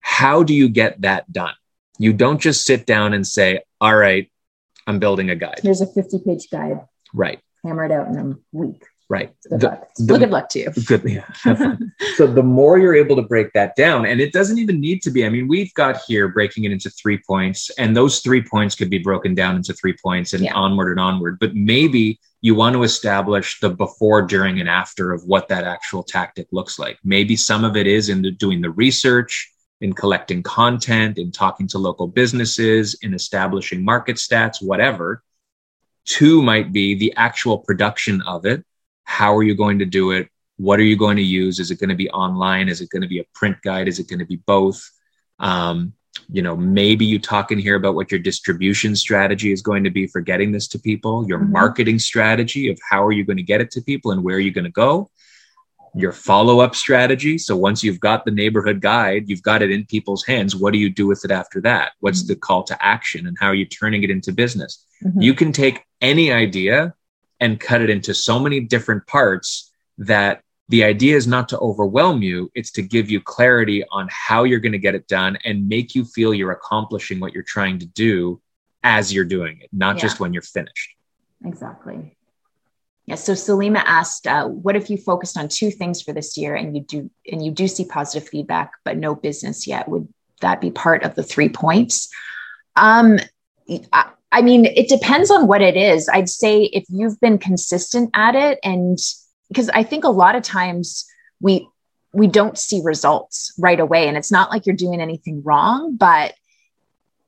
How 0.00 0.42
do 0.42 0.54
you 0.54 0.68
get 0.68 1.00
that 1.02 1.30
done? 1.30 1.54
You 1.98 2.12
don't 2.12 2.40
just 2.40 2.64
sit 2.64 2.86
down 2.86 3.12
and 3.12 3.26
say, 3.26 3.62
all 3.80 3.96
right, 3.96 4.30
I'm 4.86 4.98
building 4.98 5.30
a 5.30 5.36
guide. 5.36 5.60
Here's 5.62 5.80
a 5.80 5.86
50 5.86 6.20
page 6.26 6.48
guide. 6.50 6.80
Right. 7.12 7.40
Hammer 7.64 7.84
it 7.84 7.92
out 7.92 8.08
in 8.08 8.18
a 8.18 8.34
week. 8.52 8.84
Right. 9.08 9.34
Good 9.48 9.60
the, 9.60 9.66
luck. 9.68 9.88
The, 9.96 10.18
good 10.18 10.30
luck 10.30 10.48
to 10.50 10.58
you. 10.58 10.70
Good. 10.86 11.04
Yeah. 11.04 11.26
so 12.16 12.26
the 12.26 12.42
more 12.42 12.78
you're 12.78 12.94
able 12.94 13.16
to 13.16 13.22
break 13.22 13.52
that 13.52 13.76
down, 13.76 14.06
and 14.06 14.20
it 14.20 14.32
doesn't 14.32 14.58
even 14.58 14.80
need 14.80 15.02
to 15.02 15.10
be. 15.10 15.26
I 15.26 15.28
mean, 15.28 15.46
we've 15.46 15.72
got 15.74 16.00
here 16.06 16.26
breaking 16.28 16.64
it 16.64 16.72
into 16.72 16.88
three 16.90 17.20
points, 17.26 17.70
and 17.78 17.94
those 17.94 18.20
three 18.20 18.42
points 18.42 18.74
could 18.74 18.88
be 18.88 18.98
broken 18.98 19.34
down 19.34 19.56
into 19.56 19.74
three 19.74 19.94
points 20.02 20.32
and 20.32 20.44
yeah. 20.44 20.54
onward 20.54 20.90
and 20.90 21.00
onward. 21.00 21.38
But 21.38 21.54
maybe 21.54 22.18
you 22.40 22.54
want 22.54 22.74
to 22.74 22.82
establish 22.82 23.60
the 23.60 23.70
before, 23.70 24.22
during, 24.22 24.58
and 24.58 24.68
after 24.68 25.12
of 25.12 25.22
what 25.24 25.48
that 25.48 25.64
actual 25.64 26.02
tactic 26.02 26.46
looks 26.50 26.78
like. 26.78 26.98
Maybe 27.04 27.36
some 27.36 27.62
of 27.62 27.76
it 27.76 27.86
is 27.86 28.08
in 28.08 28.22
the, 28.22 28.30
doing 28.30 28.62
the 28.62 28.70
research 28.70 29.50
in 29.80 29.92
collecting 29.92 30.42
content, 30.42 31.18
in 31.18 31.30
talking 31.30 31.66
to 31.68 31.78
local 31.78 32.06
businesses, 32.06 32.96
in 33.02 33.14
establishing 33.14 33.84
market 33.84 34.16
stats, 34.16 34.62
whatever. 34.62 35.22
Two 36.04 36.42
might 36.42 36.72
be 36.72 36.94
the 36.94 37.12
actual 37.16 37.58
production 37.58 38.22
of 38.22 38.46
it. 38.46 38.64
How 39.04 39.36
are 39.36 39.42
you 39.42 39.54
going 39.54 39.78
to 39.80 39.84
do 39.84 40.12
it? 40.12 40.28
What 40.56 40.78
are 40.78 40.84
you 40.84 40.96
going 40.96 41.16
to 41.16 41.22
use? 41.22 41.58
Is 41.58 41.70
it 41.70 41.80
going 41.80 41.90
to 41.90 41.96
be 41.96 42.10
online? 42.10 42.68
Is 42.68 42.80
it 42.80 42.90
going 42.90 43.02
to 43.02 43.08
be 43.08 43.18
a 43.18 43.24
print 43.34 43.56
guide? 43.62 43.88
Is 43.88 43.98
it 43.98 44.08
going 44.08 44.20
to 44.20 44.26
be 44.26 44.36
both? 44.36 44.88
Um, 45.38 45.94
you 46.28 46.42
know, 46.42 46.56
maybe 46.56 47.04
you 47.04 47.18
talk 47.18 47.50
in 47.50 47.58
here 47.58 47.74
about 47.74 47.96
what 47.96 48.10
your 48.10 48.20
distribution 48.20 48.94
strategy 48.94 49.50
is 49.50 49.62
going 49.62 49.82
to 49.84 49.90
be 49.90 50.06
for 50.06 50.20
getting 50.20 50.52
this 50.52 50.68
to 50.68 50.78
people, 50.78 51.26
your 51.26 51.40
mm-hmm. 51.40 51.52
marketing 51.52 51.98
strategy 51.98 52.70
of 52.70 52.78
how 52.88 53.04
are 53.04 53.12
you 53.12 53.24
going 53.24 53.36
to 53.36 53.42
get 53.42 53.60
it 53.60 53.70
to 53.72 53.82
people 53.82 54.12
and 54.12 54.22
where 54.22 54.36
are 54.36 54.40
you 54.40 54.52
going 54.52 54.64
to 54.64 54.70
go 54.70 55.10
your 55.94 56.12
follow 56.12 56.60
up 56.60 56.74
strategy. 56.74 57.38
So 57.38 57.56
once 57.56 57.84
you've 57.84 58.00
got 58.00 58.24
the 58.24 58.30
neighborhood 58.30 58.80
guide, 58.80 59.28
you've 59.28 59.42
got 59.42 59.62
it 59.62 59.70
in 59.70 59.86
people's 59.86 60.24
hands. 60.24 60.56
What 60.56 60.72
do 60.72 60.78
you 60.78 60.90
do 60.90 61.06
with 61.06 61.24
it 61.24 61.30
after 61.30 61.60
that? 61.62 61.92
What's 62.00 62.22
mm-hmm. 62.22 62.28
the 62.28 62.36
call 62.36 62.64
to 62.64 62.84
action 62.84 63.26
and 63.26 63.36
how 63.38 63.48
are 63.48 63.54
you 63.54 63.66
turning 63.66 64.02
it 64.02 64.10
into 64.10 64.32
business? 64.32 64.84
Mm-hmm. 65.04 65.20
You 65.20 65.34
can 65.34 65.52
take 65.52 65.84
any 66.00 66.32
idea 66.32 66.94
and 67.40 67.60
cut 67.60 67.80
it 67.80 67.90
into 67.90 68.12
so 68.12 68.38
many 68.38 68.60
different 68.60 69.06
parts 69.06 69.70
that 69.98 70.42
the 70.68 70.82
idea 70.82 71.14
is 71.14 71.26
not 71.26 71.48
to 71.50 71.58
overwhelm 71.58 72.22
you, 72.22 72.50
it's 72.54 72.72
to 72.72 72.82
give 72.82 73.10
you 73.10 73.20
clarity 73.20 73.84
on 73.90 74.08
how 74.10 74.44
you're 74.44 74.60
going 74.60 74.72
to 74.72 74.78
get 74.78 74.94
it 74.94 75.06
done 75.06 75.36
and 75.44 75.68
make 75.68 75.94
you 75.94 76.04
feel 76.04 76.32
you're 76.32 76.52
accomplishing 76.52 77.20
what 77.20 77.34
you're 77.34 77.42
trying 77.42 77.78
to 77.78 77.86
do 77.86 78.40
as 78.82 79.12
you're 79.12 79.24
doing 79.24 79.60
it, 79.60 79.68
not 79.72 79.96
yeah. 79.96 80.02
just 80.02 80.20
when 80.20 80.32
you're 80.32 80.42
finished. 80.42 80.94
Exactly. 81.44 82.16
So 83.12 83.34
Salima 83.34 83.82
asked, 83.84 84.26
uh, 84.26 84.46
"What 84.48 84.76
if 84.76 84.88
you 84.88 84.96
focused 84.96 85.36
on 85.36 85.48
two 85.48 85.70
things 85.70 86.00
for 86.00 86.12
this 86.14 86.38
year, 86.38 86.54
and 86.54 86.74
you 86.74 86.82
do 86.82 87.10
and 87.30 87.44
you 87.44 87.52
do 87.52 87.68
see 87.68 87.84
positive 87.84 88.28
feedback, 88.28 88.72
but 88.82 88.96
no 88.96 89.14
business 89.14 89.66
yet? 89.66 89.88
Would 89.88 90.08
that 90.40 90.60
be 90.60 90.70
part 90.70 91.02
of 91.02 91.14
the 91.14 91.22
three 91.22 91.50
points?" 91.50 92.08
Um, 92.76 93.18
I, 93.92 94.10
I 94.32 94.40
mean, 94.40 94.64
it 94.64 94.88
depends 94.88 95.30
on 95.30 95.46
what 95.46 95.60
it 95.60 95.76
is. 95.76 96.08
I'd 96.08 96.30
say 96.30 96.62
if 96.62 96.84
you've 96.88 97.20
been 97.20 97.38
consistent 97.38 98.10
at 98.14 98.34
it, 98.34 98.58
and 98.64 98.98
because 99.48 99.68
I 99.68 99.82
think 99.82 100.04
a 100.04 100.10
lot 100.10 100.34
of 100.34 100.42
times 100.42 101.04
we 101.40 101.68
we 102.14 102.26
don't 102.26 102.56
see 102.56 102.80
results 102.82 103.52
right 103.58 103.80
away, 103.80 104.08
and 104.08 104.16
it's 104.16 104.32
not 104.32 104.50
like 104.50 104.64
you're 104.64 104.76
doing 104.76 105.02
anything 105.02 105.42
wrong, 105.44 105.96
but 105.96 106.34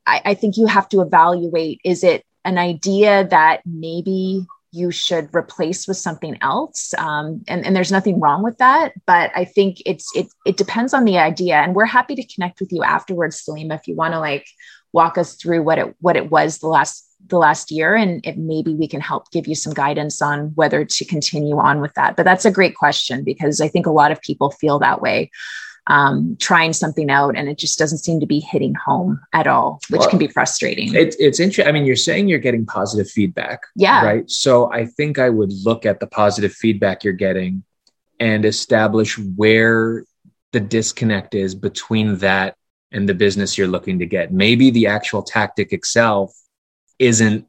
I, 0.06 0.22
I 0.24 0.34
think 0.34 0.56
you 0.56 0.66
have 0.66 0.88
to 0.88 1.02
evaluate: 1.02 1.82
is 1.84 2.02
it 2.02 2.24
an 2.46 2.56
idea 2.56 3.26
that 3.28 3.60
maybe 3.66 4.46
you 4.76 4.90
should 4.90 5.34
replace 5.34 5.88
with 5.88 5.96
something 5.96 6.36
else. 6.42 6.92
Um, 6.98 7.42
and, 7.48 7.64
and 7.64 7.74
there's 7.74 7.92
nothing 7.92 8.20
wrong 8.20 8.42
with 8.42 8.58
that 8.58 8.92
but 9.06 9.30
i 9.34 9.44
think 9.44 9.78
it's 9.86 10.14
it, 10.14 10.26
it 10.44 10.56
depends 10.56 10.92
on 10.92 11.04
the 11.04 11.18
idea. 11.18 11.56
And 11.56 11.74
we're 11.74 11.86
happy 11.86 12.14
to 12.14 12.34
connect 12.34 12.60
with 12.60 12.72
you 12.72 12.82
afterwards 12.82 13.42
salima 13.42 13.74
if 13.74 13.88
you 13.88 13.94
want 13.94 14.14
to 14.14 14.20
like 14.20 14.46
walk 14.92 15.18
us 15.18 15.34
through 15.34 15.62
what 15.62 15.78
it 15.78 15.94
what 16.00 16.16
it 16.16 16.30
was 16.30 16.58
the 16.58 16.68
last 16.68 17.04
the 17.28 17.38
last 17.38 17.70
year 17.70 17.94
and 17.94 18.24
it, 18.24 18.36
maybe 18.38 18.74
we 18.74 18.86
can 18.86 19.00
help 19.00 19.30
give 19.30 19.46
you 19.46 19.54
some 19.54 19.72
guidance 19.72 20.22
on 20.22 20.52
whether 20.54 20.84
to 20.84 21.04
continue 21.04 21.58
on 21.58 21.80
with 21.80 21.92
that. 21.94 22.14
But 22.14 22.24
that's 22.24 22.44
a 22.44 22.50
great 22.50 22.76
question 22.76 23.24
because 23.24 23.60
i 23.60 23.68
think 23.68 23.86
a 23.86 23.90
lot 23.90 24.12
of 24.12 24.20
people 24.20 24.50
feel 24.50 24.78
that 24.78 25.00
way 25.00 25.30
um, 25.86 26.36
trying 26.40 26.72
something 26.72 27.10
out 27.10 27.36
and 27.36 27.48
it 27.48 27.58
just 27.58 27.78
doesn't 27.78 27.98
seem 27.98 28.20
to 28.20 28.26
be 28.26 28.40
hitting 28.40 28.74
home 28.74 29.20
at 29.32 29.46
all, 29.46 29.80
which 29.88 30.00
well, 30.00 30.10
can 30.10 30.18
be 30.18 30.26
frustrating. 30.28 30.94
It, 30.94 31.14
it's 31.18 31.38
interesting. 31.38 31.68
I 31.68 31.72
mean, 31.72 31.86
you're 31.86 31.96
saying 31.96 32.28
you're 32.28 32.38
getting 32.38 32.66
positive 32.66 33.08
feedback. 33.08 33.60
Yeah. 33.76 34.04
Right. 34.04 34.30
So 34.30 34.72
I 34.72 34.86
think 34.86 35.18
I 35.18 35.30
would 35.30 35.52
look 35.64 35.86
at 35.86 36.00
the 36.00 36.06
positive 36.06 36.52
feedback 36.52 37.04
you're 37.04 37.12
getting 37.12 37.62
and 38.18 38.44
establish 38.44 39.18
where 39.18 40.04
the 40.52 40.60
disconnect 40.60 41.34
is 41.34 41.54
between 41.54 42.18
that 42.18 42.56
and 42.90 43.08
the 43.08 43.14
business 43.14 43.56
you're 43.56 43.68
looking 43.68 43.98
to 44.00 44.06
get. 44.06 44.32
Maybe 44.32 44.70
the 44.70 44.88
actual 44.88 45.22
tactic 45.22 45.72
itself 45.72 46.34
isn't 46.98 47.46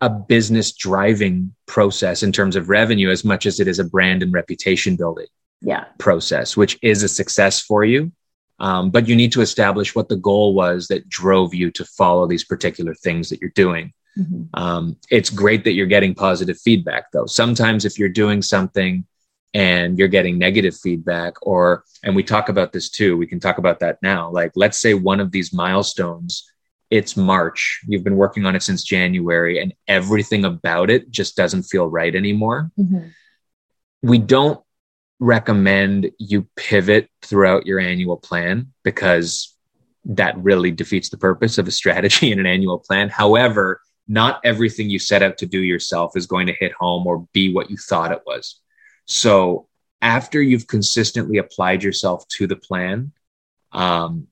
a 0.00 0.08
business 0.08 0.72
driving 0.72 1.54
process 1.66 2.22
in 2.22 2.32
terms 2.32 2.56
of 2.56 2.68
revenue 2.68 3.10
as 3.10 3.24
much 3.24 3.46
as 3.46 3.60
it 3.60 3.68
is 3.68 3.78
a 3.78 3.84
brand 3.84 4.22
and 4.22 4.32
reputation 4.32 4.96
building 4.96 5.26
yeah. 5.60 5.84
process, 5.98 6.56
which 6.56 6.78
is 6.82 7.02
a 7.02 7.08
success 7.08 7.60
for 7.60 7.84
you. 7.84 8.12
Um, 8.60 8.90
but 8.90 9.08
you 9.08 9.16
need 9.16 9.32
to 9.32 9.40
establish 9.40 9.94
what 9.94 10.08
the 10.08 10.16
goal 10.16 10.54
was 10.54 10.86
that 10.88 11.08
drove 11.08 11.54
you 11.54 11.70
to 11.72 11.84
follow 11.84 12.26
these 12.26 12.44
particular 12.44 12.94
things 12.94 13.28
that 13.28 13.40
you're 13.40 13.50
doing. 13.50 13.92
Mm-hmm. 14.16 14.44
Um, 14.54 14.96
it's 15.10 15.28
great 15.28 15.64
that 15.64 15.72
you're 15.72 15.86
getting 15.86 16.14
positive 16.14 16.58
feedback, 16.60 17.10
though. 17.12 17.26
Sometimes 17.26 17.84
if 17.84 17.98
you're 17.98 18.08
doing 18.08 18.42
something 18.42 19.04
and 19.54 19.98
you're 19.98 20.08
getting 20.08 20.38
negative 20.38 20.76
feedback, 20.76 21.34
or, 21.42 21.84
and 22.04 22.14
we 22.14 22.22
talk 22.22 22.48
about 22.48 22.72
this 22.72 22.90
too, 22.90 23.16
we 23.16 23.26
can 23.26 23.40
talk 23.40 23.58
about 23.58 23.80
that 23.80 23.98
now. 24.02 24.30
Like, 24.30 24.52
let's 24.54 24.78
say 24.78 24.94
one 24.94 25.18
of 25.18 25.32
these 25.32 25.52
milestones, 25.52 26.48
it's 26.90 27.16
March, 27.16 27.80
you've 27.88 28.04
been 28.04 28.16
working 28.16 28.46
on 28.46 28.54
it 28.54 28.62
since 28.62 28.84
January, 28.84 29.60
and 29.60 29.74
everything 29.88 30.44
about 30.44 30.90
it 30.90 31.10
just 31.10 31.36
doesn't 31.36 31.64
feel 31.64 31.88
right 31.88 32.14
anymore. 32.14 32.70
Mm-hmm. 32.78 33.08
We 34.02 34.18
don't 34.18 34.60
recommend 35.20 36.10
you 36.18 36.46
pivot 36.56 37.08
throughout 37.22 37.66
your 37.66 37.78
annual 37.78 38.16
plan 38.16 38.72
because 38.82 39.54
that 40.04 40.36
really 40.38 40.70
defeats 40.70 41.08
the 41.08 41.16
purpose 41.16 41.58
of 41.58 41.66
a 41.68 41.70
strategy 41.70 42.32
in 42.32 42.40
an 42.40 42.46
annual 42.46 42.78
plan. 42.78 43.08
However, 43.08 43.80
not 44.06 44.40
everything 44.44 44.90
you 44.90 44.98
set 44.98 45.22
out 45.22 45.38
to 45.38 45.46
do 45.46 45.60
yourself 45.60 46.16
is 46.16 46.26
going 46.26 46.46
to 46.46 46.52
hit 46.52 46.72
home 46.72 47.06
or 47.06 47.26
be 47.32 47.52
what 47.52 47.70
you 47.70 47.76
thought 47.76 48.12
it 48.12 48.22
was. 48.26 48.60
So, 49.06 49.68
after 50.02 50.42
you've 50.42 50.66
consistently 50.66 51.38
applied 51.38 51.82
yourself 51.82 52.28
to 52.28 52.46
the 52.46 52.56
plan, 52.56 53.12
um, 53.72 54.26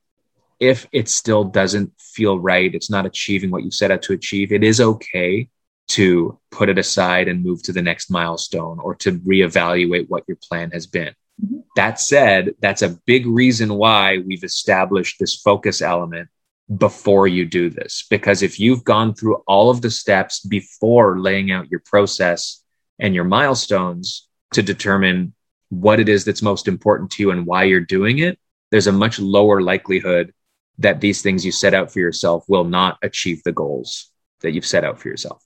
if 0.60 0.86
it 0.92 1.08
still 1.08 1.44
doesn't 1.44 1.92
feel 1.98 2.38
right, 2.38 2.74
it's 2.74 2.90
not 2.90 3.06
achieving 3.06 3.50
what 3.50 3.64
you 3.64 3.70
set 3.70 3.90
out 3.90 4.02
to 4.02 4.12
achieve, 4.12 4.52
it 4.52 4.62
is 4.62 4.80
okay 4.80 5.48
to 5.88 6.38
put 6.50 6.68
it 6.68 6.78
aside 6.78 7.28
and 7.28 7.44
move 7.44 7.62
to 7.62 7.72
the 7.72 7.82
next 7.82 8.10
milestone 8.10 8.78
or 8.80 8.94
to 8.96 9.18
reevaluate 9.20 10.08
what 10.08 10.24
your 10.26 10.38
plan 10.48 10.70
has 10.70 10.86
been. 10.86 11.14
Mm-hmm. 11.44 11.58
That 11.76 12.00
said, 12.00 12.54
that's 12.60 12.82
a 12.82 12.98
big 13.06 13.26
reason 13.26 13.74
why 13.74 14.18
we've 14.18 14.44
established 14.44 15.18
this 15.18 15.36
focus 15.36 15.82
element 15.82 16.28
before 16.76 17.28
you 17.28 17.44
do 17.44 17.68
this. 17.68 18.06
Because 18.08 18.42
if 18.42 18.58
you've 18.58 18.84
gone 18.84 19.14
through 19.14 19.36
all 19.46 19.70
of 19.70 19.82
the 19.82 19.90
steps 19.90 20.40
before 20.40 21.20
laying 21.20 21.50
out 21.50 21.70
your 21.70 21.82
process 21.84 22.62
and 22.98 23.14
your 23.14 23.24
milestones 23.24 24.28
to 24.52 24.62
determine 24.62 25.34
what 25.68 26.00
it 26.00 26.08
is 26.08 26.24
that's 26.24 26.42
most 26.42 26.68
important 26.68 27.10
to 27.10 27.22
you 27.22 27.30
and 27.30 27.46
why 27.46 27.64
you're 27.64 27.80
doing 27.80 28.18
it, 28.18 28.38
there's 28.70 28.86
a 28.86 28.92
much 28.92 29.18
lower 29.18 29.60
likelihood 29.60 30.32
that 30.78 31.00
these 31.00 31.22
things 31.22 31.44
you 31.44 31.52
set 31.52 31.74
out 31.74 31.92
for 31.92 32.00
yourself 32.00 32.44
will 32.48 32.64
not 32.64 32.98
achieve 33.02 33.42
the 33.44 33.52
goals 33.52 34.10
that 34.40 34.52
you've 34.52 34.66
set 34.66 34.84
out 34.84 34.98
for 34.98 35.08
yourself. 35.08 35.42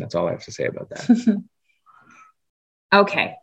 That's 0.00 0.14
all 0.14 0.28
I 0.28 0.32
have 0.32 0.44
to 0.44 0.52
say 0.52 0.66
about 0.66 0.90
that. 0.90 1.42
okay. 2.92 3.36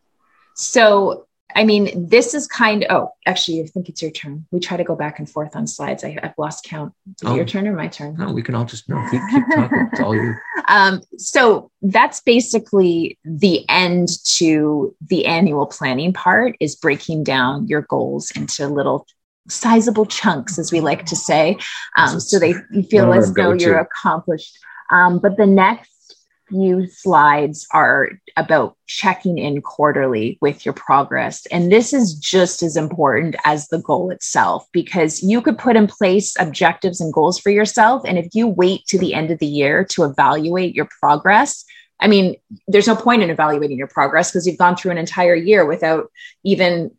So 0.56 1.28
I 1.56 1.64
mean, 1.64 2.08
this 2.08 2.34
is 2.34 2.46
kind 2.46 2.84
of, 2.84 2.92
oh, 2.96 3.12
actually, 3.26 3.62
I 3.62 3.66
think 3.68 3.90
it's 3.90 4.02
your 4.02 4.12
turn. 4.12 4.46
We 4.52 4.60
try 4.60 4.78
to 4.78 4.84
go 4.84 4.96
back 4.96 5.18
and 5.18 5.30
forth 5.30 5.56
on 5.56 5.66
slides. 5.66 6.04
I, 6.04 6.18
have 6.22 6.36
lost 6.38 6.66
count. 6.66 6.94
Is 7.08 7.28
oh. 7.28 7.36
your 7.36 7.46
turn 7.46 7.68
or 7.68 7.74
my 7.74 7.88
turn? 7.88 8.16
No, 8.18 8.32
we 8.32 8.44
can 8.44 8.54
all 8.54 8.66
just, 8.66 8.88
no, 8.90 9.02
keep, 9.10 9.22
keep 9.32 9.44
talking. 9.56 9.90
It's 9.92 10.00
all 10.00 10.16
you. 10.16 10.36
Um, 10.70 11.00
so 11.18 11.72
that's 11.82 12.20
basically 12.20 13.18
the 13.24 13.64
end 13.70 14.10
to 14.36 14.94
the 15.08 15.26
annual 15.26 15.66
planning 15.66 16.12
part 16.12 16.58
is 16.60 16.76
breaking 16.76 17.24
down 17.24 17.70
your 17.70 17.84
goals 17.84 18.32
into 18.32 18.68
little 18.68 19.08
sizable 19.48 20.06
chunks, 20.06 20.60
as 20.60 20.74
we 20.74 20.82
like 20.82 21.06
to 21.06 21.16
say. 21.16 21.58
Um, 21.96 22.20
so 22.20 22.38
they 22.38 22.54
you 22.70 22.84
feel 22.84 23.14
as 23.14 23.34
though 23.34 23.54
you're 23.54 23.80
accomplished. 23.80 24.58
Um, 24.92 25.20
but 25.20 25.38
the 25.38 25.46
next 25.46 25.97
few 26.50 26.88
slides 26.88 27.68
are 27.74 28.10
about 28.36 28.76
checking 28.88 29.38
in 29.38 29.62
quarterly 29.62 30.38
with 30.42 30.66
your 30.66 30.74
progress. 30.74 31.46
And 31.48 31.72
this 31.72 31.94
is 31.94 32.14
just 32.16 32.64
as 32.64 32.78
important 32.78 33.36
as 33.46 33.68
the 33.68 33.80
goal 33.80 34.12
itself 34.12 34.68
because 34.72 35.22
you 35.22 35.42
could 35.42 35.58
put 35.58 35.76
in 35.76 35.88
place 35.88 36.36
objectives 36.40 37.02
and 37.02 37.14
goals 37.14 37.40
for 37.40 37.50
yourself. 37.50 38.04
And 38.06 38.18
if 38.18 38.28
you 38.34 38.48
wait 38.48 38.86
to 38.88 38.98
the 38.98 39.14
end 39.14 39.32
of 39.32 39.40
the 39.40 39.46
year 39.46 39.84
to 39.86 40.04
evaluate 40.04 40.76
your 40.76 40.88
progress, 41.00 41.66
I 42.00 42.08
mean, 42.08 42.36
there's 42.68 42.88
no 42.88 42.96
point 42.96 43.24
in 43.24 43.30
evaluating 43.30 43.78
your 43.78 43.88
progress 43.88 44.32
because 44.32 44.46
you've 44.46 44.58
gone 44.58 44.76
through 44.76 44.92
an 44.92 44.98
entire 44.98 45.36
year 45.36 45.66
without 45.66 46.12
even 46.44 46.92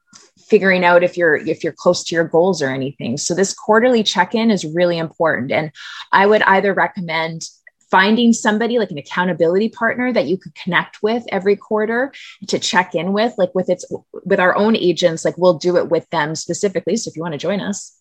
figuring 0.49 0.85
out 0.85 1.03
if 1.03 1.17
you're 1.17 1.37
if 1.37 1.63
you're 1.63 1.73
close 1.73 2.03
to 2.03 2.15
your 2.15 2.25
goals 2.25 2.63
or 2.63 2.71
anything 2.71 3.19
so 3.19 3.35
this 3.35 3.53
quarterly 3.53 4.03
check-in 4.03 4.51
is 4.51 4.65
really 4.65 4.97
important 4.97 5.53
and 5.53 5.71
i 6.11 6.27
would 6.27 6.43
either 6.43 6.73
recommend 6.73 7.43
finding 7.91 8.32
somebody 8.32 8.78
like 8.78 8.91
an 8.91 8.99
accountability 8.99 9.68
partner 9.68 10.12
that 10.12 10.26
you 10.26 10.36
could 10.36 10.55
connect 10.55 11.03
with 11.03 11.24
every 11.30 11.57
quarter 11.57 12.12
to 12.47 12.59
check 12.59 12.95
in 12.95 13.12
with 13.12 13.34
like 13.39 13.55
with 13.55 13.68
its 13.68 13.84
with 14.24 14.41
our 14.41 14.55
own 14.57 14.76
agents 14.76 15.24
like 15.24 15.36
we'll 15.39 15.59
do 15.59 15.76
it 15.76 15.89
with 15.89 16.09
them 16.11 16.34
specifically. 16.34 16.97
So 16.97 17.09
if 17.09 17.16
you 17.16 17.22
want 17.22 17.32
to 17.32 17.39
join 17.39 17.61
us 17.61 17.95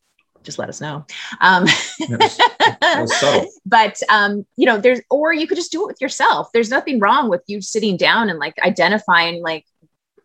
just 0.44 0.60
let 0.60 0.70
us 0.70 0.80
know. 0.80 1.06
Um, 1.42 1.66
but 3.66 4.02
um, 4.10 4.46
you 4.56 4.66
know 4.66 4.78
there's 4.78 5.02
or 5.10 5.34
you 5.34 5.46
could 5.46 5.58
just 5.58 5.72
do 5.72 5.84
it 5.84 5.88
with 5.88 6.02
yourself. 6.02 6.50
There's 6.54 6.70
nothing 6.70 7.00
wrong 7.00 7.30
with 7.30 7.42
you 7.48 7.62
sitting 7.62 7.98
down 7.98 8.30
and 8.30 8.40
like 8.40 8.56
identifying 8.64 9.44
like 9.44 9.66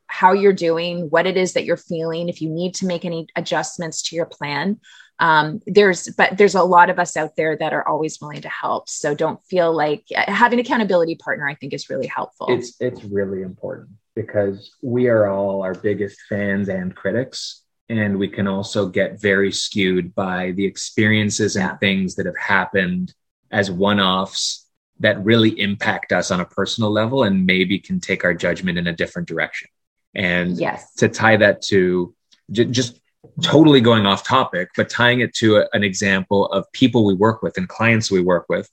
how 0.06 0.32
you're 0.32 0.52
doing 0.52 1.08
what 1.08 1.26
it 1.26 1.36
is 1.36 1.54
that 1.54 1.64
you're 1.64 1.76
feeling 1.76 2.28
if 2.28 2.40
you 2.42 2.50
need 2.50 2.74
to 2.76 2.86
make 2.86 3.04
any 3.04 3.26
adjustments 3.34 4.02
to 4.02 4.16
your 4.16 4.26
plan 4.26 4.78
um, 5.22 5.62
there's 5.66 6.08
but 6.08 6.36
there's 6.36 6.56
a 6.56 6.62
lot 6.62 6.90
of 6.90 6.98
us 6.98 7.16
out 7.16 7.36
there 7.36 7.56
that 7.56 7.72
are 7.72 7.86
always 7.86 8.20
willing 8.20 8.42
to 8.42 8.48
help 8.48 8.88
so 8.88 9.14
don't 9.14 9.42
feel 9.46 9.72
like 9.72 10.04
uh, 10.14 10.30
having 10.30 10.58
accountability 10.58 11.14
partner 11.14 11.48
i 11.48 11.54
think 11.54 11.72
is 11.72 11.88
really 11.88 12.08
helpful 12.08 12.48
it's 12.50 12.74
it's 12.80 13.04
really 13.04 13.42
important 13.42 13.88
because 14.14 14.74
we 14.82 15.06
are 15.06 15.28
all 15.28 15.62
our 15.62 15.74
biggest 15.74 16.18
fans 16.28 16.68
and 16.68 16.94
critics 16.96 17.62
and 17.88 18.18
we 18.18 18.26
can 18.26 18.48
also 18.48 18.88
get 18.88 19.20
very 19.20 19.52
skewed 19.52 20.14
by 20.14 20.50
the 20.52 20.66
experiences 20.66 21.56
and 21.56 21.66
yeah. 21.66 21.76
things 21.76 22.16
that 22.16 22.26
have 22.26 22.38
happened 22.38 23.14
as 23.50 23.70
one-offs 23.70 24.66
that 24.98 25.22
really 25.24 25.58
impact 25.60 26.12
us 26.12 26.30
on 26.30 26.40
a 26.40 26.44
personal 26.44 26.90
level 26.90 27.22
and 27.22 27.46
maybe 27.46 27.78
can 27.78 28.00
take 28.00 28.24
our 28.24 28.34
judgment 28.34 28.76
in 28.76 28.88
a 28.88 28.92
different 28.92 29.28
direction 29.28 29.68
and 30.14 30.58
yes. 30.58 30.94
to 30.94 31.08
tie 31.08 31.36
that 31.36 31.62
to 31.62 32.14
j- 32.50 32.64
just 32.64 33.01
totally 33.42 33.80
going 33.80 34.06
off 34.06 34.24
topic, 34.24 34.70
but 34.76 34.90
tying 34.90 35.20
it 35.20 35.34
to 35.34 35.56
a, 35.58 35.68
an 35.72 35.84
example 35.84 36.46
of 36.46 36.70
people 36.72 37.04
we 37.04 37.14
work 37.14 37.42
with 37.42 37.56
and 37.56 37.68
clients 37.68 38.10
we 38.10 38.20
work 38.20 38.46
with. 38.48 38.68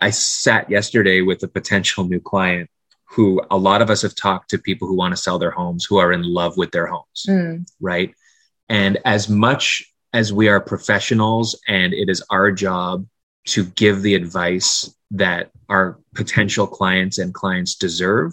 I 0.00 0.10
sat 0.10 0.70
yesterday 0.70 1.20
with 1.20 1.42
a 1.42 1.48
potential 1.48 2.04
new 2.04 2.20
client 2.20 2.68
who 3.04 3.42
a 3.50 3.56
lot 3.56 3.82
of 3.82 3.90
us 3.90 4.02
have 4.02 4.14
talked 4.14 4.50
to 4.50 4.58
people 4.58 4.88
who 4.88 4.96
want 4.96 5.12
to 5.12 5.22
sell 5.22 5.38
their 5.38 5.50
homes 5.50 5.84
who 5.84 5.98
are 5.98 6.12
in 6.12 6.22
love 6.22 6.56
with 6.56 6.70
their 6.70 6.86
homes, 6.86 7.26
mm. 7.28 7.64
right? 7.80 8.14
And 8.68 8.98
as 9.04 9.28
much 9.28 9.84
as 10.12 10.32
we 10.32 10.48
are 10.48 10.60
professionals 10.60 11.60
and 11.68 11.92
it 11.92 12.08
is 12.08 12.24
our 12.30 12.50
job 12.50 13.06
to 13.44 13.64
give 13.64 14.02
the 14.02 14.14
advice 14.14 14.94
that 15.10 15.50
our 15.68 15.98
potential 16.14 16.66
clients 16.66 17.18
and 17.18 17.34
clients 17.34 17.74
deserve, 17.74 18.32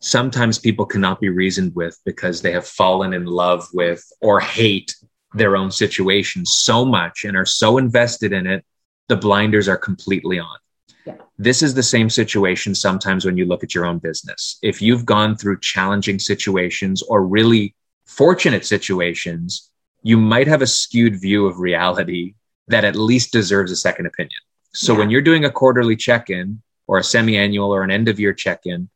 sometimes 0.00 0.58
people 0.58 0.86
cannot 0.86 1.20
be 1.20 1.28
reasoned 1.28 1.74
with 1.74 1.98
because 2.04 2.40
they 2.40 2.52
have 2.52 2.66
fallen 2.66 3.12
in 3.12 3.26
love 3.26 3.66
with 3.72 4.04
or 4.20 4.40
hate 4.40 4.94
their 5.34 5.56
own 5.56 5.70
situation 5.70 6.46
so 6.46 6.84
much 6.84 7.24
and 7.24 7.36
are 7.36 7.46
so 7.46 7.78
invested 7.78 8.32
in 8.32 8.46
it, 8.46 8.64
the 9.08 9.16
blinders 9.16 9.68
are 9.68 9.76
completely 9.76 10.38
on. 10.38 10.56
Yeah. 11.04 11.14
This 11.38 11.62
is 11.62 11.74
the 11.74 11.82
same 11.82 12.10
situation 12.10 12.74
sometimes 12.74 13.24
when 13.24 13.36
you 13.36 13.46
look 13.46 13.62
at 13.62 13.74
your 13.74 13.86
own 13.86 13.98
business. 13.98 14.58
If 14.62 14.80
you've 14.80 15.06
gone 15.06 15.36
through 15.36 15.60
challenging 15.60 16.18
situations 16.18 17.02
or 17.02 17.26
really 17.26 17.74
fortunate 18.06 18.64
situations, 18.64 19.70
you 20.02 20.16
might 20.16 20.46
have 20.46 20.62
a 20.62 20.66
skewed 20.66 21.20
view 21.20 21.46
of 21.46 21.58
reality 21.58 22.34
that 22.68 22.84
at 22.84 22.96
least 22.96 23.32
deserves 23.32 23.72
a 23.72 23.76
second 23.76 24.06
opinion. 24.06 24.40
So 24.72 24.92
yeah. 24.92 25.00
when 25.00 25.10
you're 25.10 25.22
doing 25.22 25.44
a 25.44 25.50
quarterly 25.50 25.96
check 25.96 26.30
in 26.30 26.62
or 26.86 26.98
a 26.98 27.04
semi 27.04 27.36
annual 27.36 27.74
or 27.74 27.82
an 27.82 27.90
end 27.90 28.08
of 28.08 28.20
year 28.20 28.32
check 28.32 28.60
in, 28.64 28.88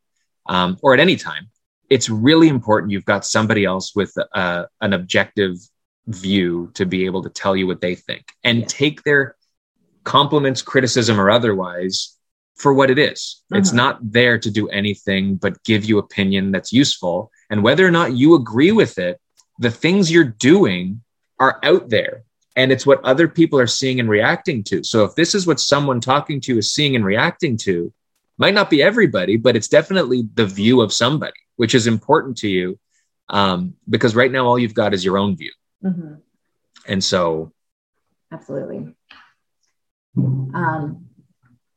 um, 0.45 0.77
or 0.81 0.93
at 0.93 0.99
any 0.99 1.15
time, 1.15 1.49
it's 1.89 2.09
really 2.09 2.47
important 2.47 2.91
you've 2.91 3.05
got 3.05 3.25
somebody 3.25 3.65
else 3.65 3.95
with 3.95 4.13
uh, 4.33 4.65
an 4.81 4.93
objective 4.93 5.57
view 6.07 6.71
to 6.73 6.85
be 6.85 7.05
able 7.05 7.23
to 7.23 7.29
tell 7.29 7.55
you 7.55 7.67
what 7.67 7.81
they 7.81 7.95
think 7.95 8.25
and 8.43 8.59
yeah. 8.59 8.65
take 8.67 9.03
their 9.03 9.35
compliments, 10.03 10.61
criticism, 10.61 11.19
or 11.19 11.29
otherwise 11.29 12.17
for 12.55 12.73
what 12.73 12.91
it 12.91 12.99
is. 12.99 13.41
Uh-huh. 13.51 13.59
It's 13.59 13.73
not 13.73 13.99
there 14.01 14.37
to 14.37 14.51
do 14.51 14.67
anything 14.69 15.35
but 15.35 15.63
give 15.63 15.85
you 15.85 15.97
opinion 15.97 16.51
that's 16.51 16.73
useful. 16.73 17.31
And 17.49 17.63
whether 17.63 17.85
or 17.85 17.91
not 17.91 18.13
you 18.13 18.35
agree 18.35 18.71
with 18.71 18.97
it, 18.97 19.19
the 19.59 19.71
things 19.71 20.11
you're 20.11 20.23
doing 20.23 21.01
are 21.39 21.59
out 21.63 21.89
there 21.89 22.23
and 22.55 22.71
it's 22.71 22.85
what 22.85 23.03
other 23.03 23.27
people 23.27 23.59
are 23.59 23.67
seeing 23.67 23.99
and 23.99 24.09
reacting 24.09 24.63
to. 24.65 24.83
So 24.83 25.03
if 25.03 25.15
this 25.15 25.33
is 25.33 25.47
what 25.47 25.59
someone 25.59 25.99
talking 25.99 26.39
to 26.41 26.53
you 26.53 26.59
is 26.59 26.73
seeing 26.73 26.95
and 26.95 27.05
reacting 27.05 27.57
to, 27.57 27.91
might 28.37 28.53
not 28.53 28.69
be 28.69 28.81
everybody, 28.81 29.37
but 29.37 29.55
it's 29.55 29.67
definitely 29.67 30.27
the 30.33 30.45
view 30.45 30.81
of 30.81 30.91
somebody, 30.91 31.33
which 31.55 31.75
is 31.75 31.87
important 31.87 32.37
to 32.37 32.47
you. 32.47 32.79
Um, 33.29 33.75
because 33.89 34.15
right 34.15 34.31
now, 34.31 34.45
all 34.45 34.59
you've 34.59 34.73
got 34.73 34.93
is 34.93 35.05
your 35.05 35.17
own 35.17 35.37
view. 35.37 35.51
Mm-hmm. 35.83 36.15
And 36.87 37.03
so. 37.03 37.53
Absolutely. 38.31 38.93
Um, 40.17 41.07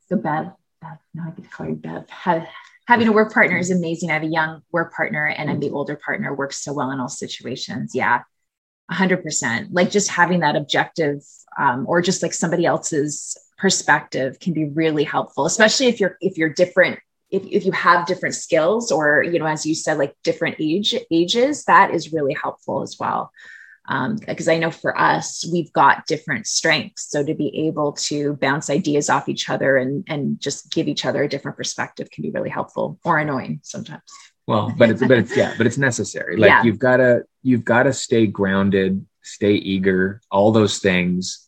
so 0.09 0.17
Bev, 0.17 0.53
Bev, 0.81 0.99
no, 1.15 1.23
I 1.25 1.31
get 1.31 1.45
to 1.45 1.51
call 1.51 1.69
you 1.69 1.75
Bev. 1.75 2.09
Have, 2.11 2.47
having 2.87 3.09
a 3.09 3.13
work 3.13 3.33
partner 3.33 3.59
is 3.59 3.71
amazing. 3.71 4.11
I 4.11 4.15
have 4.15 4.23
a 4.23 4.27
young 4.27 4.63
work 4.73 4.95
partner 4.95 5.27
and 5.27 5.51
I'm 5.51 5.61
the 5.61 5.71
older 5.71 5.97
partner 5.97 6.35
works 6.35 6.63
so 6.63 6.73
well 6.73 6.91
in 6.91 7.01
all 7.01 7.09
situations. 7.09 7.93
Yeah. 7.95 8.23
100% 8.91 9.69
like 9.73 9.91
just 9.91 10.09
having 10.11 10.41
that 10.41 10.55
objective 10.55 11.21
um, 11.59 11.87
or 11.89 12.01
just 12.01 12.23
like 12.23 12.33
somebody 12.33 12.65
else's 12.65 13.37
perspective 13.59 14.39
can 14.39 14.53
be 14.53 14.67
really 14.67 15.05
helpful, 15.05 15.47
especially 15.47 15.87
if 15.87 16.01
you're 16.01 16.17
if 16.21 16.37
you're 16.39 16.51
different 16.53 16.99
if, 17.31 17.43
if 17.45 17.65
you 17.65 17.73
have 17.73 18.07
different 18.07 18.35
skills 18.35 18.93
or 18.93 19.23
you 19.23 19.39
know 19.39 19.47
as 19.47 19.67
you 19.67 19.75
said 19.75 19.99
like 19.99 20.15
different 20.23 20.57
age 20.61 20.95
ages 21.11 21.65
that 21.65 21.93
is 21.93 22.13
really 22.13 22.35
helpful 22.35 22.83
as 22.83 22.97
well 23.01 23.33
because 23.87 24.49
um, 24.49 24.55
I 24.55 24.59
know 24.59 24.71
for 24.71 24.99
us, 24.99 25.49
we've 25.53 25.73
got 25.73 26.07
different 26.07 26.47
strengths. 26.47 27.09
So 27.09 27.25
to 27.25 27.35
be 27.35 27.67
able 27.69 27.93
to 27.93 28.35
bounce 28.35 28.69
ideas 28.69 29.09
off 29.09 29.29
each 29.29 29.49
other 29.49 29.77
and 29.77 30.05
and 30.09 30.41
just 30.41 30.73
give 30.73 30.89
each 30.89 31.05
other 31.05 31.23
a 31.23 31.29
different 31.29 31.57
perspective 31.57 32.11
can 32.11 32.23
be 32.23 32.31
really 32.31 32.51
helpful 32.51 32.99
or 33.05 33.19
annoying 33.19 33.61
sometimes. 33.63 34.03
Well, 34.47 34.73
but 34.77 34.91
it's 34.91 35.01
but 35.01 35.19
it's 35.19 35.37
yeah, 35.37 35.55
but 35.57 35.67
it's 35.67 35.79
necessary. 35.79 36.37
Like 36.41 36.49
yeah. 36.49 36.63
you've 36.65 36.79
got 36.79 36.97
to 36.97 37.25
you've 37.43 37.65
got 37.65 37.85
to 37.85 37.93
stay 37.93 38.27
grounded, 38.27 39.07
stay 39.23 39.55
eager, 39.55 40.21
all 40.31 40.51
those 40.51 40.79
things. 40.79 41.46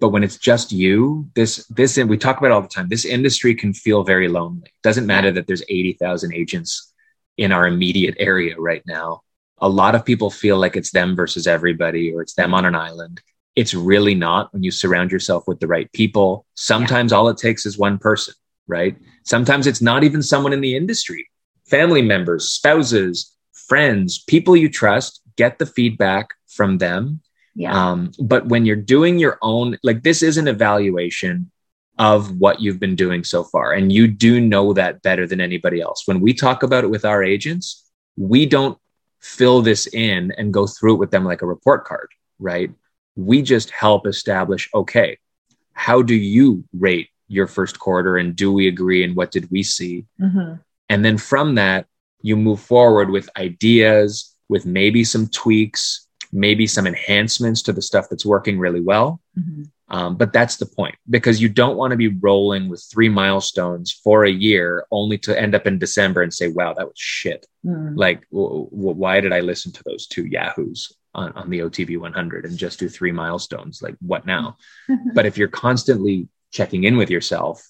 But 0.00 0.10
when 0.10 0.22
it's 0.22 0.36
just 0.36 0.70
you, 0.70 1.28
this 1.34 1.66
this 1.66 1.96
we 1.96 2.16
talk 2.16 2.38
about 2.38 2.52
all 2.52 2.62
the 2.62 2.68
time. 2.68 2.88
This 2.88 3.04
industry 3.04 3.54
can 3.54 3.72
feel 3.74 4.04
very 4.04 4.28
lonely. 4.28 4.72
Doesn't 4.82 5.06
matter 5.06 5.32
that 5.32 5.46
there's 5.46 5.62
eighty 5.68 5.94
thousand 5.94 6.34
agents 6.34 6.92
in 7.36 7.52
our 7.52 7.66
immediate 7.66 8.16
area 8.18 8.54
right 8.58 8.82
now 8.86 9.22
a 9.60 9.68
lot 9.68 9.94
of 9.94 10.04
people 10.04 10.30
feel 10.30 10.58
like 10.58 10.76
it's 10.76 10.90
them 10.90 11.16
versus 11.16 11.46
everybody 11.46 12.12
or 12.12 12.22
it's 12.22 12.34
them 12.34 12.54
on 12.54 12.64
an 12.64 12.74
island. 12.74 13.20
It's 13.56 13.74
really 13.74 14.14
not 14.14 14.52
when 14.52 14.62
you 14.62 14.70
surround 14.70 15.10
yourself 15.10 15.44
with 15.48 15.58
the 15.58 15.66
right 15.66 15.90
people. 15.92 16.46
Sometimes 16.54 17.10
yeah. 17.10 17.18
all 17.18 17.28
it 17.28 17.38
takes 17.38 17.66
is 17.66 17.76
one 17.76 17.98
person, 17.98 18.34
right? 18.68 18.96
Sometimes 19.24 19.66
it's 19.66 19.82
not 19.82 20.04
even 20.04 20.22
someone 20.22 20.52
in 20.52 20.60
the 20.60 20.76
industry, 20.76 21.28
family 21.66 22.02
members, 22.02 22.48
spouses, 22.48 23.36
friends, 23.52 24.22
people 24.24 24.56
you 24.56 24.68
trust, 24.68 25.22
get 25.36 25.58
the 25.58 25.66
feedback 25.66 26.28
from 26.46 26.78
them. 26.78 27.20
Yeah. 27.58 27.90
Um, 27.90 28.12
but 28.20 28.46
when 28.46 28.64
you're 28.64 28.76
doing 28.76 29.18
your 29.18 29.36
own, 29.42 29.78
like 29.82 30.04
this 30.04 30.22
is 30.22 30.38
an 30.38 30.46
evaluation 30.46 31.50
of 31.98 32.38
what 32.38 32.60
you've 32.60 32.78
been 32.78 32.94
doing 32.94 33.24
so 33.24 33.42
far. 33.42 33.72
And 33.72 33.92
you 33.92 34.06
do 34.06 34.40
know 34.40 34.72
that 34.74 35.02
better 35.02 35.26
than 35.26 35.40
anybody 35.40 35.80
else. 35.80 36.04
When 36.06 36.20
we 36.20 36.32
talk 36.32 36.62
about 36.62 36.84
it 36.84 36.90
with 36.90 37.04
our 37.04 37.24
agents, 37.24 37.84
we 38.16 38.46
don't 38.46 38.78
fill 39.18 39.60
this 39.60 39.88
in 39.88 40.30
and 40.38 40.54
go 40.54 40.68
through 40.68 40.94
it 40.94 40.98
with 40.98 41.10
them 41.10 41.24
like 41.24 41.42
a 41.42 41.46
report 41.46 41.84
card, 41.84 42.08
right? 42.38 42.70
We 43.16 43.42
just 43.42 43.70
help 43.70 44.06
establish 44.06 44.70
okay, 44.72 45.18
how 45.72 46.00
do 46.00 46.14
you 46.14 46.62
rate 46.72 47.08
your 47.26 47.48
first 47.48 47.80
quarter 47.80 48.18
and 48.18 48.36
do 48.36 48.52
we 48.52 48.68
agree 48.68 49.02
and 49.02 49.16
what 49.16 49.32
did 49.32 49.50
we 49.50 49.64
see? 49.64 50.04
Mm-hmm. 50.20 50.54
And 50.90 51.04
then 51.04 51.18
from 51.18 51.56
that, 51.56 51.86
you 52.22 52.36
move 52.36 52.60
forward 52.60 53.10
with 53.10 53.28
ideas, 53.36 54.32
with 54.48 54.64
maybe 54.64 55.02
some 55.02 55.26
tweaks, 55.26 56.07
maybe 56.32 56.66
some 56.66 56.86
enhancements 56.86 57.62
to 57.62 57.72
the 57.72 57.82
stuff 57.82 58.08
that's 58.08 58.26
working 58.26 58.58
really 58.58 58.80
well. 58.80 59.20
Mm-hmm. 59.38 59.64
Um, 59.90 60.16
but 60.16 60.32
that's 60.32 60.56
the 60.56 60.66
point 60.66 60.96
because 61.08 61.40
you 61.40 61.48
don't 61.48 61.76
want 61.76 61.92
to 61.92 61.96
be 61.96 62.08
rolling 62.08 62.68
with 62.68 62.86
three 62.92 63.08
milestones 63.08 63.90
for 63.90 64.24
a 64.24 64.30
year 64.30 64.84
only 64.90 65.16
to 65.18 65.38
end 65.38 65.54
up 65.54 65.66
in 65.66 65.78
December 65.78 66.22
and 66.22 66.32
say, 66.32 66.48
wow, 66.48 66.74
that 66.74 66.86
was 66.86 66.98
shit. 66.98 67.46
Mm. 67.64 67.96
Like, 67.96 68.28
w- 68.30 68.68
w- 68.70 68.96
why 68.96 69.20
did 69.20 69.32
I 69.32 69.40
listen 69.40 69.72
to 69.72 69.82
those 69.84 70.06
two 70.06 70.26
Yahoos 70.26 70.92
on, 71.14 71.32
on 71.32 71.48
the 71.48 71.60
OTV 71.60 71.98
100 71.98 72.44
and 72.44 72.58
just 72.58 72.78
do 72.78 72.88
three 72.88 73.12
milestones? 73.12 73.80
Like, 73.80 73.96
what 74.00 74.26
now? 74.26 74.58
but 75.14 75.24
if 75.24 75.38
you're 75.38 75.48
constantly 75.48 76.28
checking 76.52 76.84
in 76.84 76.98
with 76.98 77.10
yourself, 77.10 77.66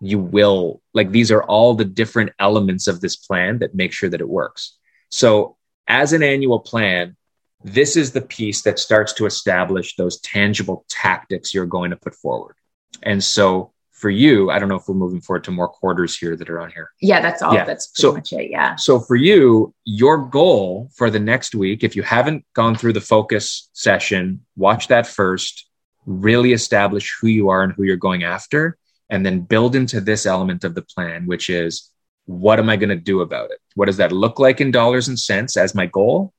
you 0.00 0.18
will, 0.18 0.80
like, 0.94 1.10
these 1.10 1.30
are 1.30 1.42
all 1.42 1.74
the 1.74 1.84
different 1.84 2.32
elements 2.38 2.88
of 2.88 3.02
this 3.02 3.16
plan 3.16 3.58
that 3.58 3.74
make 3.74 3.92
sure 3.92 4.08
that 4.08 4.22
it 4.22 4.28
works. 4.28 4.78
So, 5.10 5.58
as 5.86 6.14
an 6.14 6.22
annual 6.22 6.60
plan, 6.60 7.16
this 7.64 7.96
is 7.96 8.12
the 8.12 8.20
piece 8.20 8.62
that 8.62 8.78
starts 8.78 9.12
to 9.14 9.26
establish 9.26 9.96
those 9.96 10.20
tangible 10.20 10.84
tactics 10.88 11.54
you're 11.54 11.66
going 11.66 11.90
to 11.90 11.96
put 11.96 12.14
forward. 12.14 12.56
And 13.02 13.22
so 13.22 13.72
for 13.92 14.10
you, 14.10 14.50
I 14.50 14.58
don't 14.58 14.68
know 14.68 14.76
if 14.76 14.88
we're 14.88 14.94
moving 14.94 15.20
forward 15.20 15.44
to 15.44 15.52
more 15.52 15.68
quarters 15.68 16.18
here 16.18 16.34
that 16.36 16.50
are 16.50 16.60
on 16.60 16.72
here. 16.72 16.90
Yeah, 17.00 17.20
that's 17.20 17.40
all. 17.40 17.54
Yeah. 17.54 17.64
That's 17.64 17.86
pretty 17.86 18.02
so, 18.02 18.12
much 18.14 18.32
it. 18.32 18.50
Yeah. 18.50 18.74
So 18.74 18.98
for 18.98 19.14
you, 19.14 19.72
your 19.84 20.18
goal 20.18 20.90
for 20.96 21.08
the 21.08 21.20
next 21.20 21.54
week, 21.54 21.84
if 21.84 21.94
you 21.94 22.02
haven't 22.02 22.44
gone 22.52 22.74
through 22.74 22.94
the 22.94 23.00
focus 23.00 23.70
session, 23.72 24.44
watch 24.56 24.88
that 24.88 25.06
first, 25.06 25.68
really 26.04 26.52
establish 26.52 27.16
who 27.20 27.28
you 27.28 27.48
are 27.48 27.62
and 27.62 27.72
who 27.72 27.84
you're 27.84 27.96
going 27.96 28.24
after, 28.24 28.76
and 29.08 29.24
then 29.24 29.40
build 29.40 29.76
into 29.76 30.00
this 30.00 30.26
element 30.26 30.64
of 30.64 30.74
the 30.74 30.82
plan, 30.82 31.26
which 31.26 31.48
is 31.48 31.90
what 32.24 32.58
am 32.58 32.68
I 32.68 32.76
going 32.76 32.88
to 32.88 32.96
do 32.96 33.20
about 33.20 33.50
it? 33.52 33.58
What 33.76 33.86
does 33.86 33.98
that 33.98 34.10
look 34.10 34.40
like 34.40 34.60
in 34.60 34.72
dollars 34.72 35.06
and 35.06 35.18
cents 35.18 35.56
as 35.56 35.76
my 35.76 35.86
goal? 35.86 36.32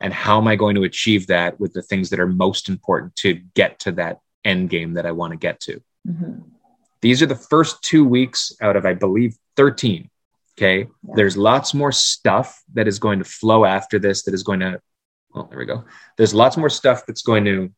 And 0.00 0.12
how 0.12 0.38
am 0.38 0.48
i 0.48 0.56
going 0.56 0.74
to 0.74 0.84
achieve 0.84 1.26
that 1.26 1.58
with 1.60 1.72
the 1.72 1.82
things 1.82 2.10
that 2.10 2.20
are 2.20 2.26
most 2.26 2.68
important 2.68 3.14
to 3.16 3.34
get 3.54 3.78
to 3.78 3.92
that 3.92 4.18
end 4.44 4.70
game 4.70 4.94
that 4.94 5.06
i 5.06 5.12
want 5.12 5.32
to 5.32 5.36
get 5.36 5.60
to 5.60 5.80
mm-hmm. 6.06 6.40
these 7.00 7.22
are 7.22 7.26
the 7.26 7.34
first 7.34 7.82
two 7.82 8.04
weeks 8.04 8.52
out 8.60 8.76
of 8.76 8.84
i 8.84 8.94
believe 8.94 9.36
13 9.56 10.08
okay 10.56 10.80
yeah. 10.80 11.14
there's 11.14 11.36
lots 11.36 11.74
more 11.74 11.92
stuff 11.92 12.62
that 12.74 12.88
is 12.88 12.98
going 12.98 13.18
to 13.18 13.24
flow 13.24 13.64
after 13.64 13.98
this 13.98 14.22
that 14.24 14.34
is 14.34 14.42
going 14.42 14.60
to 14.60 14.80
well 15.34 15.44
there 15.44 15.58
we 15.58 15.66
go 15.66 15.84
there's 16.16 16.34
lots 16.34 16.56
more 16.56 16.70
stuff 16.70 17.04
that's 17.06 17.22
going 17.22 17.44
to 17.44 17.70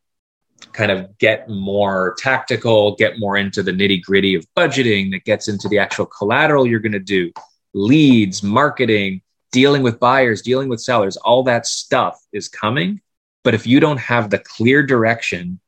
kind 0.73 0.93
of 0.93 1.18
get 1.18 1.49
more 1.49 2.14
tactical 2.18 2.95
get 2.95 3.18
more 3.18 3.37
into 3.37 3.62
the 3.62 3.73
nitty 3.73 4.01
gritty 4.03 4.35
of 4.35 4.47
budgeting 4.57 5.11
that 5.11 5.25
gets 5.25 5.49
into 5.49 5.68
the 5.68 5.79
actual 5.79 6.07
collateral 6.07 6.66
you're 6.66 6.81
going 6.81 6.93
to 6.93 7.01
do 7.01 7.33
leads 7.75 8.43
marketing 8.43 9.22
dealing 9.53 9.82
with 9.82 10.00
buyers, 10.00 10.42
dealing 10.42 10.68
with 10.68 10.80
sellers, 10.80 11.16
all 11.18 11.44
that 11.44 11.66
stuff 11.66 12.20
is 12.32 12.48
coming. 12.48 13.00
But 13.44 13.55
if 13.55 13.66
you 13.66 13.80
don't 13.80 13.98
have 13.98 14.30
the 14.30 14.38
clear 14.38 14.82
direction, 14.82 15.61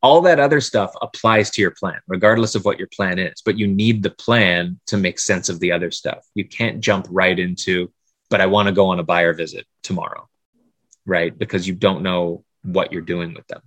all 0.00 0.20
that 0.22 0.38
other 0.38 0.60
stuff 0.60 0.92
applies 1.02 1.50
to 1.50 1.60
your 1.60 1.72
plan, 1.72 2.00
regardless 2.06 2.54
of 2.54 2.64
what 2.64 2.78
your 2.78 2.88
plan 2.88 3.18
is. 3.18 3.42
But 3.44 3.58
you 3.58 3.66
need 3.66 4.02
the 4.02 4.10
plan 4.10 4.78
to 4.86 4.96
make 4.96 5.18
sense 5.18 5.48
of 5.48 5.58
the 5.58 5.72
other 5.72 5.90
stuff. 5.90 6.24
You 6.34 6.46
can't 6.46 6.80
jump 6.80 7.06
right 7.10 7.36
into, 7.36 7.92
but 8.30 8.40
I 8.40 8.46
want 8.46 8.68
to 8.68 8.74
go 8.74 8.86
on 8.86 9.00
a 9.00 9.04
buyer 9.04 9.32
visit 9.32 9.66
tomorrow, 9.82 10.28
right? 11.04 11.36
Because 11.36 11.66
you 11.66 11.74
don't 11.74 12.02
know 12.02 12.44
what 12.62 12.92
you're 12.92 13.02
doing 13.02 13.34
with 13.34 13.46
them 13.48 13.62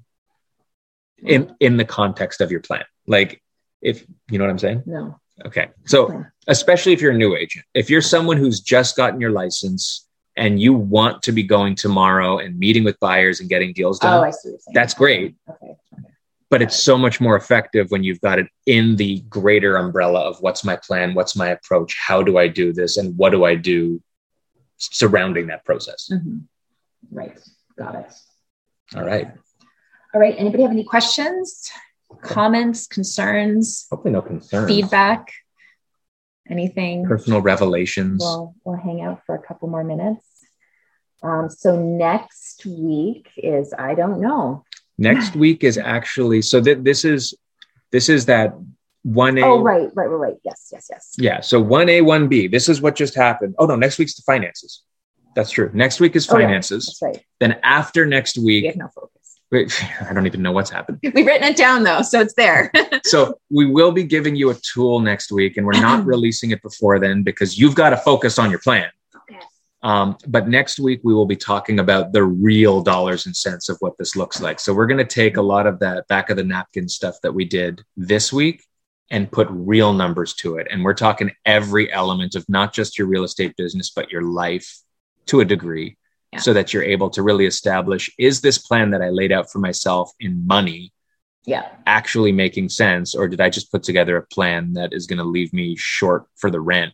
in 1.23 1.43
mm-hmm. 1.45 1.53
in 1.59 1.77
the 1.77 1.85
context 1.85 2.41
of 2.41 2.51
your 2.51 2.59
plan. 2.59 2.85
Like 3.07 3.41
if 3.81 4.05
you 4.29 4.37
know 4.37 4.45
what 4.45 4.51
I'm 4.51 4.59
saying? 4.59 4.83
No. 4.85 5.19
Okay. 5.45 5.69
So, 5.85 6.23
especially 6.47 6.93
if 6.93 7.01
you're 7.01 7.13
a 7.13 7.17
new 7.17 7.35
agent, 7.35 7.65
if 7.73 7.89
you're 7.89 8.01
someone 8.01 8.37
who's 8.37 8.59
just 8.59 8.95
gotten 8.95 9.19
your 9.19 9.31
license 9.31 10.07
and 10.37 10.61
you 10.61 10.73
want 10.73 11.23
to 11.23 11.31
be 11.31 11.43
going 11.43 11.75
tomorrow 11.75 12.39
and 12.39 12.57
meeting 12.57 12.83
with 12.83 12.99
buyers 12.99 13.39
and 13.39 13.49
getting 13.49 13.73
deals 13.73 13.99
done, 13.99 14.19
oh, 14.19 14.23
I 14.23 14.31
see 14.31 14.55
that's 14.73 14.93
great. 14.93 15.35
Okay. 15.49 15.73
okay. 15.93 16.09
But 16.49 16.61
it's 16.61 16.81
so 16.81 16.97
much 16.97 17.21
more 17.21 17.35
effective 17.37 17.91
when 17.91 18.03
you've 18.03 18.21
got 18.21 18.37
it 18.39 18.47
in 18.65 18.97
the 18.97 19.21
greater 19.29 19.77
umbrella 19.77 20.19
of 20.19 20.41
what's 20.41 20.63
my 20.63 20.75
plan, 20.75 21.13
what's 21.13 21.35
my 21.35 21.49
approach, 21.49 21.95
how 21.97 22.21
do 22.21 22.37
I 22.37 22.47
do 22.47 22.73
this, 22.73 22.97
and 22.97 23.17
what 23.17 23.29
do 23.29 23.45
I 23.45 23.55
do 23.55 24.01
surrounding 24.81 25.47
that 25.47 25.63
process. 25.63 26.09
Mm-hmm. 26.11 26.39
Right. 27.11 27.39
Got 27.77 27.95
it. 27.95 28.13
All 28.95 29.05
right. 29.05 29.31
All 30.13 30.19
right. 30.19 30.35
Anybody 30.37 30.63
have 30.63 30.71
any 30.71 30.83
questions? 30.83 31.71
Comments, 32.21 32.87
concerns? 32.87 33.87
Hopefully, 33.89 34.11
no 34.13 34.21
concerns. 34.21 34.67
Feedback, 34.67 35.31
anything? 36.49 37.05
Personal 37.05 37.41
revelations. 37.41 38.21
We'll, 38.21 38.55
we'll 38.63 38.77
hang 38.77 39.01
out 39.01 39.21
for 39.25 39.35
a 39.35 39.41
couple 39.41 39.67
more 39.69 39.83
minutes. 39.83 40.25
Um, 41.23 41.49
so 41.49 41.79
next 41.79 42.65
week 42.65 43.29
is 43.37 43.73
I 43.77 43.93
don't 43.95 44.21
know. 44.21 44.65
Next 44.97 45.35
week 45.35 45.63
is 45.63 45.77
actually 45.77 46.41
so 46.41 46.59
that 46.61 46.83
this 46.83 47.05
is 47.05 47.33
this 47.91 48.09
is 48.09 48.25
that 48.25 48.53
one 49.03 49.37
A. 49.37 49.45
Oh 49.45 49.61
right, 49.61 49.89
right, 49.93 50.07
right, 50.07 50.29
right. 50.29 50.37
Yes, 50.43 50.69
yes, 50.71 50.87
yes. 50.89 51.15
Yeah. 51.17 51.41
So 51.41 51.59
one 51.59 51.89
A, 51.89 52.01
one 52.01 52.27
B. 52.27 52.47
This 52.47 52.69
is 52.69 52.81
what 52.81 52.95
just 52.95 53.15
happened. 53.15 53.55
Oh 53.57 53.65
no, 53.65 53.75
next 53.75 53.97
week's 53.97 54.15
the 54.15 54.23
finances. 54.23 54.83
That's 55.35 55.51
true. 55.51 55.71
Next 55.73 55.99
week 55.99 56.15
is 56.15 56.25
finances. 56.25 56.99
Oh, 57.01 57.07
yeah, 57.07 57.11
that's 57.11 57.19
right. 57.19 57.25
Then 57.39 57.59
after 57.63 58.05
next 58.05 58.37
week, 58.37 58.63
we 58.63 58.67
have 58.67 58.75
no 58.75 58.89
focus. 58.93 59.20
I 59.53 60.13
don't 60.13 60.25
even 60.27 60.41
know 60.41 60.51
what's 60.51 60.69
happened. 60.69 60.99
We've 61.13 61.25
written 61.25 61.47
it 61.47 61.57
down 61.57 61.83
though, 61.83 62.01
so 62.01 62.21
it's 62.21 62.33
there. 62.35 62.71
so 63.03 63.39
we 63.49 63.65
will 63.65 63.91
be 63.91 64.03
giving 64.03 64.35
you 64.35 64.49
a 64.51 64.55
tool 64.55 64.99
next 64.99 65.31
week, 65.31 65.57
and 65.57 65.65
we're 65.65 65.73
not 65.73 66.05
releasing 66.05 66.51
it 66.51 66.61
before 66.61 66.99
then 66.99 67.23
because 67.23 67.57
you've 67.57 67.75
got 67.75 67.89
to 67.89 67.97
focus 67.97 68.39
on 68.39 68.49
your 68.49 68.59
plan. 68.59 68.89
Okay. 69.29 69.39
Um, 69.83 70.17
but 70.27 70.47
next 70.47 70.79
week 70.79 71.01
we 71.03 71.13
will 71.13 71.25
be 71.25 71.35
talking 71.35 71.79
about 71.79 72.13
the 72.13 72.23
real 72.23 72.81
dollars 72.81 73.25
and 73.25 73.35
cents 73.35 73.67
of 73.67 73.77
what 73.79 73.97
this 73.97 74.15
looks 74.15 74.39
like. 74.39 74.59
So 74.59 74.73
we're 74.73 74.87
going 74.87 74.99
to 74.99 75.05
take 75.05 75.37
a 75.37 75.41
lot 75.41 75.67
of 75.67 75.79
that 75.79 76.07
back 76.07 76.29
of 76.29 76.37
the 76.37 76.43
napkin 76.43 76.87
stuff 76.87 77.15
that 77.23 77.33
we 77.33 77.43
did 77.43 77.83
this 77.97 78.31
week 78.31 78.63
and 79.09 79.29
put 79.29 79.47
real 79.49 79.91
numbers 79.91 80.33
to 80.35 80.55
it. 80.55 80.67
And 80.71 80.85
we're 80.85 80.93
talking 80.93 81.31
every 81.45 81.91
element 81.91 82.35
of 82.35 82.47
not 82.47 82.73
just 82.73 82.97
your 82.97 83.07
real 83.07 83.25
estate 83.25 83.57
business, 83.57 83.89
but 83.89 84.09
your 84.09 84.21
life 84.21 84.79
to 85.25 85.41
a 85.41 85.45
degree 85.45 85.97
yeah. 86.33 86.39
so 86.39 86.53
that 86.53 86.73
you're 86.73 86.83
able 86.83 87.09
to 87.09 87.21
really 87.23 87.45
establish 87.45 88.09
is 88.17 88.41
this 88.41 88.57
plan 88.57 88.91
that 88.91 89.01
I 89.01 89.09
laid 89.09 89.31
out 89.31 89.51
for 89.51 89.59
myself 89.59 90.11
in 90.19 90.45
money 90.47 90.91
yeah 91.45 91.69
actually 91.87 92.31
making 92.31 92.69
sense 92.69 93.15
or 93.15 93.27
did 93.27 93.41
I 93.41 93.49
just 93.49 93.71
put 93.71 93.83
together 93.83 94.15
a 94.17 94.25
plan 94.27 94.73
that 94.73 94.93
is 94.93 95.07
going 95.07 95.17
to 95.17 95.23
leave 95.25 95.51
me 95.53 95.75
short 95.75 96.25
for 96.35 96.51
the 96.51 96.61
rent 96.61 96.93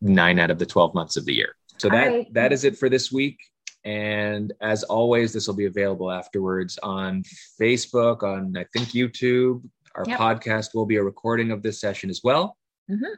9 0.00 0.38
out 0.38 0.50
of 0.50 0.58
the 0.58 0.66
12 0.66 0.94
months 0.94 1.16
of 1.16 1.24
the 1.24 1.32
year. 1.32 1.54
So 1.78 1.88
that 1.88 2.26
that 2.32 2.52
is 2.52 2.64
it 2.64 2.76
for 2.76 2.88
this 2.88 3.10
week 3.10 3.38
and 3.84 4.52
as 4.60 4.82
always 4.84 5.32
this 5.32 5.46
will 5.46 5.54
be 5.54 5.66
available 5.66 6.10
afterwards 6.10 6.78
on 6.82 7.22
Facebook 7.60 8.22
on 8.22 8.56
I 8.56 8.64
think 8.72 8.88
YouTube 8.88 9.62
Our 9.94 10.04
Yep. 10.06 10.18
podcast 10.18 10.74
will 10.74 10.86
be 10.86 10.96
a 10.96 11.02
recording 11.02 11.52
of 11.52 11.62
this 11.62 11.80
session 11.80 12.10
as 12.10 12.20
well. 12.24 12.56
Mhm. 12.90 13.14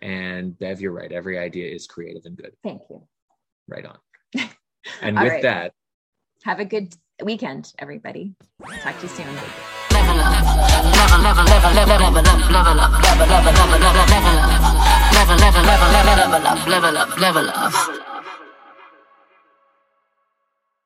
And 0.00 0.58
Bev, 0.58 0.80
you're 0.80 0.92
right. 0.92 1.10
Every 1.12 1.38
idea 1.38 1.70
is 1.74 1.86
creative 1.86 2.22
and 2.24 2.36
good. 2.36 2.54
Thank 2.62 2.82
you. 2.88 3.06
Right 3.68 3.84
on. 3.84 3.98
And 5.00 5.18
All 5.18 5.24
with 5.24 5.32
right. 5.32 5.42
that, 5.42 5.72
Have 6.44 6.60
a 6.60 6.64
good 6.64 6.94
weekend, 7.22 7.72
everybody. 7.78 8.34
Talk 8.82 8.96
to 8.98 9.02
you 9.02 9.08
soon. 9.08 9.26
level 9.90 10.20
up, 10.20 10.44
level, 10.96 11.20
level, 11.22 11.44
level, 11.44 11.70
level, 11.72 12.10
level 12.12 12.20
up, 12.20 12.32
level 12.52 12.80
up, 12.80 13.02
level, 13.04 13.26
level, 13.26 13.52
level, 13.52 13.80
level, 13.80 14.08
level 14.12 14.38
up, 14.38 14.64
level, 15.14 15.36
level, 15.36 15.62
level, 15.62 15.88
level, 15.92 16.14
level 16.14 16.46
up, 16.46 16.66
level 16.66 16.98
up, 16.98 17.20
level 17.20 17.48
up. 17.50 18.03